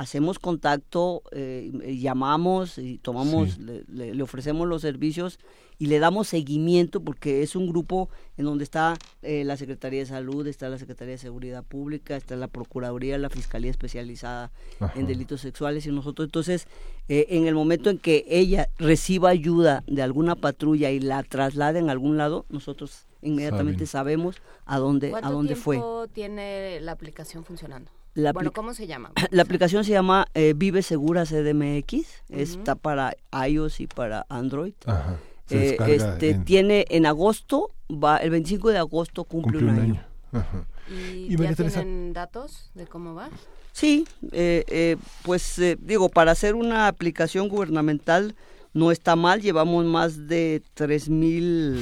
[0.04, 3.62] hacemos contacto, eh, llamamos y tomamos, Sí.
[3.64, 5.40] le, le- le ofrecemos los servicios
[5.80, 10.06] y le damos seguimiento porque es un grupo en donde está eh, la Secretaría de
[10.06, 14.94] Salud, está la Secretaría de Seguridad Pública, está la Procuraduría, la Fiscalía Especializada Ajá.
[15.00, 16.68] en Delitos Sexuales y nosotros entonces
[17.10, 21.90] eh, en el momento en que ella reciba ayuda de alguna patrulla y la trasladen
[21.90, 23.88] a algún lado, nosotros inmediatamente Saben.
[23.88, 24.36] sabemos
[24.66, 25.76] a dónde, a ¿Cuánto dónde fue.
[25.78, 27.90] tiempo tiene la aplicación funcionando?
[28.16, 29.12] La bueno, ¿cómo se llama?
[29.32, 33.16] La aplicación se llama eh, Vive Segura CDMX, está para
[33.48, 34.74] iOS y para Android.
[34.86, 35.18] Ajá.
[35.46, 39.74] Se Eh, descarga este en- tiene en agosto, va el 25 de agosto cumple, cumple
[39.74, 40.04] un año.
[40.32, 40.66] Ajá.
[40.90, 43.30] ¿Y, Y ya tienen datos de cómo va?
[43.72, 48.36] Sí, eh, eh, pues eh, digo, para hacer una aplicación gubernamental
[48.74, 51.78] no está mal, llevamos más de 3.000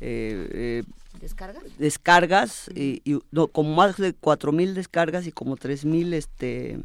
[0.00, 0.82] eh, eh,
[1.20, 1.64] ¿Descargas?
[1.78, 6.78] descargas, y, y- no, como más de 4.000 descargas y como 3.000 este,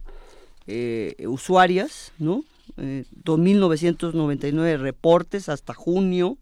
[0.67, 2.43] eh, usuarias, ¿no?
[2.77, 6.37] Eh, 2.999 reportes hasta junio.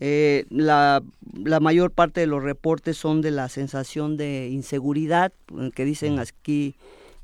[0.00, 1.02] Eh, la,
[1.44, 5.32] la, mayor parte de los reportes son de la sensación de inseguridad,
[5.74, 6.74] que dicen aquí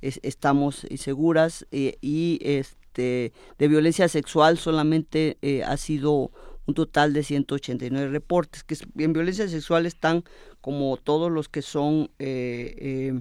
[0.00, 6.30] estamos inseguras, y este, de violencia sexual solamente ha sido
[6.68, 10.22] un total de 189 reportes, que en violencia sexual están
[10.60, 13.20] como todos los que son eh, eh,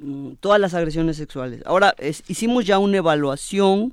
[0.00, 1.62] mm, todas las agresiones sexuales.
[1.66, 1.94] Ahora,
[2.28, 3.92] hicimos ya una evaluación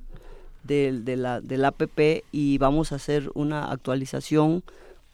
[0.63, 4.63] del, de la, del APP y vamos a hacer una actualización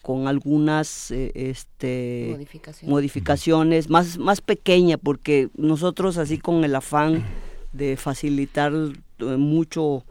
[0.04, 7.24] con algunas eh, este, modificaciones, modificaciones más, más pequeña, porque nosotros así con el afán
[7.74, 8.72] de facilitar
[9.18, 10.04] mucho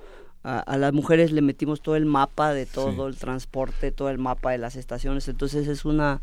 [0.48, 4.52] a, las mujeres le metimos todo el mapa de todo el transporte, todo el mapa
[4.52, 6.22] de las estaciones, entonces es una,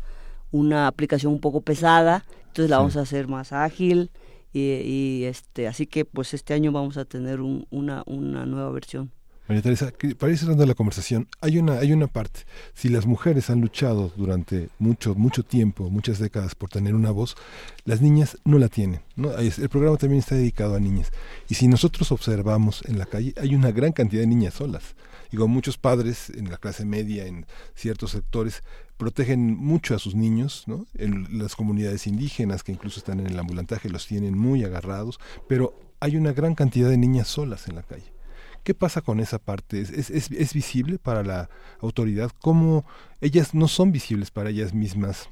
[0.50, 4.10] una aplicación un poco pesada, entonces la vamos a hacer más ágil.
[4.52, 9.10] Y, este, así que pues este año vamos a tener una, una nueva versión.
[9.48, 12.40] María Teresa, para ir cerrando la conversación, hay una, hay una parte.
[12.74, 17.36] Si las mujeres han luchado durante mucho, mucho tiempo, muchas décadas por tener una voz,
[17.84, 19.02] las niñas no la tienen.
[19.14, 19.30] ¿no?
[19.36, 21.12] El programa también está dedicado a niñas.
[21.48, 24.96] Y si nosotros observamos en la calle, hay una gran cantidad de niñas solas.
[25.30, 28.62] Digo, muchos padres en la clase media, en ciertos sectores,
[28.96, 30.86] protegen mucho a sus niños, ¿no?
[30.94, 35.18] En las comunidades indígenas que incluso están en el ambulantaje los tienen muy agarrados,
[35.48, 38.15] pero hay una gran cantidad de niñas solas en la calle.
[38.66, 39.80] ¿Qué pasa con esa parte?
[39.80, 41.48] ¿Es, es, es visible para la
[41.78, 42.32] autoridad?
[42.40, 42.84] ¿Cómo
[43.20, 45.28] ellas no son visibles para ellas mismas?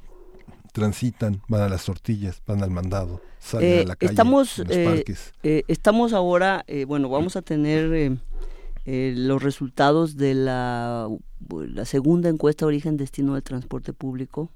[0.71, 4.75] transitan, van a las tortillas, van al mandado, salen a eh, la calle, estamos, los
[4.75, 5.33] eh, parques.
[5.41, 8.17] Eh, estamos ahora, bueno, vamos a tener
[8.85, 11.07] los resultados de la,
[11.49, 14.49] la segunda encuesta origen-destino del transporte público.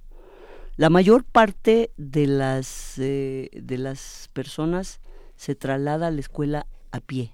[0.75, 4.99] La mayor parte de las, de las personas
[5.37, 7.31] se traslada a la escuela a pie,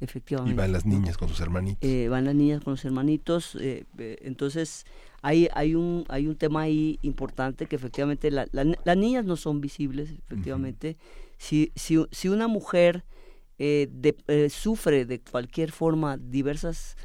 [0.00, 0.54] efectivamente.
[0.54, 1.88] Y van las niñas con sus hermanitos.
[1.88, 4.86] Eh, van las niñas con los hermanitos, eh, eh, entonces
[5.20, 10.10] hay, hay, un, hay un tema ahí importante que efectivamente las niñas no son visibles,
[10.12, 10.96] efectivamente.
[11.38, 13.04] si, si, si, una mujer
[13.58, 16.96] de, sufre de cualquier forma diversas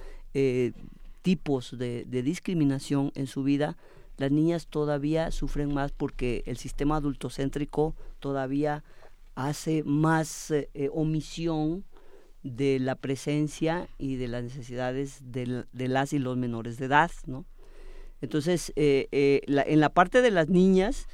[1.24, 3.78] tipos de, de discriminación en su vida,
[4.18, 8.84] las niñas todavía sufren más porque el sistema adultocéntrico todavía
[9.36, 11.86] hace más eh, eh, omisión
[12.44, 17.46] de la presencia y de las necesidades de, las y los menores de edad, ¿no?
[18.22, 21.08] Entonces, eh, en la parte de las niñas,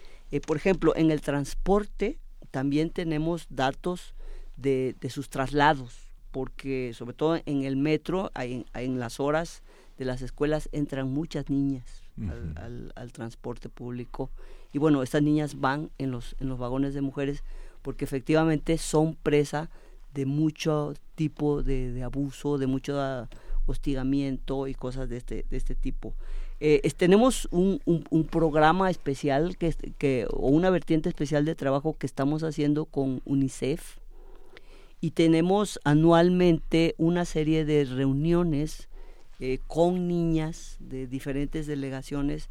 [0.46, 2.20] por ejemplo, en el transporte
[2.52, 4.14] también tenemos datos
[4.58, 9.64] de, sus traslados, porque sobre todo en el metro, en, las horas
[9.98, 12.04] de las escuelas entran muchas niñas
[12.58, 14.30] al, al, transporte público
[14.72, 17.44] y bueno, estas niñas van en los, en los vagones de mujeres
[17.82, 19.70] porque efectivamente son presa
[20.14, 23.30] de mucho tipo de, abuso, de mucho ah,
[23.66, 26.14] hostigamiento y cosas de este, de este tipo.
[26.62, 32.06] Eh, tenemos un, un, programa especial que, que, o una vertiente especial de trabajo que
[32.06, 34.00] estamos haciendo con UNICEF
[35.02, 38.90] y tenemos anualmente una serie de reuniones
[39.40, 42.50] eh, con niñas de diferentes delegaciones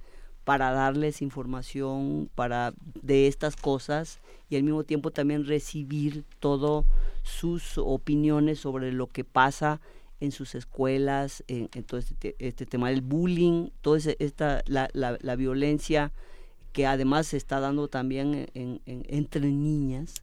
[0.49, 2.73] para darles información para
[3.03, 4.19] de estas cosas
[4.49, 6.87] y al mismo tiempo también recibir todas
[7.23, 9.83] sus opiniones sobre lo que pasa
[10.20, 16.12] en sus escuelas, en, todo este, este, tema del bullying, toda esta, la, la, violencia
[16.73, 20.15] que además se está dando también en, entre niñas,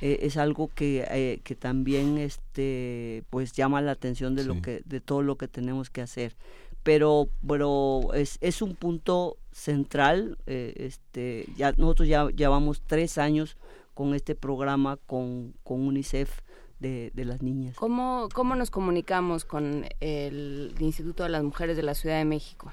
[0.00, 4.80] eh, es algo que, eh, que también este pues llama la atención de lo que
[4.86, 6.34] de todo lo que tenemos que hacer
[6.82, 13.56] pero pero es, es un punto central eh, este ya nosotros ya llevamos tres años
[13.94, 16.40] con este programa con, con UNICEF
[16.78, 17.76] de, de, las niñas.
[17.76, 22.72] ¿Cómo, ¿Cómo nos comunicamos con el Instituto de las Mujeres de la Ciudad de México?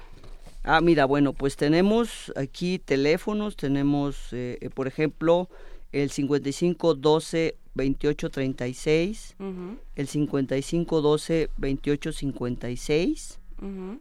[0.64, 5.48] Ah, mira, bueno, pues tenemos aquí teléfonos, tenemos, eh, eh, por ejemplo,
[5.92, 9.36] el 55 12 28 36,
[9.94, 13.40] el 55 12 28 56,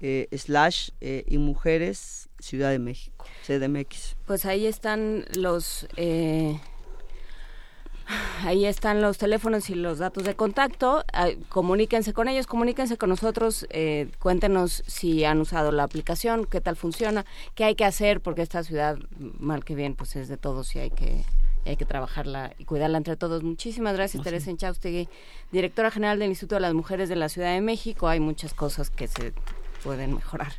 [0.00, 4.16] eh, slash eh, y mujeres Ciudad de México, CDMX.
[4.26, 6.60] Pues ahí están los eh,
[8.42, 11.04] ahí están los teléfonos y los datos de contacto.
[11.48, 16.76] comuníquense con ellos, comuníquense con nosotros, eh, cuéntenos si han usado la aplicación, qué tal
[16.76, 18.98] funciona, qué hay que hacer, porque esta ciudad,
[19.38, 21.24] mal que bien, pues es de todos y hay que
[21.64, 23.42] y hay que trabajarla y cuidarla entre todos.
[23.42, 24.50] Muchísimas gracias, No, Teresa sí.
[24.50, 25.08] Enchaustegui,
[25.50, 28.06] directora general del Instituto de las Mujeres de la Ciudad de México.
[28.06, 29.32] Hay muchas cosas que se
[29.84, 30.52] pueden mejorar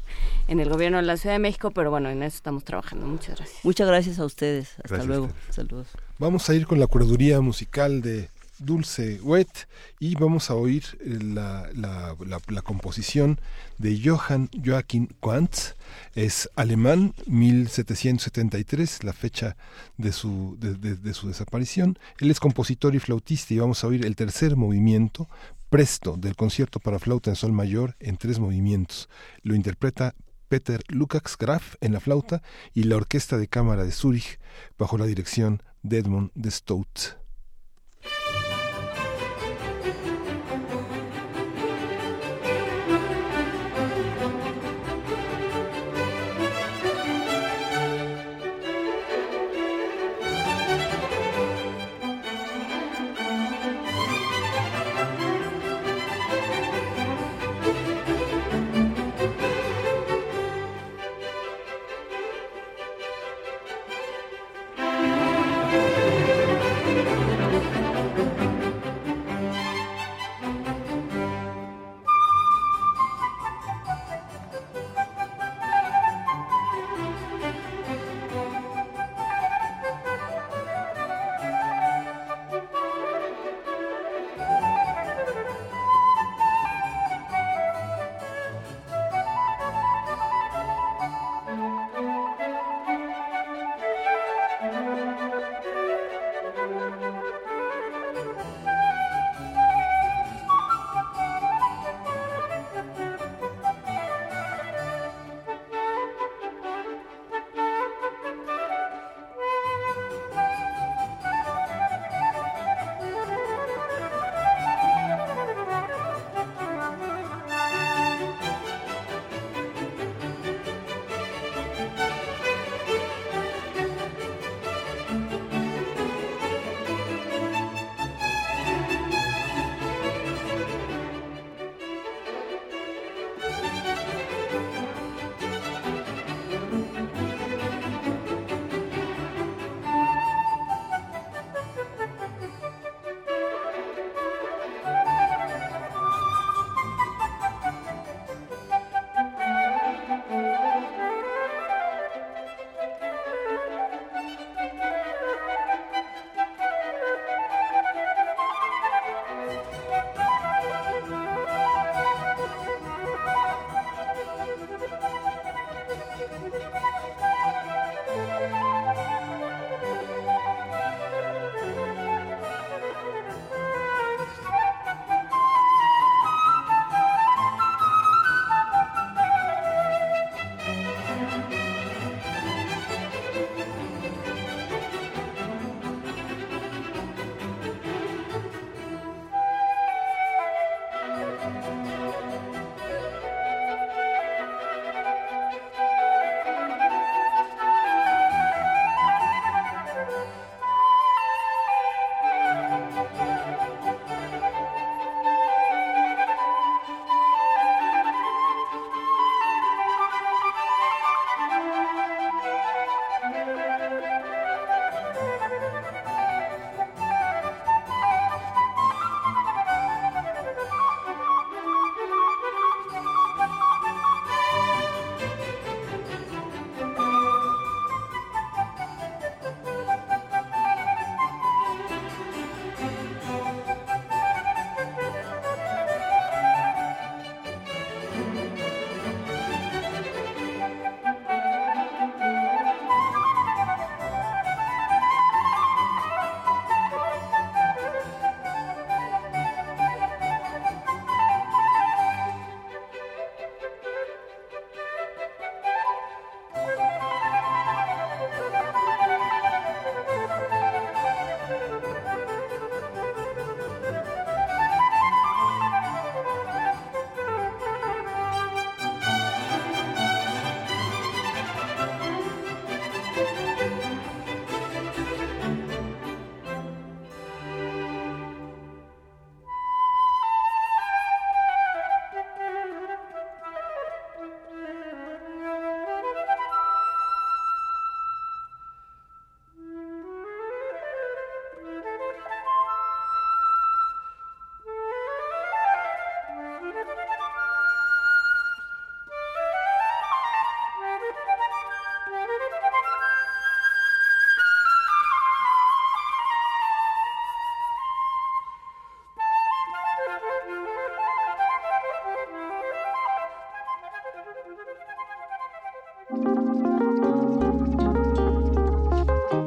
[0.48, 3.06] en el gobierno de la Ciudad de México, pero bueno, en eso estamos trabajando.
[3.08, 3.60] Muchas gracias.
[3.66, 4.70] Muchas gracias a ustedes.
[4.78, 5.30] Hasta Gracias, luego.
[5.50, 5.88] Saludos.
[6.20, 8.30] Vamos a ir con la curaduría musical de
[8.60, 9.68] Dulce Wet
[10.00, 13.38] y vamos a oír eh, la, la- la- la composición
[13.80, 15.74] de Johann Joachim Quantz.
[16.14, 19.56] Es alemán, 1773, la fecha
[19.98, 21.98] de su, de, de- de su desaparición.
[22.20, 25.28] Él es compositor y flautista y vamos a oír el tercer movimiento,
[25.76, 29.10] Presto, del concierto para flauta en sol mayor en tres movimientos.
[29.42, 30.16] Lo interpreta
[30.48, 32.42] Peter Lukács Graf en la flauta
[32.74, 34.40] y la Orquesta de Cámara de Zúrich
[34.78, 37.25] bajo la dirección de Edmond de Stout.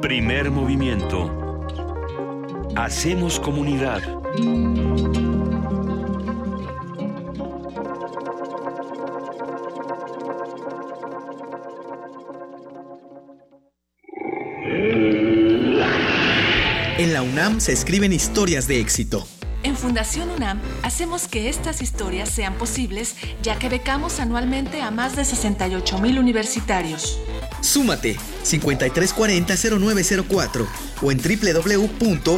[0.09, 1.29] Primer movimiento.
[2.75, 4.01] Hacemos comunidad.
[16.97, 19.27] En la UNAM se escriben historias de éxito.
[19.61, 25.15] En Fundación UNAM hacemos que estas historias sean posibles, ya que becamos anualmente a más
[25.15, 27.19] de 68 mil universitarios.
[27.61, 30.67] Súmate 5340-0904
[31.01, 32.33] o en www.funam.mx.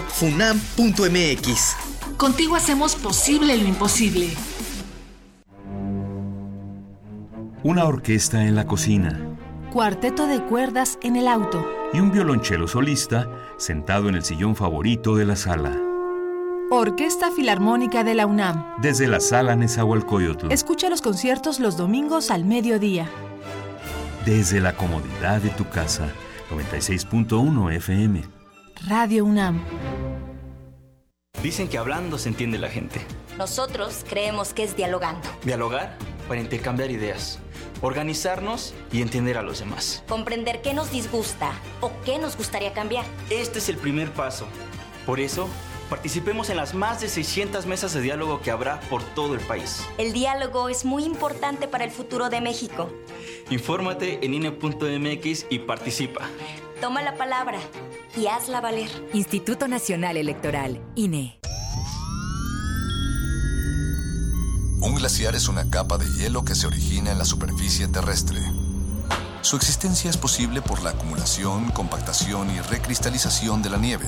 [2.18, 4.30] Contigo hacemos posible lo imposible.
[7.64, 9.20] Una orquesta en la cocina
[9.72, 11.66] Cuarteto de cuerdas en el auto.
[11.94, 15.78] y un violonchelo solista sentado en el sillón favorito de la sala.
[16.70, 18.64] Orquesta Filarmónica de la UNAM.
[18.82, 20.52] Desde la sala Nezahualcóyotl.
[20.52, 23.10] Escucha los conciertos los domingos al mediodía.
[24.26, 26.10] Desde la comodidad de tu casa.
[26.52, 28.24] 96.1 FM.
[28.88, 29.64] Radio UNAM.
[31.42, 33.02] Dicen que hablando se entiende la gente.
[33.38, 37.40] Nosotros creemos que es dialogando, Dialogar para intercambiar ideas.
[37.82, 40.04] Organizarnos y entender a los demás.
[40.08, 43.06] comprender qué nos disgusta o qué nos gustaría cambiar.
[43.32, 44.46] Este es el primer paso.
[45.06, 45.48] Por eso,
[45.92, 49.82] participemos en las más de 600 mesas de diálogo que habrá por todo el país.
[49.98, 52.90] El diálogo es muy importante para el futuro de México.
[53.50, 56.22] Infórmate en INE.mx y participa.
[56.80, 57.60] Toma la palabra
[58.16, 58.90] y hazla valer.
[59.12, 61.42] Instituto Nacional Electoral, INE.
[64.80, 68.40] Un glaciar es una capa de hielo que se origina en la superficie terrestre.
[69.42, 74.08] Su existencia es posible por la acumulación, compactación y recristalización de la nieve.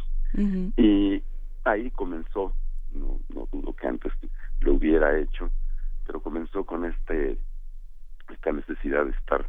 [0.78, 1.22] Y
[1.66, 2.54] ahí comenzó,
[2.94, 4.14] no, no dudo que antes
[4.62, 5.50] lo hubiera hecho,
[6.06, 7.38] pero comenzó con este
[8.32, 9.46] esta necesidad de estar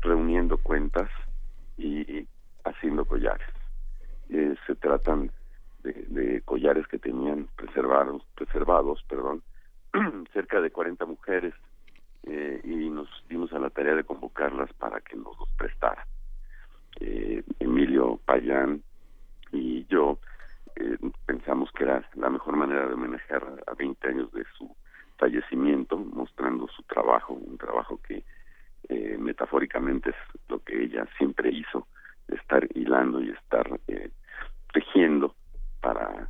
[0.00, 1.08] reuniendo cuentas
[1.76, 2.26] y
[2.64, 3.46] haciendo collares.
[4.30, 5.30] Eh, se tratan
[5.84, 9.42] de, de collares que tenían preservados, preservados, perdón,
[10.32, 11.54] cerca de 40 mujeres
[12.26, 16.04] eh, y nos dimos a la tarea de convocarlas para que nos los prestaran.
[17.00, 18.82] Eh, Emilio Payán
[19.52, 20.18] y yo
[20.76, 24.74] eh, pensamos que era la mejor manera de homenajear a 20 años de su
[25.16, 28.24] fallecimiento, mostrando su trabajo, un trabajo que
[28.88, 30.16] eh, metafóricamente es
[30.48, 31.86] lo que ella siempre hizo,
[32.28, 34.10] estar hilando y estar eh,
[34.72, 35.34] tejiendo
[35.80, 36.28] para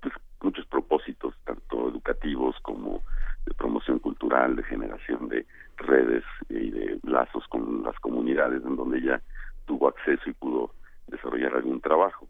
[0.00, 3.02] pues, muchos propósitos, tanto educativos como
[3.46, 5.46] de promoción cultural, de generación de
[5.78, 9.22] redes y de lazos con las comunidades en donde ella
[9.66, 10.72] tuvo acceso y pudo
[11.06, 12.26] desarrollar algún trabajo.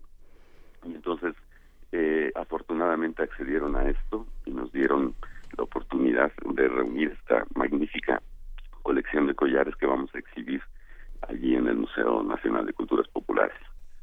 [0.85, 1.35] Y entonces,
[1.93, 5.15] eh, afortunadamente accedieron a esto y nos dieron
[5.57, 8.21] la oportunidad de reunir esta magnífica
[8.83, 10.63] colección de collares que vamos a exhibir
[11.29, 13.57] allí en el Museo Nacional de Culturas Populares.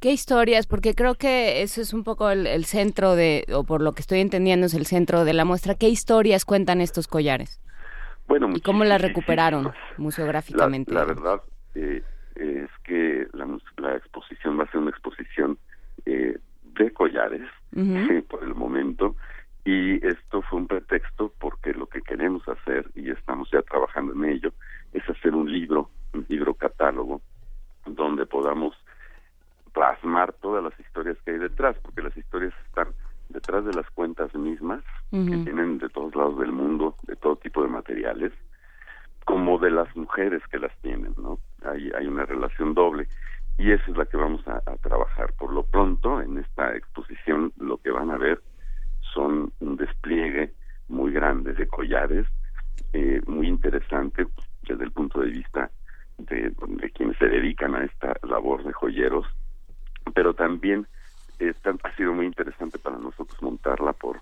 [0.04, 0.68] ¿Qué historias?
[0.68, 4.20] Porque creo que eso es un poco el, centro de, o por lo que estoy
[4.20, 5.76] entendiendo es el centro de la muestra.
[5.76, 7.62] ¿Qué historias cuentan estos collares?
[8.28, 10.94] Bueno, ¿Y cómo las recuperaron museográficamente?
[10.94, 11.42] La, verdad
[11.76, 12.04] eh,
[12.36, 13.48] es que la,
[13.78, 15.58] la, exposición va a ser una exposición
[16.06, 16.38] eh,
[16.76, 17.50] de collares
[18.30, 19.16] por el momento
[19.64, 24.26] y esto fue un pretexto porque lo que queremos hacer y estamos ya trabajando en
[24.26, 24.52] ello
[24.92, 27.22] es hacer un libro, un libro catálogo
[27.86, 28.76] donde podamos
[29.74, 32.90] plasmar todas las historias que hay detrás, porque las historias están
[33.30, 37.62] detrás de las cuentas mismas, que vienen de todos lados del mundo, de todo tipo
[37.62, 38.32] de materiales,
[39.26, 41.40] como de las mujeres que las tienen, ¿no?
[41.66, 43.08] Hay, hay una relación doble
[43.58, 45.34] y esa es la que vamos a, trabajar.
[45.34, 48.42] Por lo pronto, en esta exposición lo que van a ver
[49.14, 50.54] son un despliegue
[50.88, 52.26] muy grande de collares,
[52.94, 55.72] eh, muy interesante pues, desde el punto de vista
[56.18, 59.26] de, de, quienes se dedican a esta labor de joyeros,
[60.14, 60.88] pero también
[61.40, 61.54] eh,
[61.84, 64.20] ha sido muy interesante para nosotros montarla por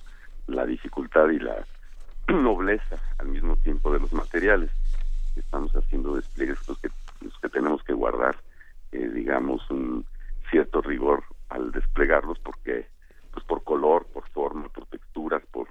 [0.47, 1.65] la dificultad y la
[2.27, 4.71] nobleza al mismo tiempo de los materiales.
[5.35, 6.89] Estamos haciendo despliegues los que,
[7.21, 8.37] los que tenemos que guardar,
[8.91, 10.05] eh, digamos, un
[10.49, 12.87] cierto rigor al desplegarlos porque
[13.31, 15.67] pues por color, por forma, por texturas, por,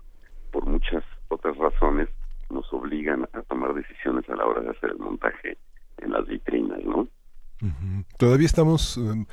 [0.51, 2.09] por muchas otras razones
[2.49, 5.59] nos obligan a tomar decisiones a la hora de hacer el montaje
[5.99, 7.07] en las vitrinas, ¿no?
[8.16, 9.27] Todavía estamos em,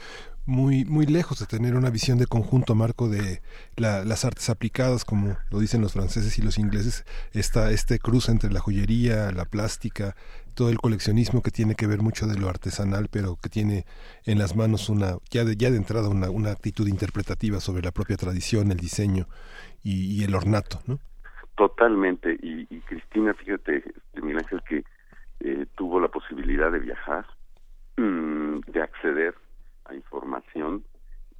[0.47, 3.41] muy muy lejos de tener una visión de conjunto marco de
[3.75, 8.51] las artes aplicadas como lo dicen los franceses y los ingleses está este cruce entre
[8.51, 10.15] la joyería la plástica
[10.55, 13.85] todo el coleccionismo que tiene que ver mucho de lo artesanal pero que tiene
[14.25, 17.91] en las manos una ya de ya de entrada una, una actitud interpretativa sobre la
[17.91, 19.27] propia tradición el diseño
[19.83, 20.99] y, el ornato no
[21.55, 22.37] totalmente.
[22.41, 24.83] Y, Cristina fíjate este, Miguel Ángel que
[25.39, 27.25] eh, tuvo la posibilidad de viajar
[27.97, 29.35] mm, de acceder
[29.95, 30.83] información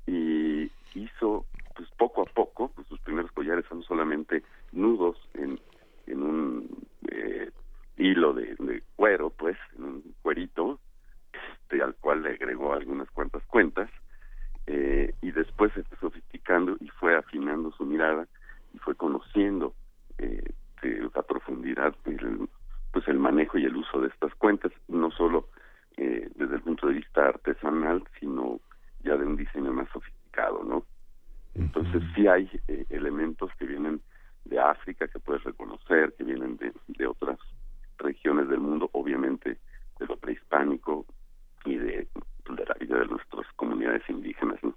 [0.06, 1.46] y hizo
[1.76, 5.60] pues poco a poco, pues sus primeros collares son solamente nudos en,
[6.08, 7.52] en un eh,
[7.98, 10.80] hilo de, cuero, pues, en un cuerito,
[11.34, 13.90] este, al cual le agregó algunas cuantas cuentas,
[14.66, 18.28] eh, y después se fue sofisticando y fue afinando su mirada
[18.74, 19.74] y fue conociendo
[20.18, 20.52] eh,
[21.14, 22.50] a profundidad el,
[22.92, 25.48] pues el manejo y el uso de estas cuentas, no solo
[25.98, 28.60] eh, desde el punto de vista artesanal, sino
[29.04, 30.86] ya de un diseño más sofisticado, ¿no?
[31.56, 34.02] Entonces sí hay eh, elementos que vienen
[34.46, 37.40] de África que puedes reconocer, que vienen de, de otras
[37.98, 39.58] regiones del mundo, obviamente
[40.00, 41.06] de lo prehispánico
[41.66, 42.08] y de,
[42.50, 44.76] de la vida de nuestras comunidades indígenas, ¿no?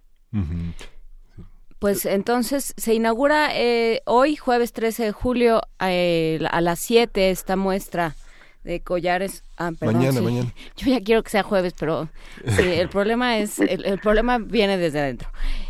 [1.79, 7.57] Pues entonces se inaugura eh, hoy, jueves 13 de julio, eh, a las 7 esta
[7.57, 8.15] muestra
[8.65, 9.45] de collares.
[9.57, 10.51] Ah, mañana, mañana.
[10.77, 12.09] Yo ya quiero que sea jueves, pero
[12.47, 15.29] sí, el problema es, el, problema viene desde adentro.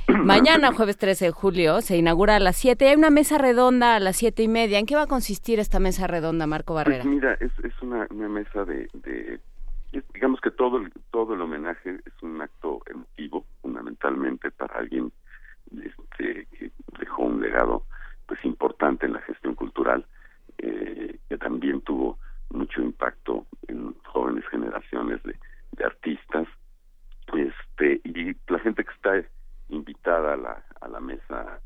[0.08, 2.88] Mañana, jueves 13 de julio, se inaugura a las 7.
[2.88, 4.78] Hay una mesa redonda a las siete y media.
[4.78, 7.04] ¿En qué va a consistir esta mesa redonda, Marco pues Barrera?
[7.04, 9.40] mira, es, es una, una mesa de, de
[10.14, 15.12] digamos que todo el, todo el homenaje es un acto emotivo, fundamentalmente para alguien
[15.72, 17.84] este, que dejó un legado
[18.26, 20.06] pues importante en la gestión cultural,
[20.58, 22.18] eh, que también tuvo
[22.51, 25.35] mucho impacto en jóvenes generaciones de,
[25.85, 26.47] artistas.
[27.32, 29.28] Este y la gente que está
[29.70, 31.60] invitada a la, a la mesa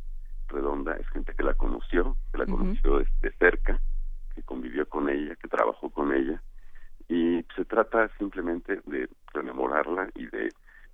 [0.49, 3.81] redonda es gente que la conoció que la conoció de, cerca
[4.35, 6.41] que convivió con ella que trabajó con ella.
[7.09, 10.51] Y se trata simplemente de rememorarla y de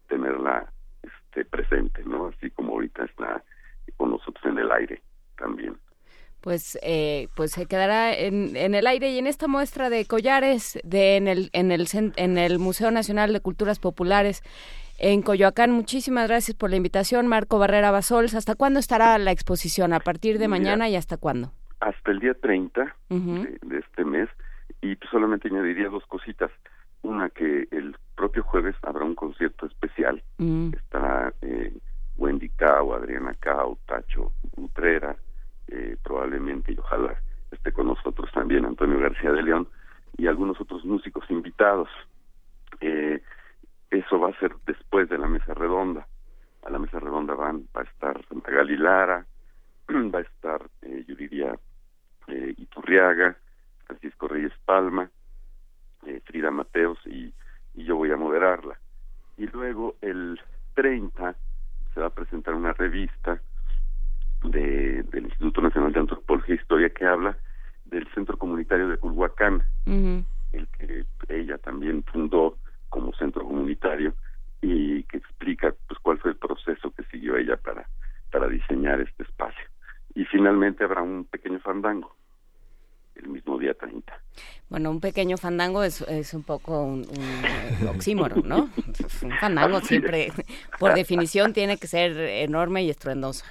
[0.08, 0.72] tenerla
[1.02, 3.42] este presente no así como ahorita está
[3.96, 5.02] con nosotros en el aire
[5.36, 5.76] también
[6.40, 10.78] pues eh, pues se quedará en, en, el aire y en esta muestra de collares
[10.84, 11.86] de en el en el
[12.16, 14.42] en el Museo Nacional de Culturas Populares
[15.00, 15.72] en Coyoacán.
[15.72, 18.34] Muchísimas gracias por la invitación, Marco Barrera Basols.
[18.34, 19.92] ¿Hasta cuándo estará la exposición?
[19.92, 21.52] ¿A partir de mañana y hasta cuándo?
[21.80, 24.28] Hasta el día 30 de, este mes.
[24.82, 26.50] Y solamente añadiría dos cositas.
[27.02, 30.22] Una, que el propio jueves habrá un concierto especial.
[30.36, 30.74] Mm.
[30.74, 31.72] Estará eh,
[32.18, 35.16] Wendy Cao, Adriana Cao, Tacho Utrera,
[35.70, 37.14] eh, probablemente y ojalá
[37.50, 39.68] esté con nosotros también Antonio García de León
[40.16, 41.88] y algunos otros músicos invitados.
[42.80, 43.22] Eh,
[43.90, 46.06] eso va a ser después de la mesa redonda.
[46.64, 49.26] A la mesa redonda van, va a estar Magali Lara,
[49.88, 51.58] va a estar eh, Yuridia
[52.28, 53.36] eh, Iturriaga,
[53.86, 55.10] Francisco Reyes Palma,
[56.06, 57.32] eh, Frida Mateos y,
[57.74, 58.78] y yo voy a moderarla.
[59.36, 60.40] Y luego el
[60.74, 61.34] 30
[61.94, 63.40] se va a presentar una revista
[64.44, 67.36] de, del Instituto Nacional de Antropología e Historia que habla
[67.84, 72.56] del Centro Comunitario de Culhuacán, el que ella también fundó
[72.88, 74.14] como centro comunitario
[74.60, 77.86] y que explica pues cuál fue el proceso que siguió ella para
[78.30, 79.64] para diseñar este espacio.
[80.14, 82.14] Y finalmente habrá un pequeño fandango
[83.16, 84.12] el mismo día 30.
[84.70, 87.06] Bueno, un pequeño fandango es, es un poco un,
[87.80, 88.70] un oxímoron, ¿no?
[89.22, 90.32] Un fandango siempre,
[90.78, 93.44] por definición, tiene que ser enorme y estruendoso.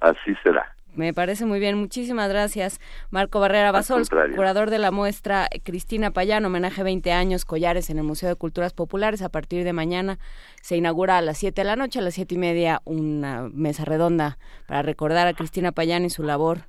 [0.00, 0.74] Así será.
[0.94, 1.76] Me parece muy bien.
[1.76, 2.80] Muchísimas gracias,
[3.10, 4.36] Marco Barrera contrario.
[4.36, 8.72] curador de la muestra Cristina Payán, homenaje 20 años, collares en el Museo de Culturas
[8.72, 9.22] Populares.
[9.22, 10.18] A partir de mañana
[10.62, 13.84] se inaugura a las 7 de la noche, a las siete y media, una mesa
[13.84, 16.66] redonda para recordar a Cristina Payán y su labor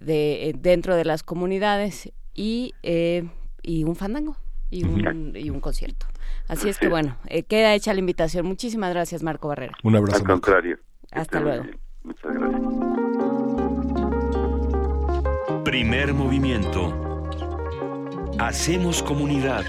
[0.00, 3.28] de, eh, dentro de las comunidades y, eh,
[3.62, 4.36] y un fandango
[4.70, 6.06] y un, y un concierto.
[6.48, 8.44] Así es que bueno, eh, queda hecha la invitación.
[8.44, 9.74] Muchísimas gracias, Marco Barrera.
[9.82, 10.18] Un abrazo.
[10.18, 10.78] Al contrario.
[11.12, 11.64] Hasta luego.
[12.04, 12.62] Muchas gracias.
[15.64, 16.92] Primer movimiento.
[18.38, 19.64] Hacemos comunidad.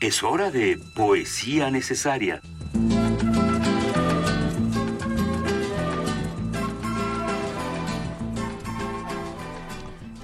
[0.00, 2.40] Es hora de poesía necesaria.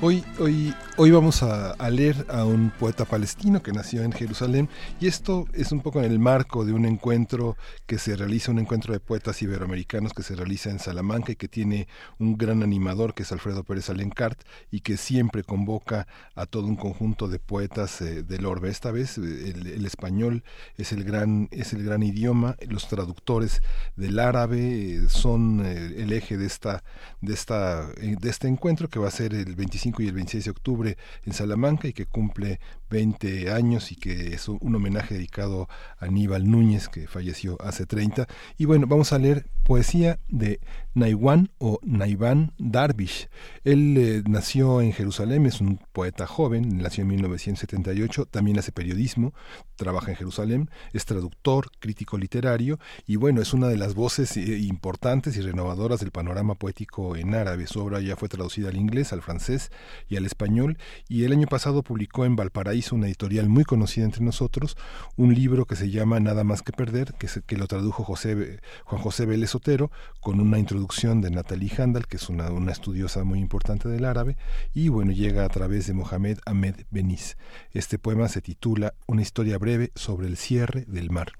[0.08, 4.68] Hoy, hoy, hoy vamos a, leer a un poeta palestino que nació en Jerusalén
[5.00, 7.56] y esto es un poco en el marco de un encuentro
[7.86, 11.46] que se realiza, un encuentro de poetas iberoamericanos que se realiza en Salamanca y que
[11.46, 11.86] tiene
[12.18, 14.42] un gran animador que es Alfredo Pérez Alencart
[14.72, 18.68] y que siempre convoca a todo un conjunto de poetas eh, del orbe.
[18.68, 20.42] Esta vez eh, el, el español
[20.78, 23.62] es el gran es el gran idioma, los traductores
[23.94, 26.82] del árabe eh, son el eje de esta
[27.20, 30.50] de esta de este encuentro que va a ser el 25 y el 26 de
[30.50, 30.87] octubre
[31.24, 32.60] en Salamanca y que cumple
[32.90, 38.26] 20 años y que es un homenaje dedicado a Aníbal Núñez que falleció hace 30
[38.56, 40.60] y bueno vamos a leer poesía de
[40.94, 43.28] Naiwan o Naivan Darvish.
[43.64, 49.34] Él eh, nació en Jerusalén es un poeta joven nació en 1978 también hace periodismo
[49.76, 54.58] trabaja en Jerusalén es traductor crítico literario y bueno es una de las voces eh,
[54.58, 57.66] importantes y renovadoras del panorama poético en árabe.
[57.66, 59.70] Su obra ya fue traducida al inglés al francés
[60.08, 60.78] y al español
[61.08, 64.76] y el año pasado publicó en Valparaíso una editorial muy conocida entre nosotros
[65.16, 69.26] un libro que se llama Nada más que perder que lo tradujo José, Juan José
[69.26, 69.90] Vélez Otero
[70.20, 74.36] con una introducción de Natalie Handal que es una, una estudiosa muy importante del árabe
[74.72, 77.36] y bueno llega a través de Mohamed Ahmed Beniz.
[77.72, 81.32] Este poema se titula Una historia breve sobre el cierre del mar.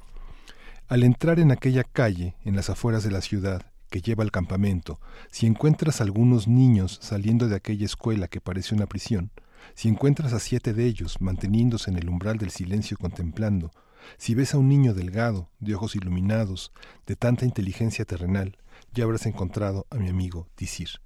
[0.89, 5.01] Al entrar en aquella calle en las afueras de la ciudad que lleva al campamento,
[5.31, 9.31] si encuentras algunos niños saliendo de aquella escuela que parece una prisión,
[9.74, 13.70] si encuentras a siete de ellos manteniéndose en el umbral del silencio contemplando,
[14.16, 16.73] si ves a un niño delgado, de ojos iluminados,
[17.07, 18.57] de tanta inteligencia terrenal,
[18.93, 21.01] ya habrás encontrado a mi amigo Tisir.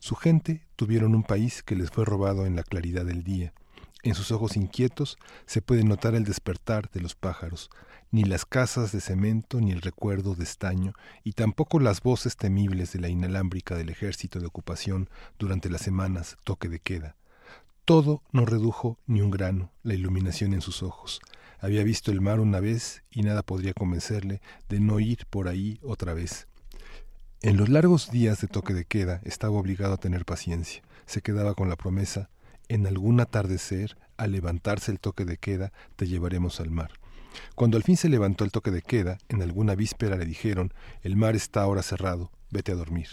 [0.00, 3.52] Su gente tuvieron un país que les fue robado en la claridad del día.
[4.02, 7.70] En sus ojos inquietos se puede notar el despertar de los pájaros,
[8.10, 12.92] ni las casas de cemento ni el recuerdo de estaño, y tampoco las voces temibles
[12.92, 17.17] de la inalámbrica del ejército de ocupación durante las semanas toque de queda.
[17.88, 21.22] Todo no redujo ni un grano la iluminación en sus ojos.
[21.58, 25.80] Había visto el mar una vez y nada podría convencerle de no ir por ahí
[25.82, 26.48] otra vez.
[27.40, 30.82] En los largos días de toque de queda estaba obligado a tener paciencia.
[31.06, 32.28] Se quedaba con la promesa,
[32.68, 36.90] en algún atardecer, al levantarse el toque de queda, te llevaremos al mar.
[37.54, 41.16] Cuando al fin se levantó el toque de queda, en alguna víspera le dijeron, el
[41.16, 43.08] mar está ahora cerrado, vete a dormir.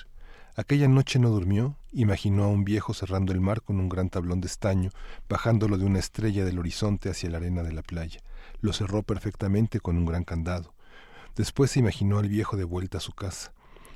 [0.58, 4.40] Aquella noche no durmió, imaginó a un viejo cerrando el mar con un gran tablón
[4.40, 4.90] de estaño,
[5.28, 8.22] bajándolo de una estrella del horizonte hacia la arena de la playa.
[8.62, 10.74] Lo cerró perfectamente con un gran candado.
[11.36, 13.52] Después se imaginó al viejo de vuelta a su casa.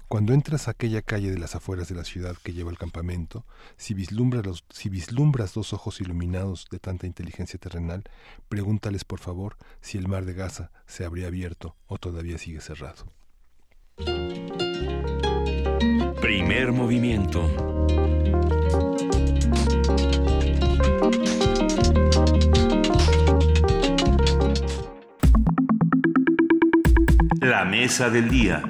[0.09, 3.45] Cuando entras a aquella calle de las afueras de la ciudad que lleva al campamento,
[3.77, 8.03] si vislumbras, los, si vislumbras dos ojos iluminados de tanta inteligencia terrenal,
[8.49, 13.05] pregúntales por favor si el mar de Gaza se habría abierto o todavía sigue cerrado.
[16.21, 17.49] Primer movimiento.
[27.39, 28.61] La mesa del día.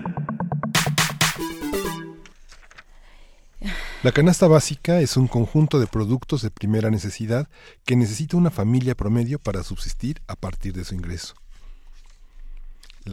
[4.03, 7.49] La canasta básica es un conjunto de productos de primera necesidad
[7.83, 11.33] que necesita una familia promedio para subsistir a partir de su ingreso.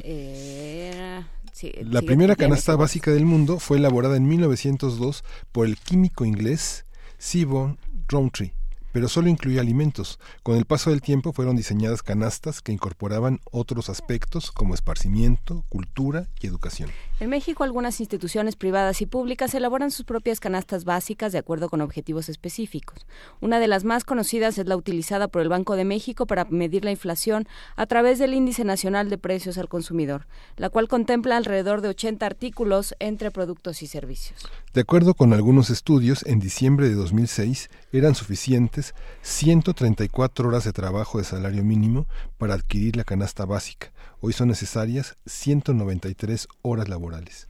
[0.03, 1.25] Eh,
[1.57, 6.85] sí, La primera canasta básica del mundo fue elaborada en 1902 por el químico inglés
[7.17, 7.79] Seaborn
[8.09, 8.53] Rowntree,
[8.93, 10.21] pero solo incluía alimentos.
[10.43, 16.29] Con el paso del tiempo fueron diseñadas canastas que incorporaban otros aspectos como esparcimiento, cultura
[16.41, 16.91] y educación.
[17.19, 21.81] En México, algunas instituciones privadas y públicas elaboran sus propias canastas básicas de acuerdo con
[21.81, 23.07] objetivos específicos.
[23.41, 26.85] Una de las más conocidas es la utilizada por el Banco de México para medir
[26.85, 30.27] la inflación a través del Índice Nacional de Precios al Consumidor,
[30.59, 34.47] la cual contempla alrededor de 80 artículos entre productos y servicios.
[34.75, 41.17] De acuerdo con algunos estudios, en diciembre de 2006 eran suficientes 134 horas de trabajo
[41.17, 42.07] de salario mínimo
[42.37, 43.91] para adquirir la canasta básica.
[44.21, 47.49] Hoy son necesarias 193 horas laborales.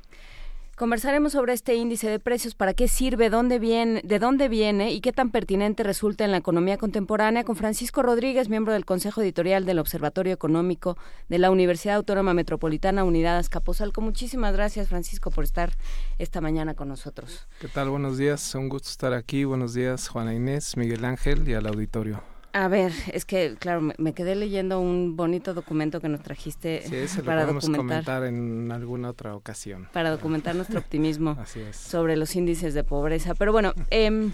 [0.77, 5.01] Conversaremos sobre este índice de precios, para qué sirve, dónde viene, de dónde viene y
[5.01, 9.65] qué tan pertinente resulta en la economía contemporánea con Francisco Rodríguez, miembro del Consejo Editorial
[9.65, 10.99] del Observatorio Económico
[11.31, 14.03] de la Universidad Autónoma Metropolitana Unidad Azcapotzalco.
[14.03, 15.73] Muchísimas gracias, Francisco, por estar
[16.19, 17.49] esta mañana con nosotros.
[17.59, 17.89] ¿Qué tal?
[17.89, 19.45] Buenos días, un gusto estar aquí.
[19.45, 22.36] Buenos días, Juana Inés, Miguel Ángel y al auditorio.
[22.59, 26.81] A ver, es que, claro, me, me quedé leyendo un bonito documento que nos trajiste
[26.89, 28.05] Sí, ese lo para podemos documentar.
[28.05, 29.89] comentar en alguna otra ocasión.
[29.93, 31.77] para documentar nuestro optimismo Así es.
[31.77, 33.35] sobre los índices de pobreza.
[33.35, 34.33] Pero bueno, em,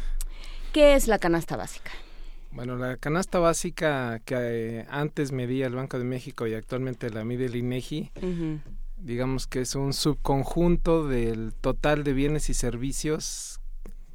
[0.72, 1.90] ¿qué es la canasta básica?
[2.52, 7.24] Bueno, la canasta básica que eh, antes medía el Banco de México y actualmente la
[7.24, 8.60] mide el INEGI, Ujú.
[8.98, 13.58] digamos que es un subconjunto del total de bienes y servicios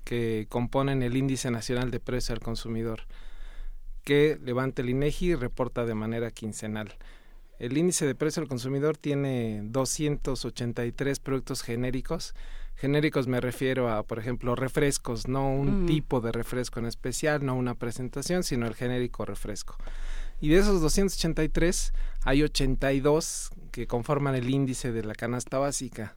[0.06, 3.02] que componen el Índice Nacional de Precio al Consumidor,
[4.08, 6.96] que levanta el INEGI y reporta de manera quincenal.
[7.60, 12.34] El índice de precio al consumidor tiene 283 productos genéricos.
[12.78, 15.88] Genéricos me refiero a, por ejemplo, refrescos, no un Mm.
[15.88, 19.76] tipo de refresco en especial, no una presentación, sino el genérico refresco.
[20.40, 21.92] Y de esos 283,
[22.24, 26.16] hay 82 que conforman el índice de la canasta básica.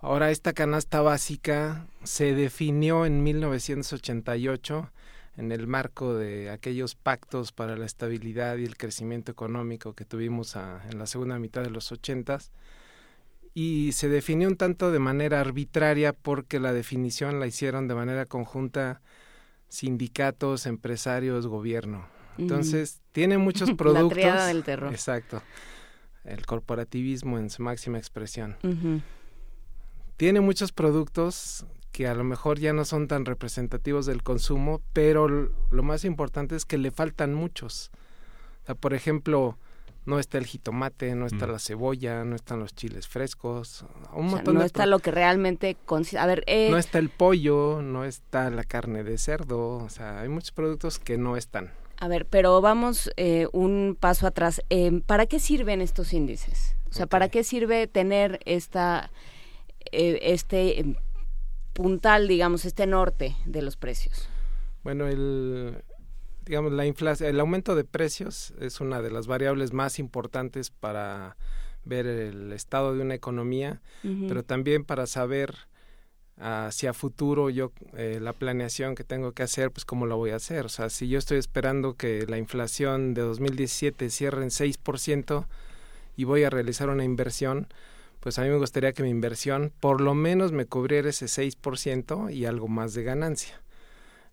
[0.00, 4.90] Ahora, esta canasta básica se definió en 1988
[5.36, 10.56] en el marco de aquellos pactos para la estabilidad y el crecimiento económico que tuvimos
[10.56, 12.50] a- en la segunda mitad de los ochentas
[13.54, 18.26] y se definió un tanto de manera arbitraria porque la definición la hicieron de manera
[18.26, 19.00] conjunta
[19.68, 22.06] sindicatos, empresarios, gobierno.
[22.38, 24.12] Entonces, tiene muchos La productos.
[24.12, 24.92] triada del terror.
[24.92, 25.42] Exacto.
[26.24, 28.56] El corporativismo en su máxima expresión.
[30.16, 31.66] Tiene muchos productos
[31.96, 36.54] que a lo mejor ya no son tan representativos del consumo, pero lo más importante
[36.54, 37.90] es que le faltan muchos.
[38.64, 39.56] O sea, por ejemplo,
[40.04, 44.28] no está el jitomate, no está la cebolla, no están los chiles frescos, un O
[44.28, 45.78] sea, montón no de está lo que realmente...
[46.18, 50.20] A ver, eh, no está el pollo, no está la carne de cerdo, o sea,
[50.20, 51.72] hay muchos productos que no están.
[51.96, 54.60] A ver, pero vamos eh, un paso atrás.
[54.68, 56.76] Eh, ¿Para qué sirven estos índices?
[56.90, 59.10] O sea, ¿para qué sirve tener esta,
[59.92, 60.96] eh, este em,
[61.76, 64.28] puntal, digamos, este norte de los precios?
[64.82, 65.82] Bueno, el
[66.44, 71.36] digamos la inflación, el aumento de precios es una de las variables más importantes para
[71.84, 73.80] ver el estado de una economía,
[74.28, 75.54] pero también para saber
[76.38, 80.36] hacia futuro yo eh, la planeación que tengo que hacer, pues cómo la voy a
[80.36, 80.66] hacer.
[80.66, 85.46] O sea, si yo estoy esperando que la inflación de 2017 cierre en 6%
[86.16, 87.68] y voy a realizar una inversión,
[88.26, 92.34] pues a mí me gustaría que mi inversión por lo menos me cubriera ese 6%
[92.34, 93.62] y algo más de ganancia.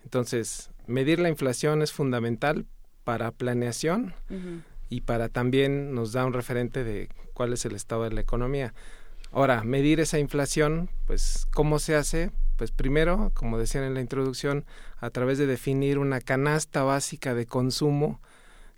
[0.03, 2.65] Entonces, medir la inflación es fundamental
[3.03, 4.15] para planeación
[4.90, 8.74] y para también nos da un referente de cuál es el estado de la economía.
[9.32, 12.32] Ahora, medir esa inflación, pues, ¿cómo se hace?
[12.57, 14.65] Pues primero, como decían en la introducción,
[15.02, 18.22] a través de definir una canasta básica de consumo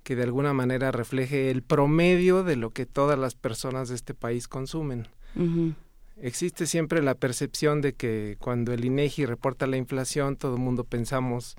[0.05, 4.13] que de alguna manera refleje el promedio de lo que todas las personas de este
[4.13, 5.07] país consumen.
[6.21, 10.83] Existe siempre la percepción de que cuando el INEGI reporta la inflación, todo el mundo
[10.83, 11.57] pensamos,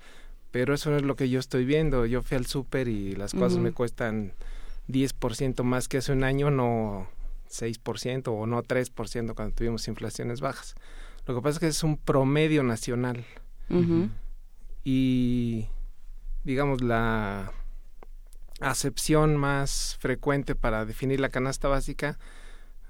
[0.53, 2.07] pero eso no es lo que yo estoy viendo.
[2.07, 4.33] Yo fui al súper y las cosas me cuestan
[4.89, 7.09] 10% más que hace un año, no
[7.51, 10.77] 6% o no 3% cuando tuvimos inflaciones bajas.
[11.27, 13.25] Lo que pasa es que es un promedio nacional
[14.85, 15.67] y
[16.45, 17.53] digamos la
[18.61, 22.19] acepción más frecuente para definir la canasta básica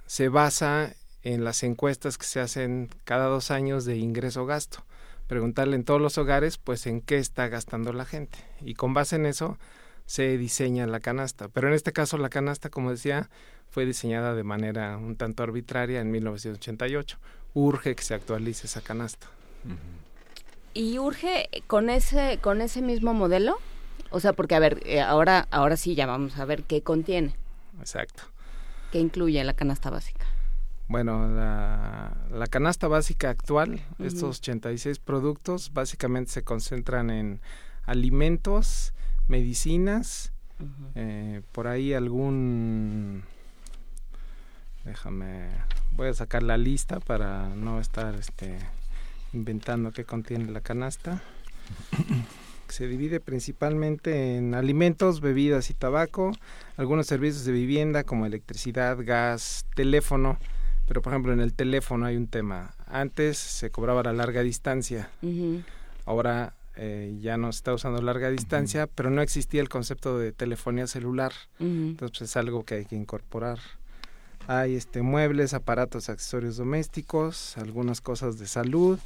[0.06, 4.84] se basa en las encuestas que se hacen cada dos años de ingreso-gasto.
[5.26, 8.38] Preguntarle en todos los hogares, pues, en qué está gastando la gente.
[8.60, 9.58] Y con base en eso,
[10.06, 11.48] se diseña la canasta.
[11.48, 13.28] Pero en este caso la canasta, como decía,
[13.68, 17.18] fue diseñada de manera un tanto arbitraria en 1988.
[17.54, 19.26] Urge que se actualice esa canasta.
[20.74, 23.58] ¿Y urge con ese, con ese mismo modelo?
[24.10, 27.34] O sea, porque a ver, eh, ahora, ahora sí ya vamos a ver qué contiene.
[27.80, 28.24] Exacto.
[28.92, 30.26] ¿Qué incluye la canasta básica?
[30.88, 34.04] Bueno, la, la canasta básica actual, Ujú.
[34.04, 37.40] estos 86 productos, básicamente se concentran en
[37.84, 38.92] alimentos,
[39.26, 40.32] medicinas,
[40.94, 43.24] eh, por ahí algún...
[44.84, 45.48] Déjame,
[45.92, 48.56] voy a sacar la lista para no estar este,
[49.32, 51.20] inventando qué contiene la canasta.
[52.68, 56.32] Se divide principalmente en alimentos, bebidas y tabaco,
[56.76, 60.38] algunos servicios de vivienda como electricidad, gas, teléfono,
[60.86, 62.74] pero por ejemplo en el teléfono hay un tema.
[62.86, 65.10] Antes se cobraba la larga distancia,
[66.04, 70.32] ahora eh, ya no se está usando larga distancia, pero no existía el concepto de
[70.32, 71.32] telefonía celular.
[71.58, 73.58] Entonces pues, es algo que hay que incorporar.
[74.46, 78.98] Hay este muebles, aparatos, accesorios domésticos, algunas cosas de salud,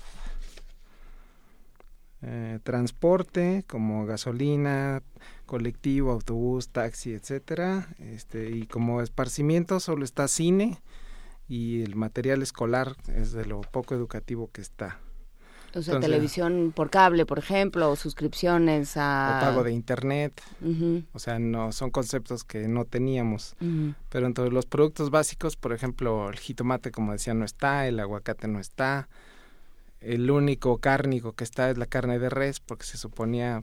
[2.22, 5.02] eh, transporte como gasolina,
[5.46, 10.80] colectivo, autobús, taxi, etcétera, este y como esparcimiento solo está cine
[11.48, 14.98] y el material escolar es de lo poco educativo que está.
[15.70, 19.38] O sea, Entonces, televisión por cable, por ejemplo, o suscripciones a...
[19.38, 21.04] o pago de internet, Ujú.
[21.12, 23.54] o sea, no son conceptos que no teníamos.
[24.08, 28.48] Pero entre los productos básicos, por ejemplo, el jitomate, como decía, no está, el aguacate
[28.48, 29.08] no está.
[30.00, 33.62] El único cárnico que está es la carne de res, porque se suponía,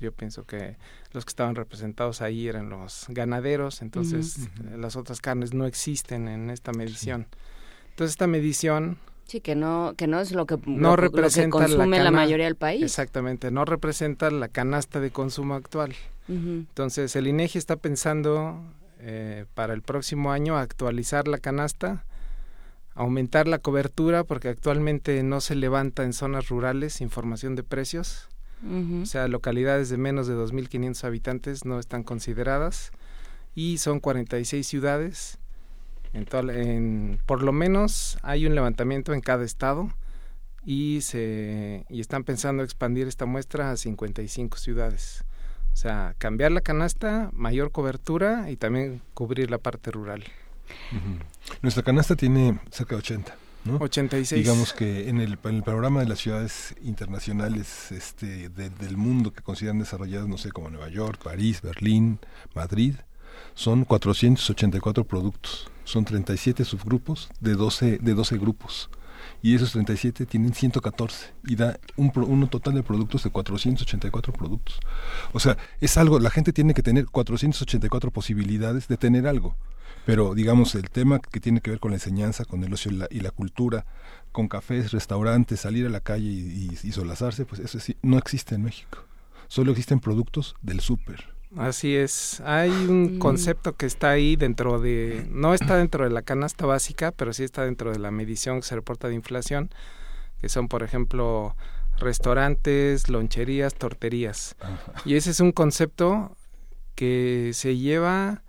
[0.00, 0.76] yo pienso que
[1.12, 6.50] los que estaban representados ahí eran los ganaderos, entonces las otras carnes no existen en
[6.50, 7.26] esta medición.
[7.90, 11.10] Entonces esta medición Sí, que no, que no es lo que, no lo, que- lo
[11.12, 12.82] que representa consume la, mayoría del país.
[12.82, 15.94] Exactamente, no representa la canasta de consumo actual.
[16.28, 18.62] Entonces, el INEGI está pensando
[19.00, 22.04] eh, para el próximo año actualizar la canasta,
[22.94, 28.28] aumentar la cobertura, porque actualmente no se levanta en zonas rurales información de precios.
[29.02, 32.92] O sea, localidades de menos de 2.500 habitantes no están consideradas
[33.54, 35.38] y son 46 ciudades.
[36.12, 39.88] En toda en- por lo menos hay un levantamiento en cada estado
[40.64, 45.24] y, se, y están pensando expandir esta muestra a 55 ciudades.
[45.72, 50.22] O sea, cambiar la canasta, mayor cobertura y también cubrir la parte rural.
[51.62, 53.36] Nuestra canasta tiene cerca de 80.
[53.64, 53.76] ¿no?
[53.76, 54.42] 86.
[54.42, 59.32] Digamos que en el, en el programa de las ciudades internacionales este, de- del mundo
[59.32, 62.18] que consideran desarrolladas, no sé, como Nueva York, París, Berlín,
[62.54, 62.94] Madrid,
[63.54, 65.70] son 484 productos.
[65.84, 68.90] Son 37 subgrupos de 12, de 12 grupos.
[69.40, 74.78] Y esos 37 tienen 114 y da un, un total de productos de 484 productos.
[75.32, 79.56] O sea, es algo, la gente tiene que tener 484 posibilidades de tener algo.
[80.06, 82.96] Pero digamos, el tema que tiene que ver con la enseñanza, con el ocio y
[82.96, 83.86] la, y la cultura,
[84.32, 88.18] con cafés, restaurantes, salir a la calle y, y- y solazarse, pues eso sí, no
[88.18, 88.98] existe en México.
[89.48, 91.30] Solo existen productos del súper.
[91.56, 92.40] Así es.
[92.46, 97.12] Hay un concepto que está ahí dentro de, no está dentro de la canasta básica,
[97.12, 99.68] pero sí está dentro de la medición que se reporta de inflación,
[100.40, 101.54] que son, por ejemplo,
[101.98, 104.56] restaurantes, loncherías, torterías.
[105.04, 106.36] Y ese es un concepto
[106.94, 108.42] que se lleva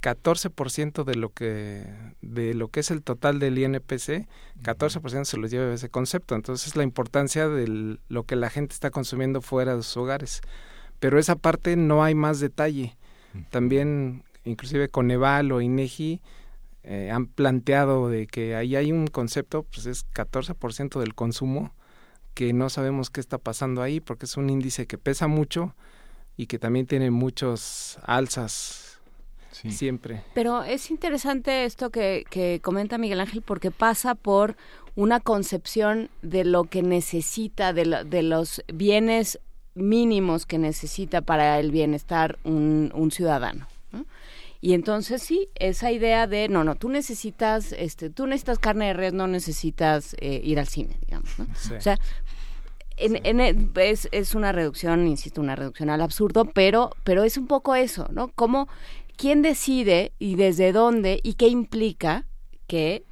[0.00, 1.86] 14% de lo que
[2.22, 4.26] de lo que es el total del INPC,
[4.62, 6.34] 14% se los lleva ese concepto.
[6.34, 10.40] Entonces, la importancia de lo que la gente está consumiendo fuera de sus hogares.
[10.98, 12.96] Pero esa parte no hay más detalle.
[13.50, 16.20] También, inclusive Coneval o INEGI
[16.82, 21.74] eh, han planteado de que ahí hay un concepto, pues es 14% del consumo,
[22.34, 25.74] que no sabemos qué está pasando ahí, porque es un índice que pesa mucho
[26.36, 28.89] y que también tiene muchos alzas
[29.50, 30.22] siempre.
[30.34, 34.56] Pero es interesante esto que, que comenta Miguel Ángel porque pasa por
[34.96, 39.38] una concepción de lo que necesita, de, lo- de los bienes
[39.74, 43.66] mínimos que necesita para el bienestar un, un ciudadano.
[43.92, 44.04] ¿no?
[44.60, 48.92] Y entonces sí, esa idea de, no, no, tú necesitas, este, tú necesitas carne de
[48.94, 51.30] res, no necesitas eh, ir al cine, digamos.
[51.38, 51.46] ¿no?
[51.54, 51.74] Sí.
[51.74, 51.98] O sea,
[52.96, 57.38] en, en el- es, es una reducción, insisto, una reducción al absurdo, pero, pero es
[57.38, 58.28] un poco eso, ¿no?
[58.34, 58.68] Cómo,
[59.20, 62.24] quién decide y desde dónde y qué implica
[62.66, 63.04] que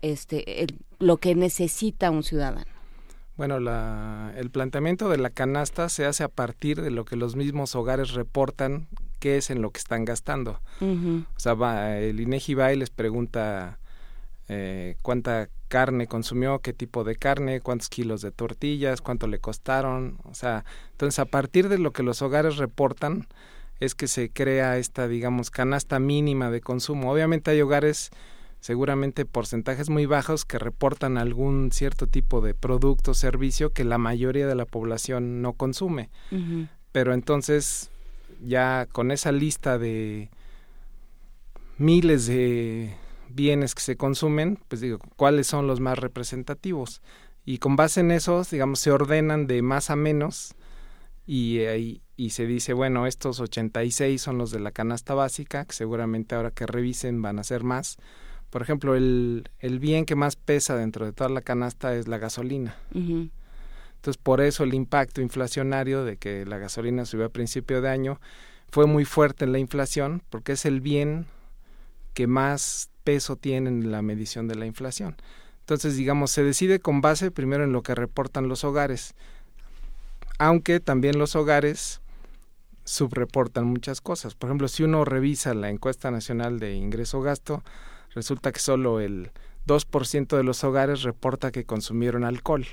[0.00, 2.64] este el- lo que necesita un ciudadano.
[3.36, 7.34] Bueno, la, el planteamiento de la canasta se hace a partir de lo que los
[7.36, 8.86] mismos hogares reportan
[9.18, 10.60] que es en lo que están gastando.
[10.80, 13.78] O sea, va, el INEGI va y les pregunta
[14.48, 20.18] eh, cuánta carne consumió, qué tipo de carne, cuántos kilos de tortillas, cuánto le costaron.
[20.24, 23.26] O sea, entonces a partir de lo que los hogares reportan,
[23.82, 27.10] es que se crea esta, digamos, canasta mínima de consumo.
[27.10, 28.10] Obviamente hay hogares,
[28.60, 33.98] seguramente porcentajes muy bajos, que reportan algún cierto tipo de producto o servicio que la
[33.98, 36.10] mayoría de la población no consume.
[36.92, 37.90] Pero entonces,
[38.40, 40.30] ya con esa lista de
[41.76, 42.94] miles de
[43.30, 47.02] bienes que se consumen, pues digo, ¿cuáles son los más representativos?
[47.44, 50.54] Y con base en esos, digamos, se ordenan de más a menos
[51.26, 55.72] y, ahí y se dice, bueno, estos 86 son los de la canasta básica, que
[55.72, 57.96] seguramente ahora que revisen van a ser más.
[58.50, 62.18] Por ejemplo, el, el bien que más pesa dentro de toda la canasta es la
[62.18, 62.76] gasolina.
[62.92, 68.20] Entonces, por eso el impacto inflacionario de que la gasolina subió a principio de año
[68.70, 71.26] fue muy fuerte en la inflación, porque es el bien
[72.14, 75.16] que más peso tiene en la medición de la inflación.
[75.60, 79.14] Entonces, digamos, se decide con base primero en lo que reportan los hogares,
[80.42, 82.00] aunque también los hogares
[82.84, 84.34] subreportan muchas cosas.
[84.34, 87.62] Por ejemplo, si uno revisa la encuesta nacional de ingreso-gasto,
[88.12, 89.30] resulta que solo el
[89.68, 92.66] 2% de los hogares reporta que consumieron alcohol.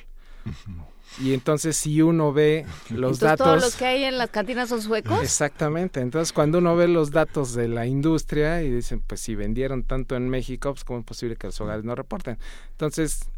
[1.20, 3.46] Y entonces si uno ve los Entonces, datos...
[3.46, 5.22] todos los que hay en las cantinas son suecos.
[5.22, 6.00] Exactamente.
[6.02, 10.16] Entonces, cuando uno ve los datos de la industria y dicen, pues si vendieron tanto
[10.16, 12.40] en México, pues cómo es posible que los hogares no reporten.
[12.72, 13.30] Entonces,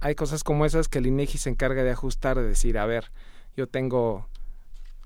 [0.00, 3.12] hay cosas como esas que el INEGI se encarga de ajustar, de decir, a ver,
[3.56, 4.26] yo tengo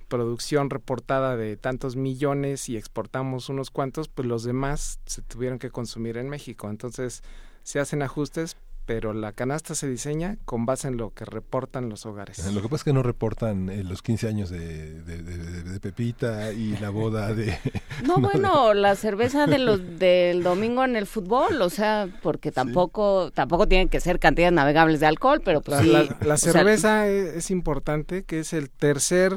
[0.08, 5.70] producción reportada de tantos millones y exportamos unos cuantos, pues los demás se tuvieron que
[5.70, 6.70] consumir en México.
[6.70, 7.22] Entonces,
[7.62, 8.56] se hacen ajustes,
[8.88, 12.38] pero la canasta se diseña con base en lo que reportan los hogares.
[12.54, 15.78] Lo que pasa es que no reportan eh, los 15 años de, de- de- de
[15.80, 17.54] Pepita y la boda de...
[18.06, 23.30] No, bueno, la cerveza de los del domingo en el fútbol, o sea, porque tampoco
[23.32, 26.08] tampoco tienen que ser cantidades navegables de alcohol, pero pues La, sí.
[26.08, 29.34] la- la o sea, cerveza es, es importante, que es el tercer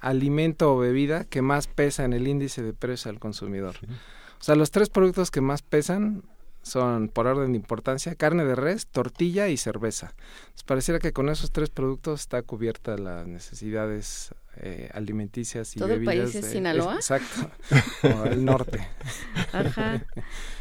[0.00, 3.76] alimento o bebida que más pesa en el índice de precio al consumidor.
[4.40, 6.24] O sea, los tres productos que más pesan
[6.68, 10.14] son, por orden de importancia, carne de res, tortilla y cerveza.
[10.40, 15.92] Entonces, pareciera que con esos tres productos está cubierta las necesidades eh, alimenticias y ¿Todo
[15.94, 16.14] el bebidas.
[16.32, 16.94] país es de- Sinaloa?
[16.96, 17.50] exacto,
[18.02, 18.86] o el norte.
[19.52, 20.02] Ajá.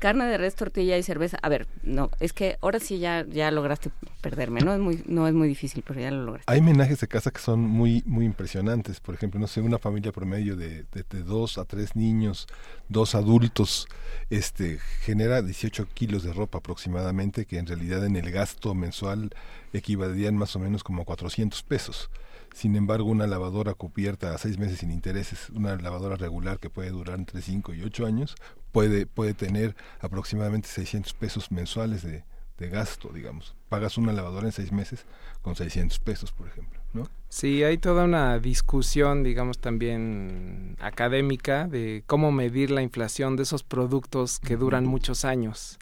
[0.00, 1.38] Carne de res, tortilla y cerveza.
[1.42, 3.90] A ver, no, es que ahora sí ya ya lograste
[4.22, 6.50] perderme, no es muy no es muy difícil, pero ya lo lograste.
[6.50, 8.98] Hay menajes de casa que son muy muy impresionantes.
[8.98, 12.48] Por ejemplo, no sé, una familia promedio de, de, dos a tres niños,
[12.88, 13.88] dos adultos,
[14.30, 19.30] este genera 18 kilos de ropa aproximadamente, que en realidad en el gasto mensual
[19.74, 22.08] equivaldrían más o menos como a 400 pesos.
[22.54, 26.90] Sin embargo, una lavadora cubierta a seis meses sin intereses, una lavadora regular que puede
[26.90, 28.34] durar entre 5 y 8 años,
[28.72, 32.24] puede, puede tener aproximadamente 600 pesos mensuales de,
[32.60, 33.56] de gasto, digamos.
[33.68, 35.06] Pagas una lavadora en seis meses
[35.42, 37.08] con 600 pesos, por ejemplo, ¿no?
[37.30, 43.62] Sí, hay toda una discusión, digamos, también académica de cómo medir la inflación de esos
[43.62, 45.78] productos que duran muchos años.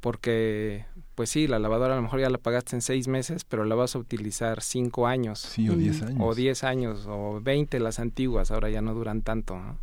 [0.00, 0.84] Porque,
[1.16, 3.74] pues sí, la lavadora a lo mejor ya la pagaste en seis meses, pero la
[3.74, 5.40] vas a utilizar cinco años.
[5.40, 6.18] Sí, o 10 años.
[6.20, 9.56] O diez años, o veinte las antiguas, ahora ya no duran tanto.
[9.58, 9.78] ¿no?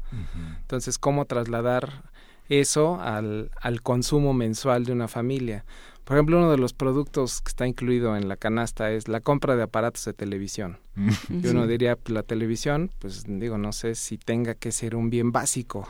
[0.61, 2.03] Entonces, ¿cómo trasladar
[2.49, 5.65] eso al, al consumo mensual de una familia?
[6.03, 9.55] Por ejemplo, uno de los productos que está incluido en la canasta es la compra
[9.55, 10.77] de aparatos de televisión.
[11.29, 11.69] Y uno Sí.
[11.69, 15.87] diría, pues, la televisión, pues digo, no sé si tenga que ser un bien básico.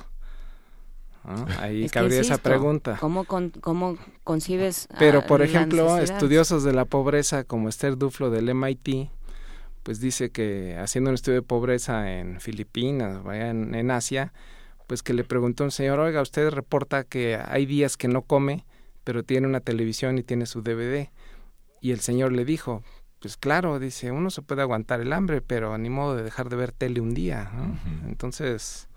[1.25, 1.45] ¿No?
[1.59, 2.97] Ahí Es cabría esa pregunta.
[2.99, 8.29] ¿Cómo con- cómo concibes a Pero, por ejemplo, estudiosos de la pobreza como Esther Duflo
[8.29, 9.09] del MIT,
[9.83, 14.33] pues dice que haciendo un estudio de pobreza en Filipinas, en, en Asia,
[14.87, 18.21] pues que le preguntó a un señor, oiga, usted reporta que hay días que no
[18.21, 18.65] come,
[19.03, 21.09] pero tiene una televisión y tiene su DVD.
[21.81, 22.81] Y el señor le dijo,
[23.19, 26.55] pues claro, dice, uno se puede aguantar el hambre, pero ni modo de dejar de
[26.55, 27.51] ver tele un día.
[27.53, 27.77] ¿no?
[28.07, 28.87] Entonces,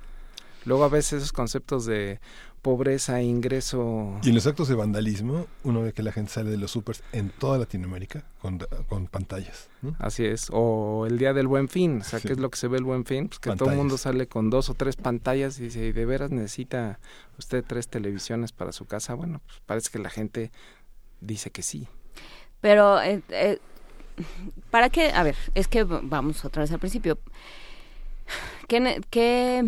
[0.66, 2.20] luego a veces esos conceptos de
[2.62, 4.18] pobreza, ingreso...
[4.24, 7.02] Y en los actos de vandalismo, uno ve que la gente sale de los supers
[7.12, 9.68] en toda Latinoamérica con, con pantallas.
[9.82, 9.94] ¿no?
[10.00, 12.26] Así es, o el día del buen fin, o sea, Sí.
[12.26, 13.28] ¿qué es lo que se ve el buen fin?
[13.28, 16.04] Pues que todo el mundo sale con dos o tres pantallas y dice, ¿y de
[16.06, 16.98] veras necesita
[17.38, 19.14] usted tres televisiones para su casa?
[19.14, 20.50] Bueno, pues parece que la gente
[21.20, 21.86] dice que sí.
[22.60, 23.60] Pero, eh, eh,
[24.72, 25.12] ¿para qué?
[25.12, 27.18] A ver, es que vamos otra vez al principio.
[28.66, 29.64] ¿Qué, qué,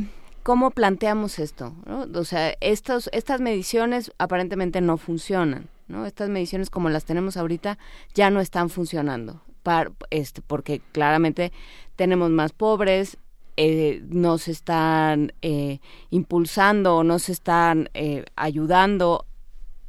[0.49, 1.75] ¿Cómo planteamos esto?
[2.15, 5.69] O sea, estos, estas mediciones aparentemente no funcionan.
[5.89, 6.07] ¿no?
[6.07, 7.77] Estas mediciones como las tenemos ahorita
[8.15, 9.43] ya no están funcionando.
[9.63, 11.53] Par- este, porque claramente
[11.97, 13.19] tenemos más pobres,
[13.59, 19.27] eh, no se están eh, impulsando o no se están eh, ayudando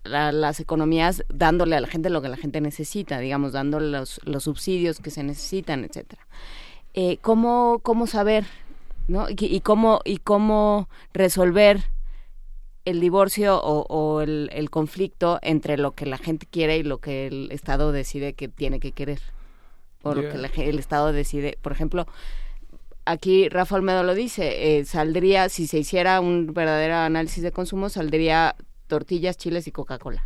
[0.03, 4.19] la- las economías dándole a la gente lo que la gente necesita, digamos, dándole los,
[4.25, 6.27] los subsidios que se necesitan, etcétera.
[6.93, 8.43] Eh, ¿cómo, ¿Cómo saber
[9.09, 9.27] ¿no?
[9.29, 11.83] Y, cómo, y cómo resolver
[12.85, 17.51] el divorcio o, el, conflicto entre lo que la gente quiere y lo que el
[17.51, 19.19] Estado decide que tiene que querer.
[20.03, 21.57] O lo que el Estado decide.
[21.61, 22.07] Por ejemplo,
[23.05, 27.89] aquí Rafa Olmedo lo dice, eh, saldría, si se hiciera un verdadero análisis de consumo,
[27.89, 28.55] saldría
[28.87, 30.25] tortillas, chiles y Coca-Cola.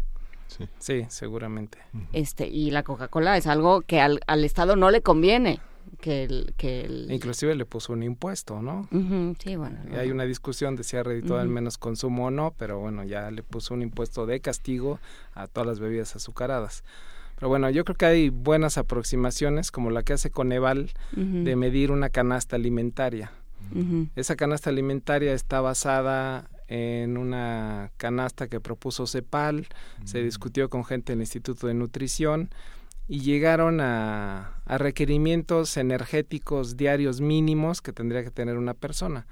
[0.77, 1.05] Sí.
[1.09, 1.79] seguramente.
[2.11, 5.59] Este, y la Coca-Cola es algo que al, al Estado no le conviene
[6.03, 8.89] que el, que Inclusive le puso un impuesto, ¿no?
[9.39, 9.79] sí, bueno.
[9.97, 13.73] hay una discusión de si ha menos consumo o no, pero bueno, ya le puso
[13.73, 14.99] un impuesto de castigo
[15.33, 16.83] a todas las bebidas azucaradas.
[17.35, 21.89] Pero bueno, yo creo que hay buenas aproximaciones, como la que hace Coneval, de medir
[21.89, 23.31] una canasta alimentaria.
[24.17, 29.67] Esa canasta alimentaria está basada en una canasta que propuso CEPAL,
[30.03, 32.49] se discutió con gente del Instituto de Nutrición
[33.07, 39.27] y llegaron a, requerimientos energéticos diarios mínimos que tendría que tener una persona.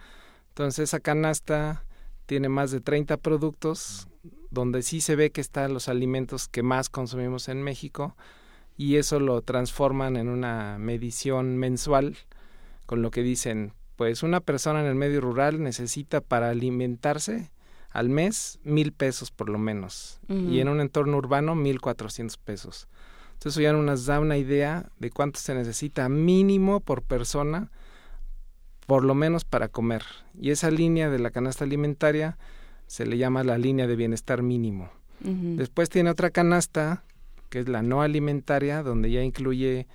[0.49, 1.85] Entonces esa canasta
[2.25, 4.07] tiene más de 30 productos
[4.51, 8.15] donde sí se ve que están los alimentos que más consumimos en México
[8.77, 12.17] y eso lo transforman en una medición mensual
[12.85, 17.51] con lo que dicen, pues una persona en el medio rural necesita para alimentarse
[17.89, 22.87] al mes mil pesos por lo menos y en un entorno urbano mil cuatrocientos pesos.
[23.41, 27.71] Entonces eso ya nos da una idea de cuánto se necesita mínimo por persona,
[28.85, 30.03] por lo menos para comer.
[30.39, 32.37] Y esa línea de la canasta alimentaria
[32.85, 34.91] se le llama la línea de bienestar mínimo.
[35.21, 37.03] Después tiene otra canasta,
[37.49, 39.87] que es la no alimentaria, donde ya incluye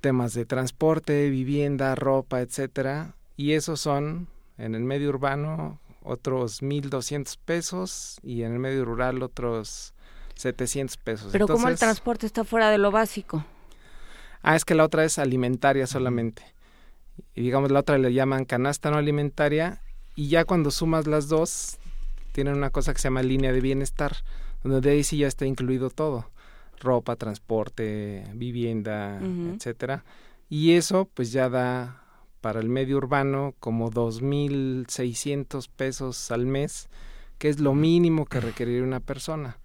[0.00, 7.36] temas de transporte, vivienda, ropa, etcétera, y esos son en el medio urbano otros 1200
[7.38, 9.92] pesos y en el medio rural otros
[10.38, 11.32] 700 pesos.
[11.32, 13.44] Pero ¿cómo el transporte está fuera de lo básico?
[14.40, 16.42] Ah, es que la otra es alimentaria solamente.
[17.34, 19.82] Y digamos la otra le llaman canasta no alimentaria
[20.14, 21.78] y ya cuando sumas las dos
[22.30, 24.18] tienen una cosa que se llama línea de bienestar,
[24.62, 26.30] donde de ahí sí ya está incluido todo.
[26.78, 30.04] Ropa, transporte, vivienda, etcétera.
[30.48, 32.04] Y eso pues ya da
[32.40, 36.88] para el medio urbano como 2.600 pesos al mes,
[37.38, 39.58] que es lo mínimo que requeriría una persona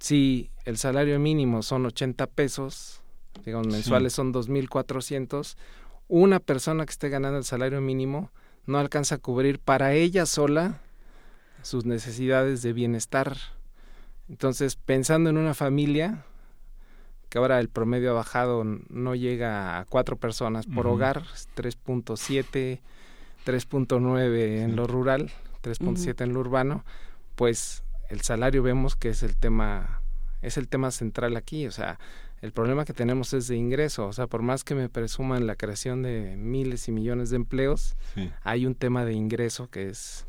[0.00, 3.02] si el salario mínimo son 80 pesos,
[3.44, 5.56] digamos mensuales son 2.400,
[6.08, 8.30] una persona que esté ganando el salario mínimo
[8.66, 10.80] no alcanza a cubrir para ella sola
[11.62, 13.36] sus necesidades de bienestar.
[14.28, 16.24] Entonces, pensando en una familia,
[17.28, 21.24] que ahora el promedio ha bajado, no llega a cuatro personas por hogar,
[21.56, 22.80] 3.7,
[23.44, 25.30] 3.9 en lo rural,
[25.62, 26.84] 3.7 en lo urbano,
[27.36, 30.02] pues el salario vemos que es el tema
[30.42, 31.98] es el tema central aquí, o sea,
[32.40, 35.56] el problema que tenemos es de ingreso, o sea, por más que me presuman la
[35.56, 37.96] creación de miles y millones de empleos,
[38.42, 40.26] hay un tema de ingreso que es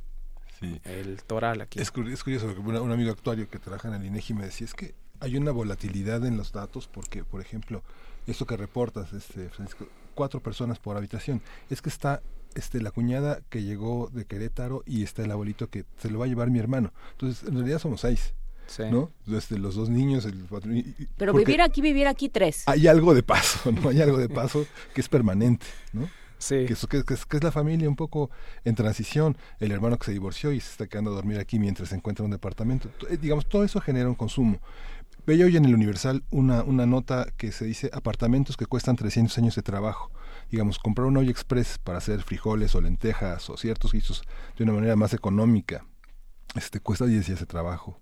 [0.83, 1.79] el toral aquí.
[1.79, 4.93] Es, curioso, que un, amigo actuario que trabaja en el INEGI me decía, es que
[5.21, 7.81] hay una volatilidad en los datos porque, por ejemplo,
[8.27, 12.21] esto que reportas, este, Francisco, cuatro personas por habitación, es que está
[12.55, 16.25] este, la cuñada que llegó de Querétaro y está el abuelito que se lo va
[16.25, 16.93] a llevar mi hermano.
[17.13, 18.33] Entonces, en realidad somos seis.
[18.89, 19.11] ¿no?
[19.25, 20.45] Desde los dos niños, el
[21.17, 22.63] Pero vivir aquí, vivir aquí tres.
[22.67, 23.89] Hay algo de paso, ¿no?
[23.89, 26.09] Hay algo de paso que es permanente, ¿no?
[26.37, 26.65] Sí.
[26.65, 28.31] Que, que, es, la familia un poco
[28.63, 31.89] en transición, el hermano que se divorció y se está quedando a dormir aquí mientras
[31.89, 32.89] se encuentra un departamento.
[33.09, 34.59] Eh, digamos, todo eso genera un consumo.
[35.27, 39.37] Veía hoy en el Universal una, una nota que se dice apartamentos que cuestan 300
[39.37, 40.09] años de trabajo.
[40.51, 44.23] Digamos, comprar un olla express para hacer frijoles o lentejas o ciertos guisos
[44.57, 45.85] de una manera más económica,
[46.55, 47.97] este cuesta 10 días de trabajo.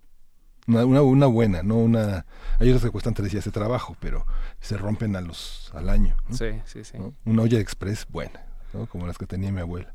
[0.66, 2.26] Una, una, buena, no una...
[2.58, 4.26] Hay otras que cuestan tres días de trabajo, pero
[4.60, 6.16] se rompen a los, al año.
[6.30, 6.98] Sí, sí, sí.
[7.24, 8.86] Una olla express buena, ¿no?
[8.86, 9.94] como las que tenía mi abuela.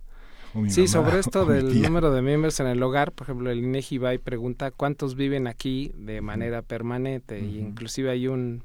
[0.70, 4.14] sí, sobre esto del número de miembros en el hogar, por ejemplo, el INEGI va
[4.14, 8.64] y pregunta cuántos viven aquí de manera permanente, y inclusive hay un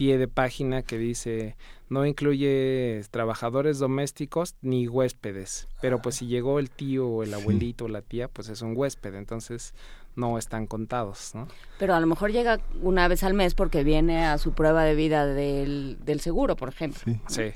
[0.00, 1.56] pie de página que dice
[1.90, 7.84] no incluye trabajadores domésticos ni huéspedes, pero pues si llegó el tío o el abuelito
[7.84, 9.74] o la tía, pues es un huésped, entonces
[10.16, 11.48] no están contados, ¿no?
[11.78, 14.94] Pero a lo mejor llega una vez al mes porque viene a su prueba de
[14.94, 17.02] vida del, del seguro, por ejemplo.
[17.28, 17.52] Sí.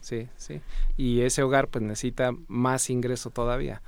[0.00, 0.60] sí, sí,
[0.96, 3.82] Y ese hogar pues necesita más ingreso todavía.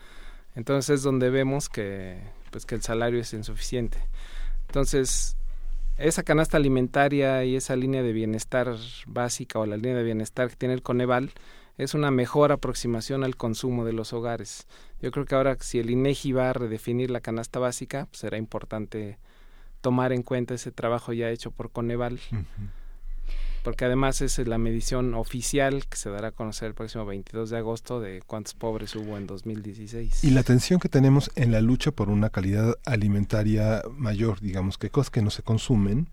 [0.56, 2.18] Entonces es donde vemos que
[2.50, 3.98] pues que el salario es insuficiente.
[4.66, 5.36] Entonces,
[6.02, 10.56] esa canasta alimentaria y esa línea de bienestar básica o la línea de bienestar que
[10.56, 11.30] tiene el Coneval
[11.78, 14.66] es una mejor aproximación al consumo de los hogares.
[15.00, 18.36] Yo creo que ahora si el INEGI va a redefinir la canasta básica, pues será
[18.36, 19.18] importante
[19.80, 22.18] tomar en cuenta ese trabajo ya hecho por Coneval.
[23.62, 27.58] Porque además es la medición oficial que se dará a conocer el próximo 22 de
[27.58, 30.24] agosto de cuántos pobres hubo en 2016.
[30.24, 34.90] Y la atención que tenemos en la lucha por una calidad alimentaria mayor, digamos, que
[34.90, 36.08] cosas que no se consumen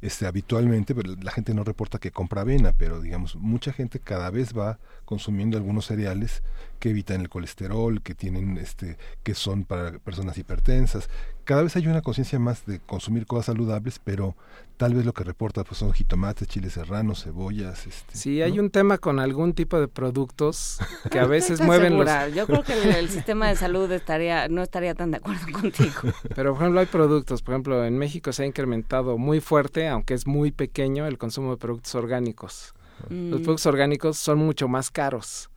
[0.00, 4.30] este, habitualmente, pero la gente no reporta que compra avena, pero digamos, mucha gente cada
[4.30, 6.42] vez va consumiendo algunos cereales
[6.78, 11.08] que evitan el colesterol, que tienen este que son para personas hipertensas.
[11.44, 14.36] Cada vez hay una conciencia más de consumir cosas saludables, pero
[14.76, 18.70] tal vez lo que reporta pues son jitomates, chiles serranos, cebollas, este, Sí, hay un
[18.70, 20.78] tema con algún tipo de productos
[21.10, 22.26] que a veces Estoy mueven segura.
[22.26, 25.46] los Yo creo que el, el sistema de salud estaría no estaría tan de acuerdo
[25.60, 26.00] contigo.
[26.34, 27.42] Pero, por ejemplo, hay productos.
[27.42, 31.50] Por ejemplo, en México se ha incrementado muy fuerte, aunque es muy pequeño, el consumo
[31.52, 32.74] de productos orgánicos.
[33.08, 33.42] Los Mm.
[33.42, 35.48] productos orgánicos son mucho más caros.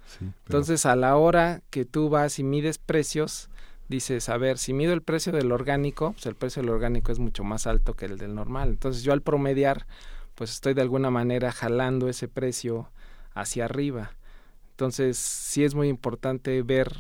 [0.46, 3.50] Entonces, a la hora que tú vas y mides precios,
[3.88, 7.20] dices, a ver, si mido el precio del orgánico, pues el precio del orgánico es
[7.20, 8.70] mucho más alto que el del normal.
[8.70, 9.86] Entonces, yo al promediar,
[10.36, 12.90] pues estoy de alguna manera jalando ese precio
[13.34, 14.12] hacia arriba.
[14.72, 16.92] Entonces, sí es muy importante ver,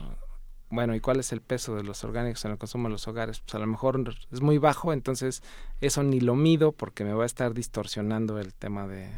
[0.69, 3.39] bueno, ¿y cuál es el peso de los orgánicos en el consumo de los hogares?
[3.39, 5.43] Pues a lo mejor es muy bajo, entonces
[5.81, 9.09] eso ni lo mido porque me va a estar distorsionando el tema de,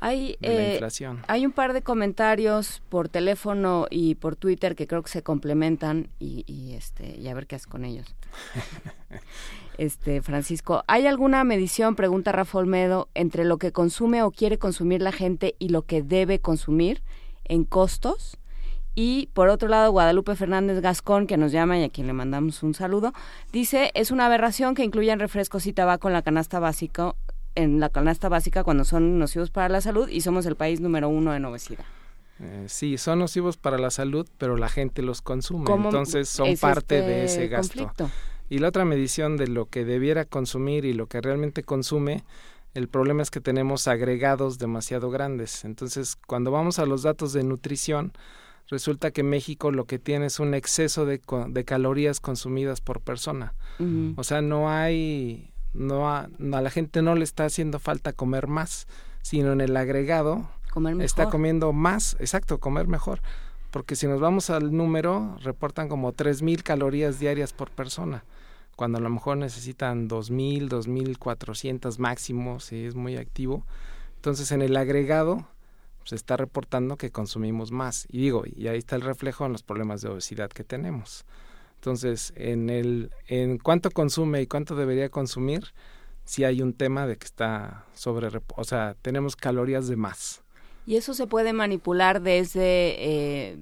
[0.00, 4.86] Hay, de la eh, hay un par de comentarios por teléfono y por Twitter que
[4.86, 8.14] creo que se complementan y, y, este y a ver qué haces con ellos.
[9.78, 15.02] Este Francisco, ¿hay alguna medición, pregunta Rafa Olmedo, entre lo que consume o quiere consumir
[15.02, 17.02] la gente y lo que debe consumir
[17.44, 18.38] en costos?
[18.94, 22.62] Y por otro lado, Guadalupe Fernández Gascón, que nos llama y a quien le mandamos
[22.62, 23.12] un saludo,
[23.52, 27.14] dice, es una aberración que incluyan refrescos y tabaco en la canasta básica,
[27.56, 31.08] en la canasta básica cuando son nocivos para la salud y somos el país número
[31.08, 31.84] uno en obesidad.
[32.38, 36.48] Eh, sí, son nocivos para la salud, pero la gente los consume, ¿Cómo entonces son
[36.48, 37.78] es parte este de ese gasto.
[37.78, 38.10] conflicto?
[38.48, 42.22] Y la otra medición de lo que debiera consumir y lo que realmente consume,
[42.74, 45.64] el problema es que tenemos agregados demasiado grandes.
[45.64, 48.12] Entonces, cuando vamos a los datos de nutrición,
[48.68, 53.54] resulta que México lo que tiene es un exceso de, de calorías consumidas por persona.
[54.16, 58.86] O sea, no hay, no a, la gente no le está haciendo falta comer más,
[59.22, 63.20] sino en el agregado Comer está comiendo más, exacto, comer mejor.
[63.70, 68.24] Porque si nos vamos al número, reportan como 3.000 calorías diarias por persona,
[68.76, 73.64] cuando a lo mejor necesitan 2.000, 2.400 máximo, si es muy activo.
[74.16, 75.46] Entonces, en el agregado
[76.04, 78.06] se está reportando que consumimos más.
[78.10, 81.24] Y digo, y ahí está el reflejo en los problemas de obesidad que tenemos.
[81.90, 85.66] Entonces, en el en cuánto consume y cuánto debería consumir,
[86.24, 90.42] sí hay un tema de que está sobre, o sea, tenemos calorías de más.
[90.84, 93.56] Y eso se puede manipular desde eh,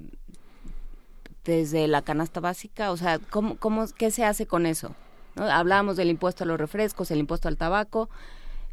[1.44, 4.94] desde la canasta básica, o sea, ¿cómo, cómo, ¿qué se hace con eso?
[5.36, 5.44] ¿No?
[5.44, 8.08] Hablábamos del impuesto a los refrescos, el impuesto al tabaco.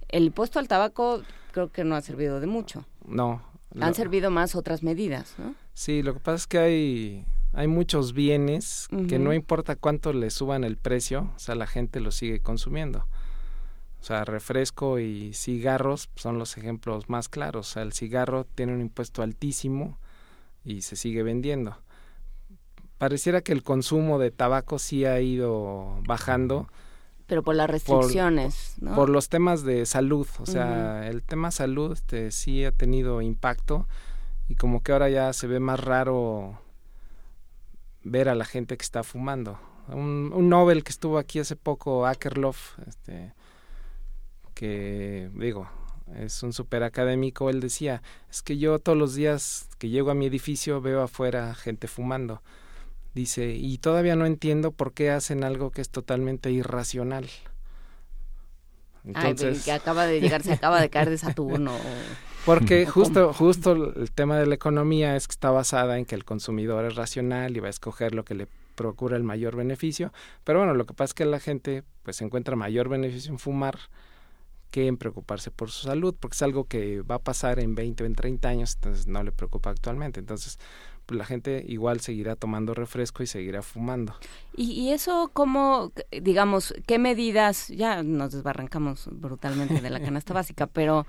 [0.08, 2.86] El impuesto al tabaco creo que no ha servido de mucho.
[3.06, 3.42] No.
[3.82, 5.56] Han lo- servido más otras medidas, ¿no?
[5.74, 10.30] Sí, lo que pasa es que hay, hay muchos bienes que no importa cuánto le
[10.30, 13.06] suban el precio, o sea, la gente los sigue consumiendo.
[14.02, 17.70] O sea, refresco y cigarros son los ejemplos más claros.
[17.70, 20.00] O sea, el cigarro tiene un impuesto altísimo
[20.64, 21.78] y se sigue vendiendo.
[22.98, 26.68] Pareciera que el consumo de tabaco sí ha ido bajando.
[27.28, 28.96] Pero por las restricciones, ¿no?
[28.96, 30.28] Por los temas de salud.
[30.40, 33.88] O sea, el tema salud este, sí ha tenido impacto
[34.50, 36.60] y como que ahora ya se ve más raro
[38.04, 39.60] ver a la gente que está fumando.
[39.88, 43.34] Un, un Nobel que estuvo aquí hace poco, Akerlof, este,
[44.54, 45.68] que digo,
[46.16, 50.16] es un super académico, él decía, es que yo todos los días que llego a
[50.16, 52.42] mi edificio veo afuera gente fumando.
[53.14, 57.30] Dice, y todavía no entiendo por qué hacen algo que es totalmente irracional.
[59.14, 61.74] Ay, pero que acaba de llegar, se acaba de caer de Saturno.
[62.46, 66.16] Porque ¿O justo, justo el tema de la economía es que está basada en que
[66.16, 70.12] el consumidor es racional y va a escoger lo que le procura el mayor beneficio.
[70.44, 73.78] Pero bueno, lo que pasa es que la gente pues encuentra mayor beneficio en fumar
[74.72, 78.04] que en preocuparse por su salud, porque es algo que va a pasar en 20
[78.04, 80.22] o en 30 años, entonces no le preocupa actualmente.
[80.22, 80.60] Entonces,
[81.06, 84.16] pues la gente igual seguirá tomando refresco y seguirá fumando.
[84.56, 90.68] Y, y eso, ¿cómo, digamos, qué medidas, ya nos desbarrancamos brutalmente de la canasta básica,
[90.68, 91.06] pero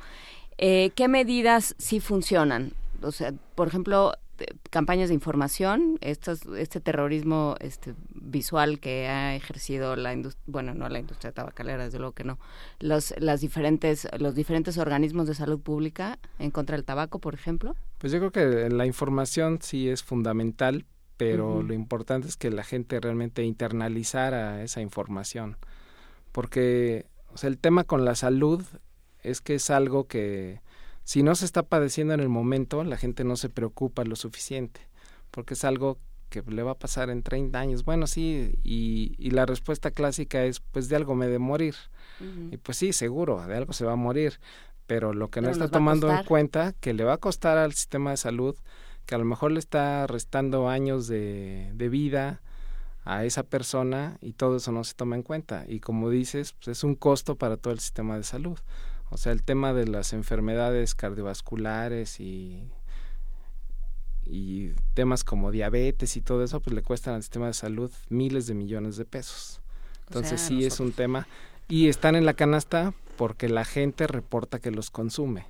[0.65, 2.73] eh, qué medidas sí funcionan?
[3.03, 9.35] O sea, por ejemplo, eh, campañas de información, estos, este terrorismo este, visual que ha
[9.35, 12.39] ejercido la industria, bueno, no la industria tabacalera, desde luego que no,
[12.79, 17.75] los, las diferentes, los diferentes organismos de salud pública en contra del tabaco, por ejemplo.
[17.99, 22.63] Pues yo creo que la información sí es fundamental, pero lo importante es que la
[22.63, 25.57] gente realmente internalizara esa información.
[26.31, 28.63] Porque o sea, el tema con la salud
[29.23, 30.61] es que es algo que
[31.05, 34.81] si no se está padeciendo en el momento, la gente no se preocupa lo suficiente,
[35.31, 37.85] porque es algo que le va a pasar en 30 años.
[37.85, 41.75] Bueno, sí, y, y la respuesta clásica es, pues de algo me de morir.
[42.53, 44.39] Y pues sí, seguro, de algo se va a morir,
[44.87, 48.13] pero lo que no está tomando en cuenta, que le va a costar al sistema
[48.13, 48.57] de salud,
[49.07, 52.41] que a lo mejor le está restando años de, de vida
[53.05, 55.65] a esa persona y todo eso no se toma en cuenta.
[55.67, 58.59] Y como dices, pues es un costo para todo el sistema de salud.
[59.13, 62.67] O sea, el tema de las enfermedades cardiovasculares y,
[64.25, 68.47] y temas como diabetes y todo eso, pues le cuestan al sistema de salud miles
[68.47, 69.61] de millones de pesos.
[70.09, 71.29] Entonces sea, sí es un tema.
[71.69, 75.47] Y están en la canasta porque la gente reporta que los consume.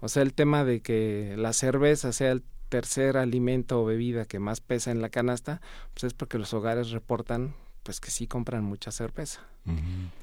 [0.00, 4.40] O sea, el tema de que la cerveza sea el tercer alimento o bebida que
[4.40, 5.60] más pesa en la canasta,
[5.94, 7.54] pues es porque los hogares reportan
[7.86, 9.40] pues que sí compran mucha cerveza.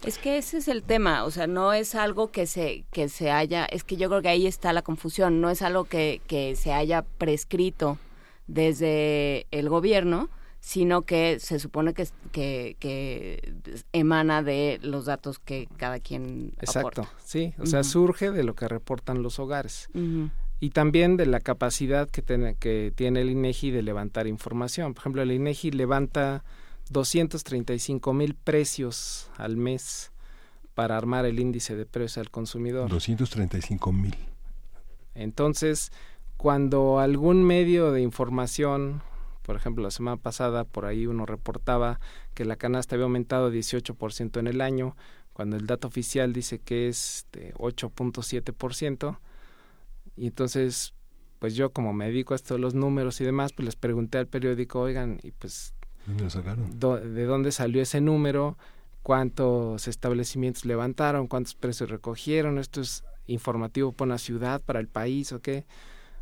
[0.05, 3.31] Es que ese es el tema, o sea, no es algo que se, que se
[3.31, 6.55] haya, es que yo creo que ahí está la confusión, no es algo que, que
[6.57, 7.97] se haya prescrito
[8.47, 13.53] desde el gobierno, sino que se supone que, que, que
[13.91, 17.09] emana de los datos que cada quien Exacto, aporta.
[17.25, 19.89] sí, o sea, surge de lo que reportan los hogares.
[20.61, 24.93] Y también de la capacidad que, tiene- que tiene el INEGI de levantar información.
[24.93, 26.45] Por ejemplo, el INEGI levanta
[26.89, 30.11] 235 mil precios al mes
[30.73, 32.89] para armar el índice de precios al consumidor.
[32.89, 34.15] 235 mil.
[35.15, 35.91] Entonces,
[36.37, 39.01] cuando algún medio de información,
[39.43, 41.99] por ejemplo, la semana pasada por ahí uno reportaba
[42.33, 44.95] que la canasta había aumentado 18% en el año,
[45.33, 49.19] cuando el dato oficial dice que es de 8.7%,
[50.15, 50.93] y entonces,
[51.39, 54.17] pues yo como me dedico a esto de los números y demás, pues les pregunté
[54.17, 55.73] al periódico, oigan, y pues
[56.05, 58.57] De dónde salió ese número,
[59.03, 65.31] cuántos establecimientos levantaron, cuántos precios recogieron, esto es informativo para una ciudad, para el país
[65.31, 65.65] o qué.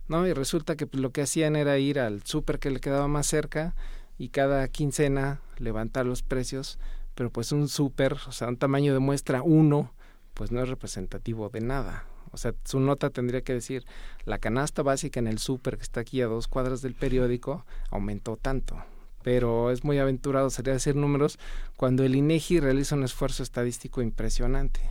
[0.07, 3.07] No, y resulta que pues, lo que hacían era ir al súper que le quedaba
[3.07, 3.75] más cerca
[4.17, 6.79] y cada quincena levantar los precios,
[7.15, 9.93] pero pues un súper, o sea, un tamaño de muestra uno,
[10.33, 12.05] pues no es representativo de nada.
[12.31, 13.85] O sea, su nota tendría que decir,
[14.25, 18.37] la canasta básica en el súper que está aquí a dos cuadras del periódico aumentó
[18.37, 18.81] tanto.
[19.23, 21.37] Pero es muy aventurado sería decir números
[21.75, 24.81] cuando el INEGI realiza un esfuerzo estadístico impresionante.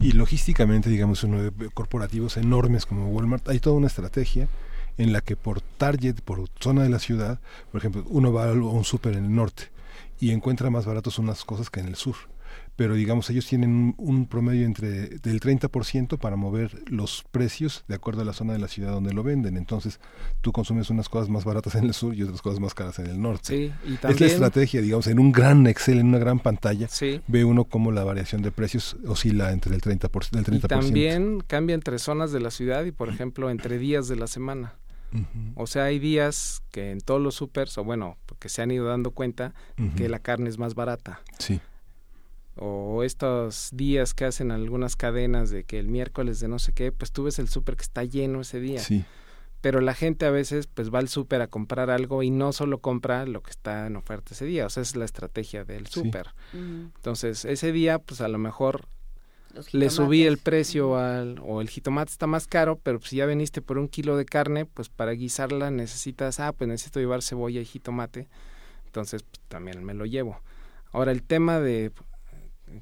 [0.00, 4.48] Y logísticamente, digamos, uno de corporativos enormes como Walmart, hay toda una estrategia
[4.96, 7.40] en la que por target, por zona de la ciudad,
[7.72, 9.70] por ejemplo, uno va a un súper en el norte
[10.20, 12.16] y encuentra más baratos unas cosas que en el sur.
[12.76, 18.22] Pero digamos, ellos tienen un, promedio entre del 30% para mover los precios de acuerdo
[18.22, 19.56] a la zona de la ciudad donde lo venden.
[19.56, 19.98] Entonces,
[20.42, 23.06] tú consumes unas cosas más baratas en el sur y otras cosas más caras en
[23.06, 23.46] el norte.
[23.46, 26.86] Sí, y Es la también- estrategia, digamos, en un gran Excel, en una gran pantalla,
[26.88, 27.20] Sí.
[27.26, 30.86] ve uno cómo la variación de precios oscila entre el 30%, del 30%.
[30.86, 34.28] Y también cambia entre zonas de la ciudad y, por ejemplo, entre días de la
[34.28, 34.74] semana.
[35.54, 38.84] O sea, hay días que en todos los supers, o bueno, porque se han ido
[38.86, 39.54] dando cuenta
[39.96, 41.22] que la carne es más barata.
[41.38, 41.60] Sí.
[42.60, 46.92] O estos días que hacen algunas cadenas de que el miércoles de no sé qué,
[46.92, 48.80] pues tú ves el súper que está lleno ese día.
[48.80, 49.04] Sí.
[49.60, 52.78] Pero la gente a veces pues va al súper a comprar algo y no solo
[52.78, 54.66] compra lo que está en oferta ese día.
[54.66, 56.00] O sea, esa es la estrategia del Sí.
[56.00, 56.28] súper.
[56.52, 58.86] Entonces, ese día, pues a lo mejor
[59.72, 63.60] le subí el precio al, o el jitomate está más caro, pero si ya veniste
[63.62, 67.64] por un kilo de carne, pues para guisarla necesitas, ah, pues necesito llevar cebolla y
[67.64, 68.28] jitomate,
[68.86, 70.40] entonces pues, también me lo llevo.
[70.92, 71.90] Ahora el tema de,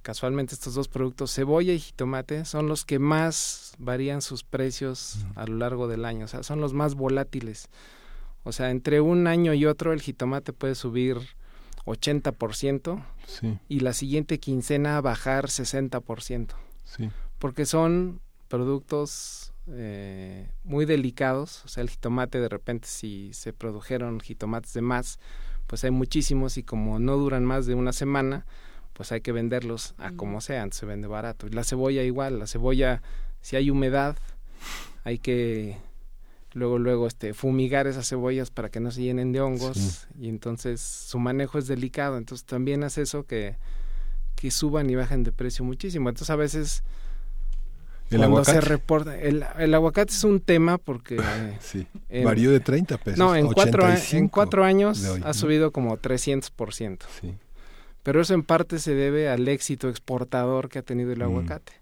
[0.02, 5.46] casualmente estos dos productos, cebolla y jitomate, son los que más varían sus precios a
[5.46, 7.68] lo largo del año, o sea, son los más volátiles.
[8.44, 11.18] O sea, entre un año y otro el jitomate puede subir
[11.84, 13.58] 80% Sí.
[13.68, 16.54] y la siguiente quincena bajar 60%.
[16.84, 17.10] Sí.
[17.38, 24.20] Porque son productos eh, muy delicados, o sea, el jitomate de repente si se produjeron
[24.20, 25.18] jitomates de más,
[25.66, 28.46] pues hay muchísimos y como no duran más de una semana,
[28.96, 31.46] pues hay que venderlos a como sean, se vende barato.
[31.46, 33.02] Y la cebolla igual, la cebolla,
[33.42, 34.16] si hay humedad,
[35.04, 35.76] hay que
[36.54, 40.06] luego luego este fumigar esas cebollas para que no se llenen de hongos Sí.
[40.22, 43.56] y entonces su manejo es delicado, entonces también hace eso que
[44.36, 46.08] que suban y bajen de precio muchísimo.
[46.08, 46.82] Entonces a veces
[48.10, 48.68] ¿El cuando se aguacate?
[48.68, 51.16] reporta el, el aguacate es un tema porque
[51.60, 51.86] Sí.
[52.08, 53.18] en- Varió de 30 pesos.
[53.18, 56.98] no en cuatro, a- en 85 cuatro años ha subido como 300%.
[57.20, 57.34] Sí.
[58.06, 61.22] Pero eso en parte se debe al éxito exportador que ha tenido el Mm.
[61.22, 61.72] aguacate.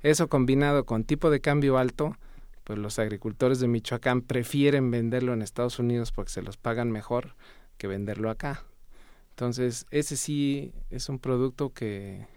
[0.00, 2.16] Eso combinado con tipo de cambio alto,
[2.62, 7.34] pues los agricultores de Michoacán prefieren venderlo en Estados Unidos porque se los pagan mejor
[7.78, 8.62] que venderlo acá.
[9.30, 12.28] Entonces, ese sí es un producto que,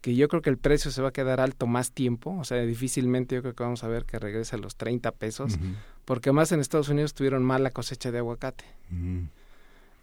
[0.00, 2.62] que yo creo que el precio se va a quedar alto más tiempo, o sea,
[2.62, 5.58] difícilmente yo creo que vamos a ver que regrese a los 30 pesos,
[6.06, 8.64] porque más en Estados Unidos tuvieron mala cosecha de aguacate.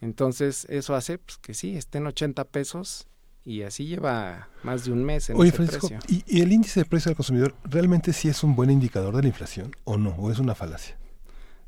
[0.02, 3.08] Entonces, eso hace pues, que sí, estén 80 pesos
[3.44, 6.00] y así lleva más de un mes en Oye, ese Francisco, precio.
[6.08, 9.22] ¿y, y el índice de precio al consumidor realmente sí es un buen indicador de
[9.24, 10.12] la inflación o no?
[10.12, 10.98] ¿O es una falacia?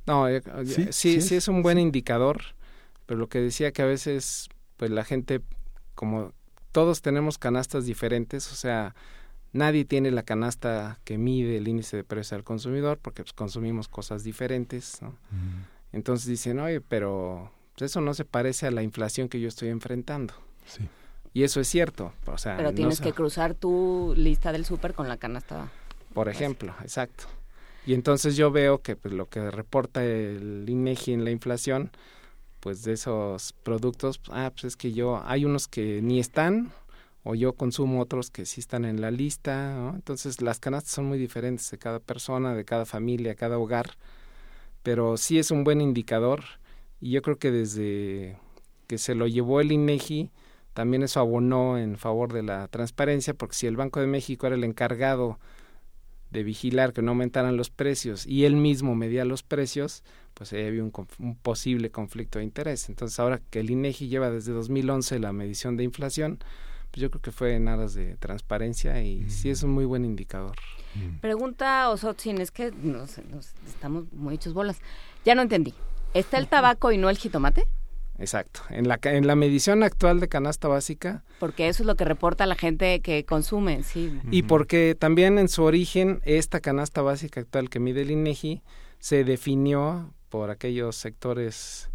[0.06, 2.42] No, eh, Sí, sí, sí sí, es, es un buen indicador,
[3.06, 5.42] pero lo que decía que a veces, pues la gente,
[5.96, 6.34] como
[6.72, 8.94] todos tenemos canastas diferentes, o sea,
[9.54, 13.88] nadie tiene la canasta que mide el índice de precio al consumidor, porque pues, consumimos
[13.88, 15.16] cosas diferentes, ¿no?
[15.92, 19.70] Entonces dicen, oye, pero pues, eso no se parece a la inflación que yo estoy
[19.70, 20.34] enfrentando.
[20.66, 20.88] Sí.
[21.34, 24.66] Y eso es cierto, o sea, Pero no tienes se- que cruzar tu lista del
[24.66, 25.70] súper con la canasta.
[26.14, 27.26] por ejemplo, exacto.
[27.86, 31.92] Y entonces yo veo que pues, lo que reporta el INEGI en la inflación,
[32.60, 36.72] pues de esos productos, ah, pues es que yo, hay unos que ni están,
[37.24, 39.96] o yo consumo otros que sí están en la lista, ¿no?
[39.96, 43.92] Entonces las canastas son muy diferentes de cada persona, de cada familia, cada hogar,
[44.84, 46.44] pero sí es un buen indicador
[47.02, 48.38] y yo creo que desde
[48.88, 50.32] que se lo llevó el INEGI,
[50.74, 54.56] también eso abonó en favor de la transparencia, porque si el Banco de México era
[54.56, 55.40] el encargado
[56.32, 60.04] de vigilar que no aumentaran los precios y él mismo medía los precios,
[60.36, 62.88] pues ahí había un, conf- un posible conflicto de interés.
[62.90, 66.38] Entonces ahora que el INEGI lleva desde 2011 la medición de inflación,
[66.92, 70.06] pues yo creo que fue en aras de transparencia y sí es un muy buen
[70.06, 70.56] indicador.
[71.20, 74.80] Pregunta Osotzin, es que nos, nos estamos muy hechos bolas.
[75.26, 75.74] Ya no entendí.
[76.14, 77.68] ¿Está el tabaco y no el jitomate?
[78.18, 78.62] Exacto.
[78.70, 82.04] En la, ca- en la medición actual de canasta básica, Porque eso es lo que
[82.04, 84.12] reporta la gente que consume, sí.
[84.30, 88.62] Y porque también en su origen esta canasta básica actual que mide el INEGI
[89.00, 91.90] se definió por aquellos sectores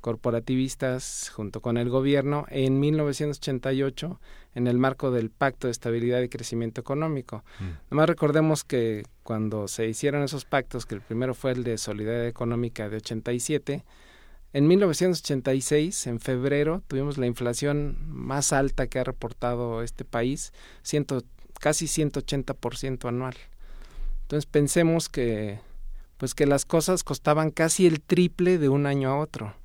[0.00, 4.20] corporativistas junto con el gobierno en 1988
[4.54, 7.44] en el marco del Pacto de Estabilidad y Crecimiento Económico.
[7.90, 12.26] Nomás recordemos que cuando se hicieron esos pactos, que el primero fue el de Solidaridad
[12.26, 13.84] Económica de 87,
[14.54, 20.52] en 1986, en febrero, tuvimos la inflación más alta que ha reportado este país,
[20.84, 21.24] ciento,
[21.58, 23.34] casi 180% anual.
[24.22, 25.58] Entonces pensemos que,
[26.18, 29.56] pues que las cosas costaban casi el triple de un año a otro.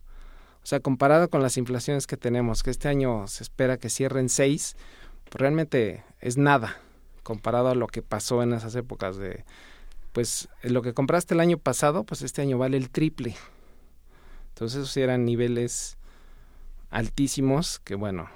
[0.69, 4.75] Sea, comparado con las inflaciones que tenemos, que este año se espera que cierren 6,
[5.23, 6.77] pues realmente es nada
[7.23, 9.45] comparado a lo que pasó en esas épocas de,
[10.11, 13.35] pues lo que compraste el año pasado, pues este año vale el triple.
[14.49, 15.97] Entonces esos eran niveles
[16.91, 18.29] altísimos que bueno,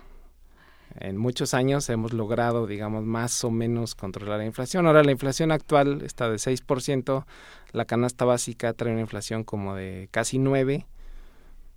[0.95, 4.87] en muchos años hemos logrado, digamos, más o menos controlar la inflación.
[4.87, 7.25] Ahora la inflación actual está de 6%,
[7.73, 10.87] la canasta básica trae una inflación como de casi 9%.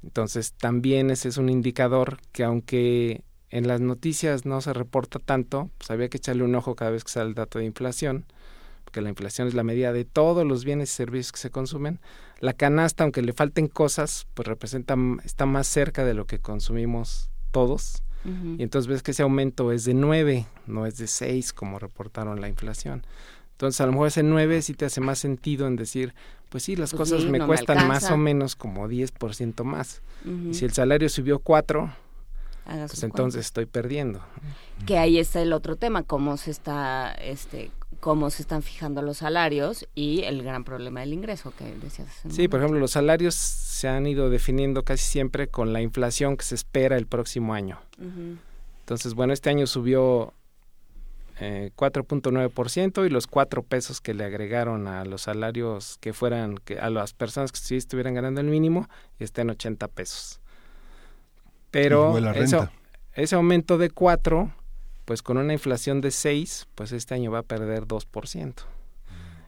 [0.07, 5.71] Entonces también ese es un indicador que aunque en las noticias no se reporta tanto,
[5.79, 8.25] pues había que echarle un ojo cada vez que sale el dato de inflación,
[8.85, 11.99] porque la inflación es la medida de todos los bienes y servicios que se consumen.
[12.39, 17.31] La canasta, aunque le falten cosas, pues representa, está más cerca de lo que consumimos
[17.51, 18.03] todos.
[18.59, 22.41] Y entonces ves que ese aumento es de 9, no es de 6 como reportaron
[22.41, 23.07] la inflación.
[23.57, 26.13] Entonces a lo mejor ese 9 sí te hace más sentido en decir,
[26.51, 29.65] pues sí, las Pues cosas sí, me no me cuestan más o menos como 10%
[29.65, 30.03] más.
[30.27, 31.91] Y si el salario subió 4,
[32.67, 34.21] Haga pues entonces estoy perdiendo.
[34.85, 37.71] Que ahí está el otro tema, cómo se está, este,
[38.01, 42.09] cómo se están fijando los salarios y el gran problema del ingreso que decías.
[42.09, 45.81] hace un Sí, por ejemplo, los salarios se han ido definiendo casi siempre con la
[45.81, 47.79] inflación que se espera el próximo año.
[48.81, 50.35] Entonces, bueno, este año subió
[51.39, 56.79] eh, 4.9% y los 4 pesos que le agregaron a los salarios que fueran, que
[56.79, 60.41] a las personas que sí estuvieran ganando el mínimo, está en 80 pesos.
[61.71, 62.13] Pero
[62.45, 62.61] eso-
[63.15, 64.53] ese aumento de 4,
[65.05, 68.65] pues con una inflación de 6, pues este año va a perder 2%.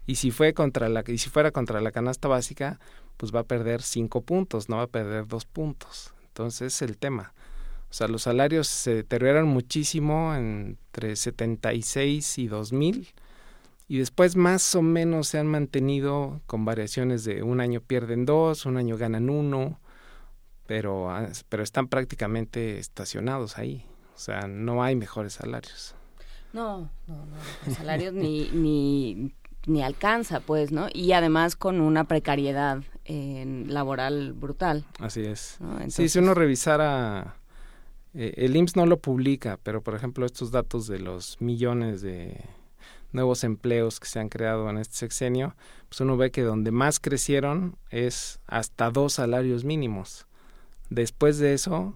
[0.06, 2.78] Y si fue contra la y si fuera contra la canasta básica,
[3.18, 6.14] pues va a perder 5 puntos, no va a perder 2 puntos.
[6.28, 7.32] Entonces es el tema.
[7.90, 13.14] O sea, los salarios se deterioraron muchísimo entre 76 y 2000
[13.88, 18.66] y después más o menos se han mantenido con variaciones de un año pierden dos,
[18.66, 19.80] un año ganan uno,
[20.66, 21.08] pero,
[21.48, 23.86] pero están prácticamente estacionados ahí.
[24.14, 25.94] O sea, no hay mejores salarios.
[26.52, 27.36] No, no, no,
[27.66, 29.32] los salarios ni, ni,
[29.66, 30.88] ni alcanza, pues, ¿no?
[30.92, 34.84] Y además con una precariedad eh, laboral brutal.
[34.98, 35.56] Así es.
[35.60, 35.78] ¿no?
[35.88, 37.36] Sí, si uno revisara,
[38.14, 42.44] eh, el IMSS no lo publica, pero por ejemplo estos datos de los millones de
[43.12, 45.56] nuevos empleos que se han creado en este sexenio,
[45.88, 50.26] pues uno ve que donde más crecieron es hasta dos salarios mínimos.
[50.90, 51.94] Después de eso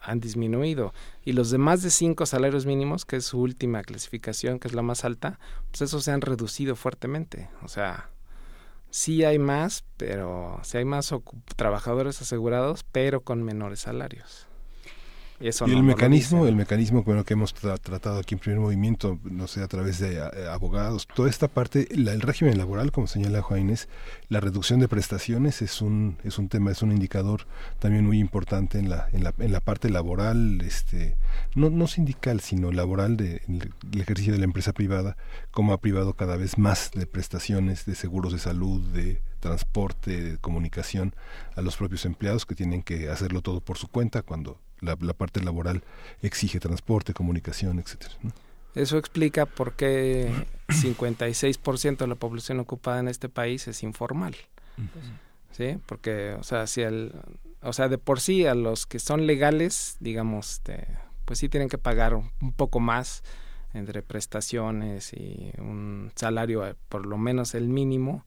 [0.00, 0.92] han disminuido.
[1.24, 4.74] Y los de más de cinco salarios mínimos, que es su última clasificación, que es
[4.74, 5.38] la más alta,
[5.70, 7.48] pues esos se han reducido fuertemente.
[7.62, 8.10] O sea,
[8.90, 11.12] sí hay más, pero sí hay más
[11.56, 14.47] trabajadores asegurados, pero con menores salarios.
[15.40, 19.62] Y, el mecanismo, el mecanismo bueno, que hemos tratado aquí en primer movimiento, no sé,
[19.62, 23.88] a través de eh, abogados, toda esta parte, el régimen laboral, como señala Juárez,
[24.28, 27.46] la reducción de prestaciones es un, es un tema, es un indicador
[27.78, 31.16] también muy importante en la, en la, en la parte laboral, este,
[31.54, 35.16] no, no sindical, sino laboral del de, ejercicio de la empresa privada,
[35.52, 40.38] como ha privado cada vez más de prestaciones, de seguros de salud, de transporte, de
[40.38, 41.14] comunicación
[41.54, 45.42] a los propios empleados que tienen que hacerlo todo por su cuenta cuando la, parte
[45.42, 45.82] laboral
[46.22, 48.14] exige transporte, comunicación, etcétera.
[48.74, 50.32] Eso explica por qué
[50.68, 54.36] 56% de la población ocupada en este país es informal.
[55.52, 55.78] ¿Sí?
[55.86, 57.12] Porque, o sea, si el,
[57.62, 60.86] o sea, de por sí a los que son legales, digamos, este,
[61.24, 63.24] pues sí tienen que pagar un poco más
[63.74, 68.24] entre prestaciones y un salario eh, por lo menos el mínimo,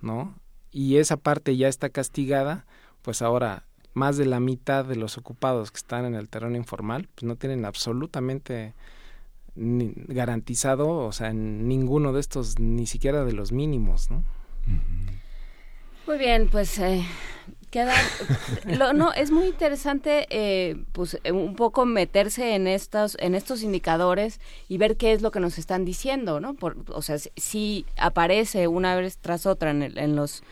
[0.00, 0.34] ¿no?
[0.70, 2.66] Y esa parte ya está castigada,
[3.02, 7.08] pues ahora más de la mitad de los ocupados que están en el terreno informal
[7.14, 8.74] pues no tienen absolutamente
[9.56, 14.24] garantizado, o sea, ninguno de estos, ni siquiera de los mínimos, ¿no?
[16.06, 17.04] Muy bien, pues eh,
[17.70, 17.94] queda,
[18.94, 24.40] no, es muy interesante, eh, pues eh, un poco meterse en estos, en estos indicadores
[24.68, 26.54] y ver qué es lo que nos están diciendo, ¿no?
[26.54, 30.42] Por, o sea, si aparece una vez tras otra en, en los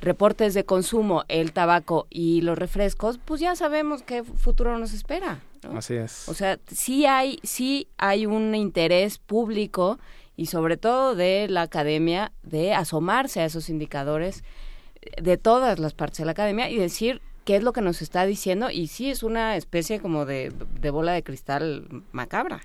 [0.00, 5.40] reportes de consumo, el tabaco y los refrescos, pues ya sabemos qué futuro nos espera.
[5.74, 6.28] Así es.
[6.28, 9.98] O sea, sí hay, sí hay un interés público
[10.36, 14.44] y sobre todo de la academia de asomarse a esos indicadores
[15.20, 18.26] de todas las partes de la academia y decir qué es lo que nos está
[18.26, 20.52] diciendo y sí es una especie como de,
[20.90, 22.60] bola de cristal macabra.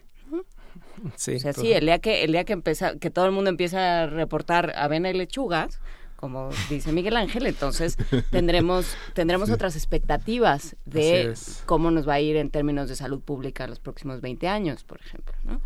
[1.16, 3.50] Sí, o sea, sí, el día que el día que empieza que todo el mundo
[3.50, 5.80] empieza a reportar avena y lechugas,
[6.22, 7.98] como dice Miguel Ángel, entonces
[8.32, 11.34] tendremos tendremos otras expectativas de
[11.66, 15.02] cómo nos va a ir en términos de salud pública los próximos 20 años, por
[15.02, 15.60] ejemplo, ¿no?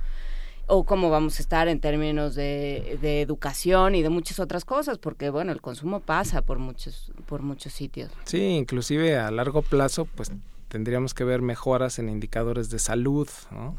[0.67, 4.97] o cómo vamos a estar en términos de, de, educación y de muchas otras cosas,
[4.97, 8.11] porque bueno, el consumo pasa por muchos, por muchos sitios.
[8.23, 10.31] Sí, inclusive a largo plazo, pues
[10.67, 13.77] tendríamos que ver mejoras en indicadores de salud, ¿no?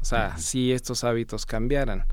[0.00, 2.06] O sea, si estos hábitos cambiaran.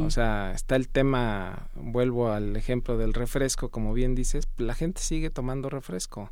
[0.00, 5.00] O sea, está el tema, vuelvo al ejemplo del refresco, como bien dices, la gente
[5.02, 6.30] sigue tomando refresco.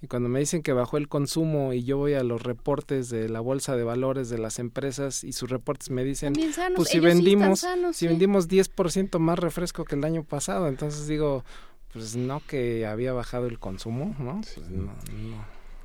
[0.00, 3.28] Y cuando me dicen que bajó el consumo y yo voy a los reportes de
[3.28, 6.32] la bolsa de valores de las empresas y sus reportes me dicen,
[6.74, 11.44] pues si vendimos, si vendimos 10% más refresco que el año pasado, entonces digo,
[11.92, 14.40] pues no que había bajado el consumo, ¿no?
[14.40, 14.92] Pues no,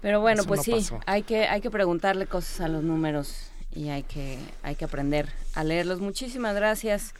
[0.01, 0.73] Pero bueno, pues sí,
[1.05, 5.29] hay que hay que preguntarle cosas a los números y hay que, hay que aprender
[5.53, 6.01] a leerlos.
[6.01, 7.13] Muchísimas gracias.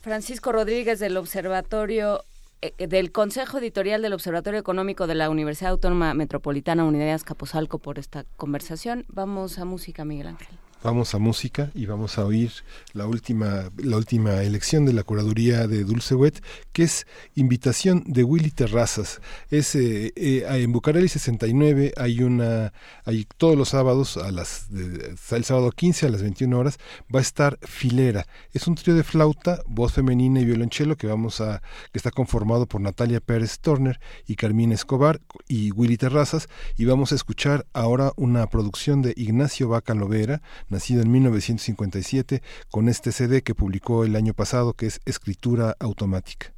[0.00, 2.24] Francisco Rodríguez del Observatorio
[2.62, 7.98] eh, del Consejo Editorial del Observatorio Económico de la Universidad Autónoma Metropolitana Unidades Capozalco por
[7.98, 9.04] esta conversación.
[9.08, 10.69] Vamos a música, Miguel Ángel.
[10.82, 12.50] Vamos a música y vamos a oír
[12.94, 16.42] la última, la última elección de la curaduría de Dulce Wet,
[16.72, 19.20] que es Invitación de Willy Terrazas.
[19.50, 22.72] Es eh, eh, en Bucareli 69 hay una,
[23.04, 26.78] hay todos los sábados a las, el sábado 15 a las 21 horas
[27.14, 28.26] va a estar Filera.
[28.54, 31.60] Es un trío de flauta, voz femenina y violonchelo que vamos a,
[31.92, 37.12] que está conformado por Natalia Pérez Turner y Carmina Escobar y Willy Terrazas y vamos
[37.12, 43.42] a escuchar ahora una producción de Ignacio Vaca Lovera nacido en 1957, con este CD
[43.42, 46.52] que publicó el año pasado, que es Escritura Automática.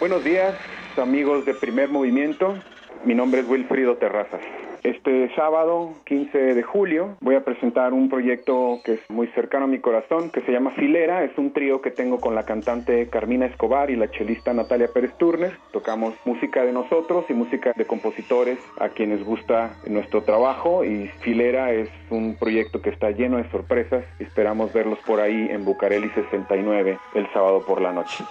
[0.00, 0.54] Buenos días,
[0.96, 2.56] amigos de Primer Movimiento.
[3.04, 4.40] Mi nombre es Wilfrido Terrazas.
[4.88, 9.68] Este sábado, 15 de julio, voy a presentar un proyecto que es muy cercano a
[9.68, 11.24] mi corazón, que se llama Filera.
[11.24, 15.12] Es un trío que tengo con la cantante Carmina Escobar y la chelista Natalia Pérez
[15.18, 15.58] Turner.
[15.72, 20.82] Tocamos música de nosotros y música de compositores a quienes gusta nuestro trabajo.
[20.86, 24.06] Y Filera es un proyecto que está lleno de sorpresas.
[24.18, 28.24] Esperamos verlos por ahí en Bucareli 69 el sábado por la noche.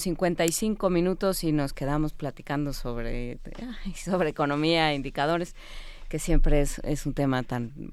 [0.00, 3.38] 55 minutos y nos quedamos platicando sobre,
[3.94, 5.54] sobre economía, indicadores,
[6.08, 7.92] que siempre es, es un tema tan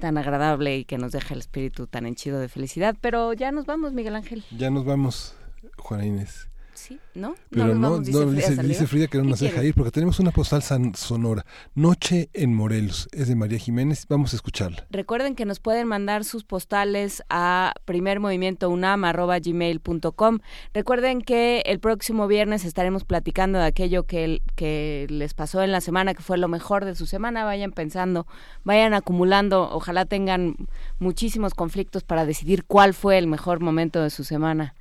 [0.00, 2.96] tan agradable y que nos deja el espíritu tan henchido de felicidad.
[3.00, 4.42] Pero ya nos vamos, Miguel Ángel.
[4.56, 5.36] Ya nos vamos,
[5.76, 6.49] Juana Inés.
[6.80, 7.34] Sí, ¿no?
[7.50, 10.18] Pero no, vamos, no, Frida dice, Frida que no ¿Qué nos deja ir porque tenemos
[10.18, 11.44] una postal san- sonora.
[11.74, 13.06] Noche en Morelos.
[13.12, 14.06] Es de María Jiménez.
[14.08, 14.86] Vamos a escucharla.
[14.88, 20.38] Recuerden que nos pueden mandar sus postales a primermovimientounam.gmail.com.
[20.72, 25.82] Recuerden que el próximo viernes estaremos platicando de aquello que, que les pasó en la
[25.82, 27.44] semana, que fue lo mejor de su semana.
[27.44, 28.26] Vayan pensando,
[28.64, 29.68] vayan acumulando.
[29.70, 30.56] Ojalá tengan
[30.98, 34.74] muchísimos conflictos para decidir cuál fue el mejor momento de su semana.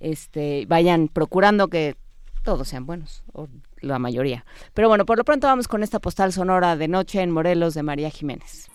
[0.00, 1.96] Este, vayan procurando que
[2.42, 3.48] todos sean buenos, o
[3.80, 4.44] la mayoría.
[4.74, 7.82] Pero bueno, por lo pronto vamos con esta postal sonora de Noche en Morelos de
[7.82, 8.70] María Jiménez.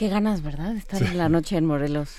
[0.00, 0.74] Qué ganas, ¿verdad?
[0.76, 2.16] Estar en la noche en Morelos,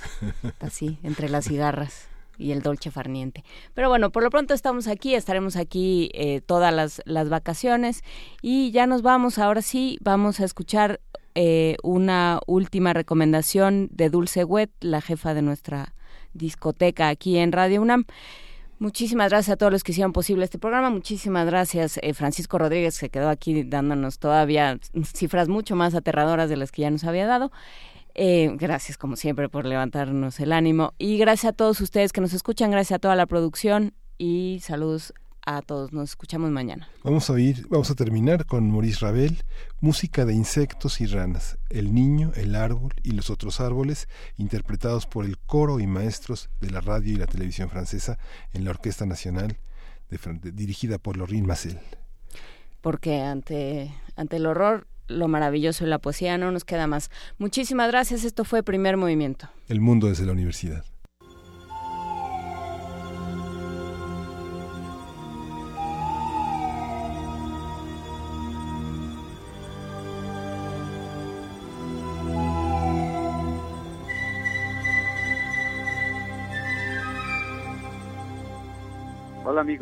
[0.60, 3.44] así, entre las cigarras y el dolce farniente.
[3.74, 8.04] Pero bueno, por lo pronto estamos aquí, estaremos aquí eh, todas las, las vacaciones
[8.44, 11.02] y ya nos vamos, ahora sí, vamos a escuchar
[11.34, 15.96] eh, una última recomendación de Dulce Wet, la jefa de nuestra
[16.36, 18.06] discoteca aquí en Radio UNAM.
[18.82, 20.90] Muchísimas gracias a todos los que hicieron posible este programa.
[20.90, 26.58] Muchísimas gracias, eh, Francisco Rodríguez, que quedó aquí dándonos todavía cifras mucho más aterradoras de
[26.58, 27.52] las que ya nos había dado.
[28.16, 30.96] Eh, gracias, como siempre, por levantarnos el ánimo.
[30.98, 35.14] Y gracias a todos ustedes que nos escuchan, gracias a toda la producción y saludos
[35.46, 35.92] a todos.
[35.94, 36.88] Nos escuchamos mañana.
[37.04, 39.44] Vamos a oír, vamos a terminar con Maurice Ravel,
[39.80, 45.26] música de insectos y ranas, el niño, el árbol y los otros árboles, interpretados por
[45.26, 48.18] el coro y maestros de la radio y la televisión francesa
[48.54, 49.58] en la Orquesta Nacional,
[50.10, 51.80] de- dirigida por Lorin Massel.
[52.82, 57.12] Porque ante, ante el horror, lo maravilloso y la poesía no nos queda más.
[57.38, 58.24] Muchísimas gracias.
[58.24, 59.50] Esto fue Primer Movimiento.
[59.68, 60.86] El mundo desde la universidad.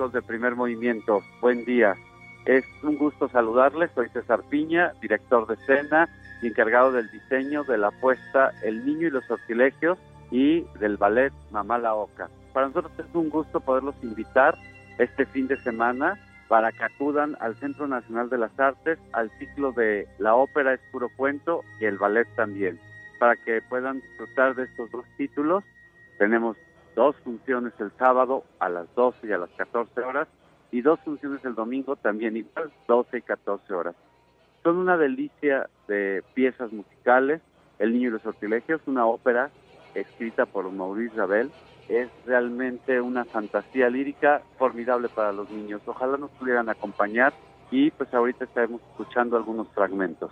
[0.07, 1.93] De Primer Movimiento, buen día.
[2.45, 6.07] Es un gusto saludarles, soy César Piña, director de escena
[6.41, 9.99] y encargado del diseño de la apuesta El Niño y los Sortilegios
[10.31, 12.29] y del ballet Mamá la Oca.
[12.53, 14.57] Para nosotros es un gusto poderlos invitar
[14.99, 19.73] este fin de semana para que acudan al Centro Nacional de las Artes, al ciclo
[19.73, 22.79] de La Ópera es puro cuento y el ballet también,
[23.19, 25.65] para que puedan disfrutar de estos dos títulos.
[26.17, 26.55] Tenemos
[26.99, 30.27] dos funciones el sábado a las 12 y a las 14 horas
[30.69, 33.95] y dos funciones el domingo también igual 12 y 14 horas.
[34.63, 37.41] Son una delicia de piezas musicales.
[37.79, 39.49] El Niño y los Sortilegios, una ópera
[39.95, 41.49] escrita por Maurice Ravel.
[41.87, 45.81] Es realmente una fantasía lírica formidable para los niños.
[45.85, 47.31] Ojalá nos pudieran acompañar
[47.71, 50.31] y pues ahorita estaremos escuchando algunos fragmentos.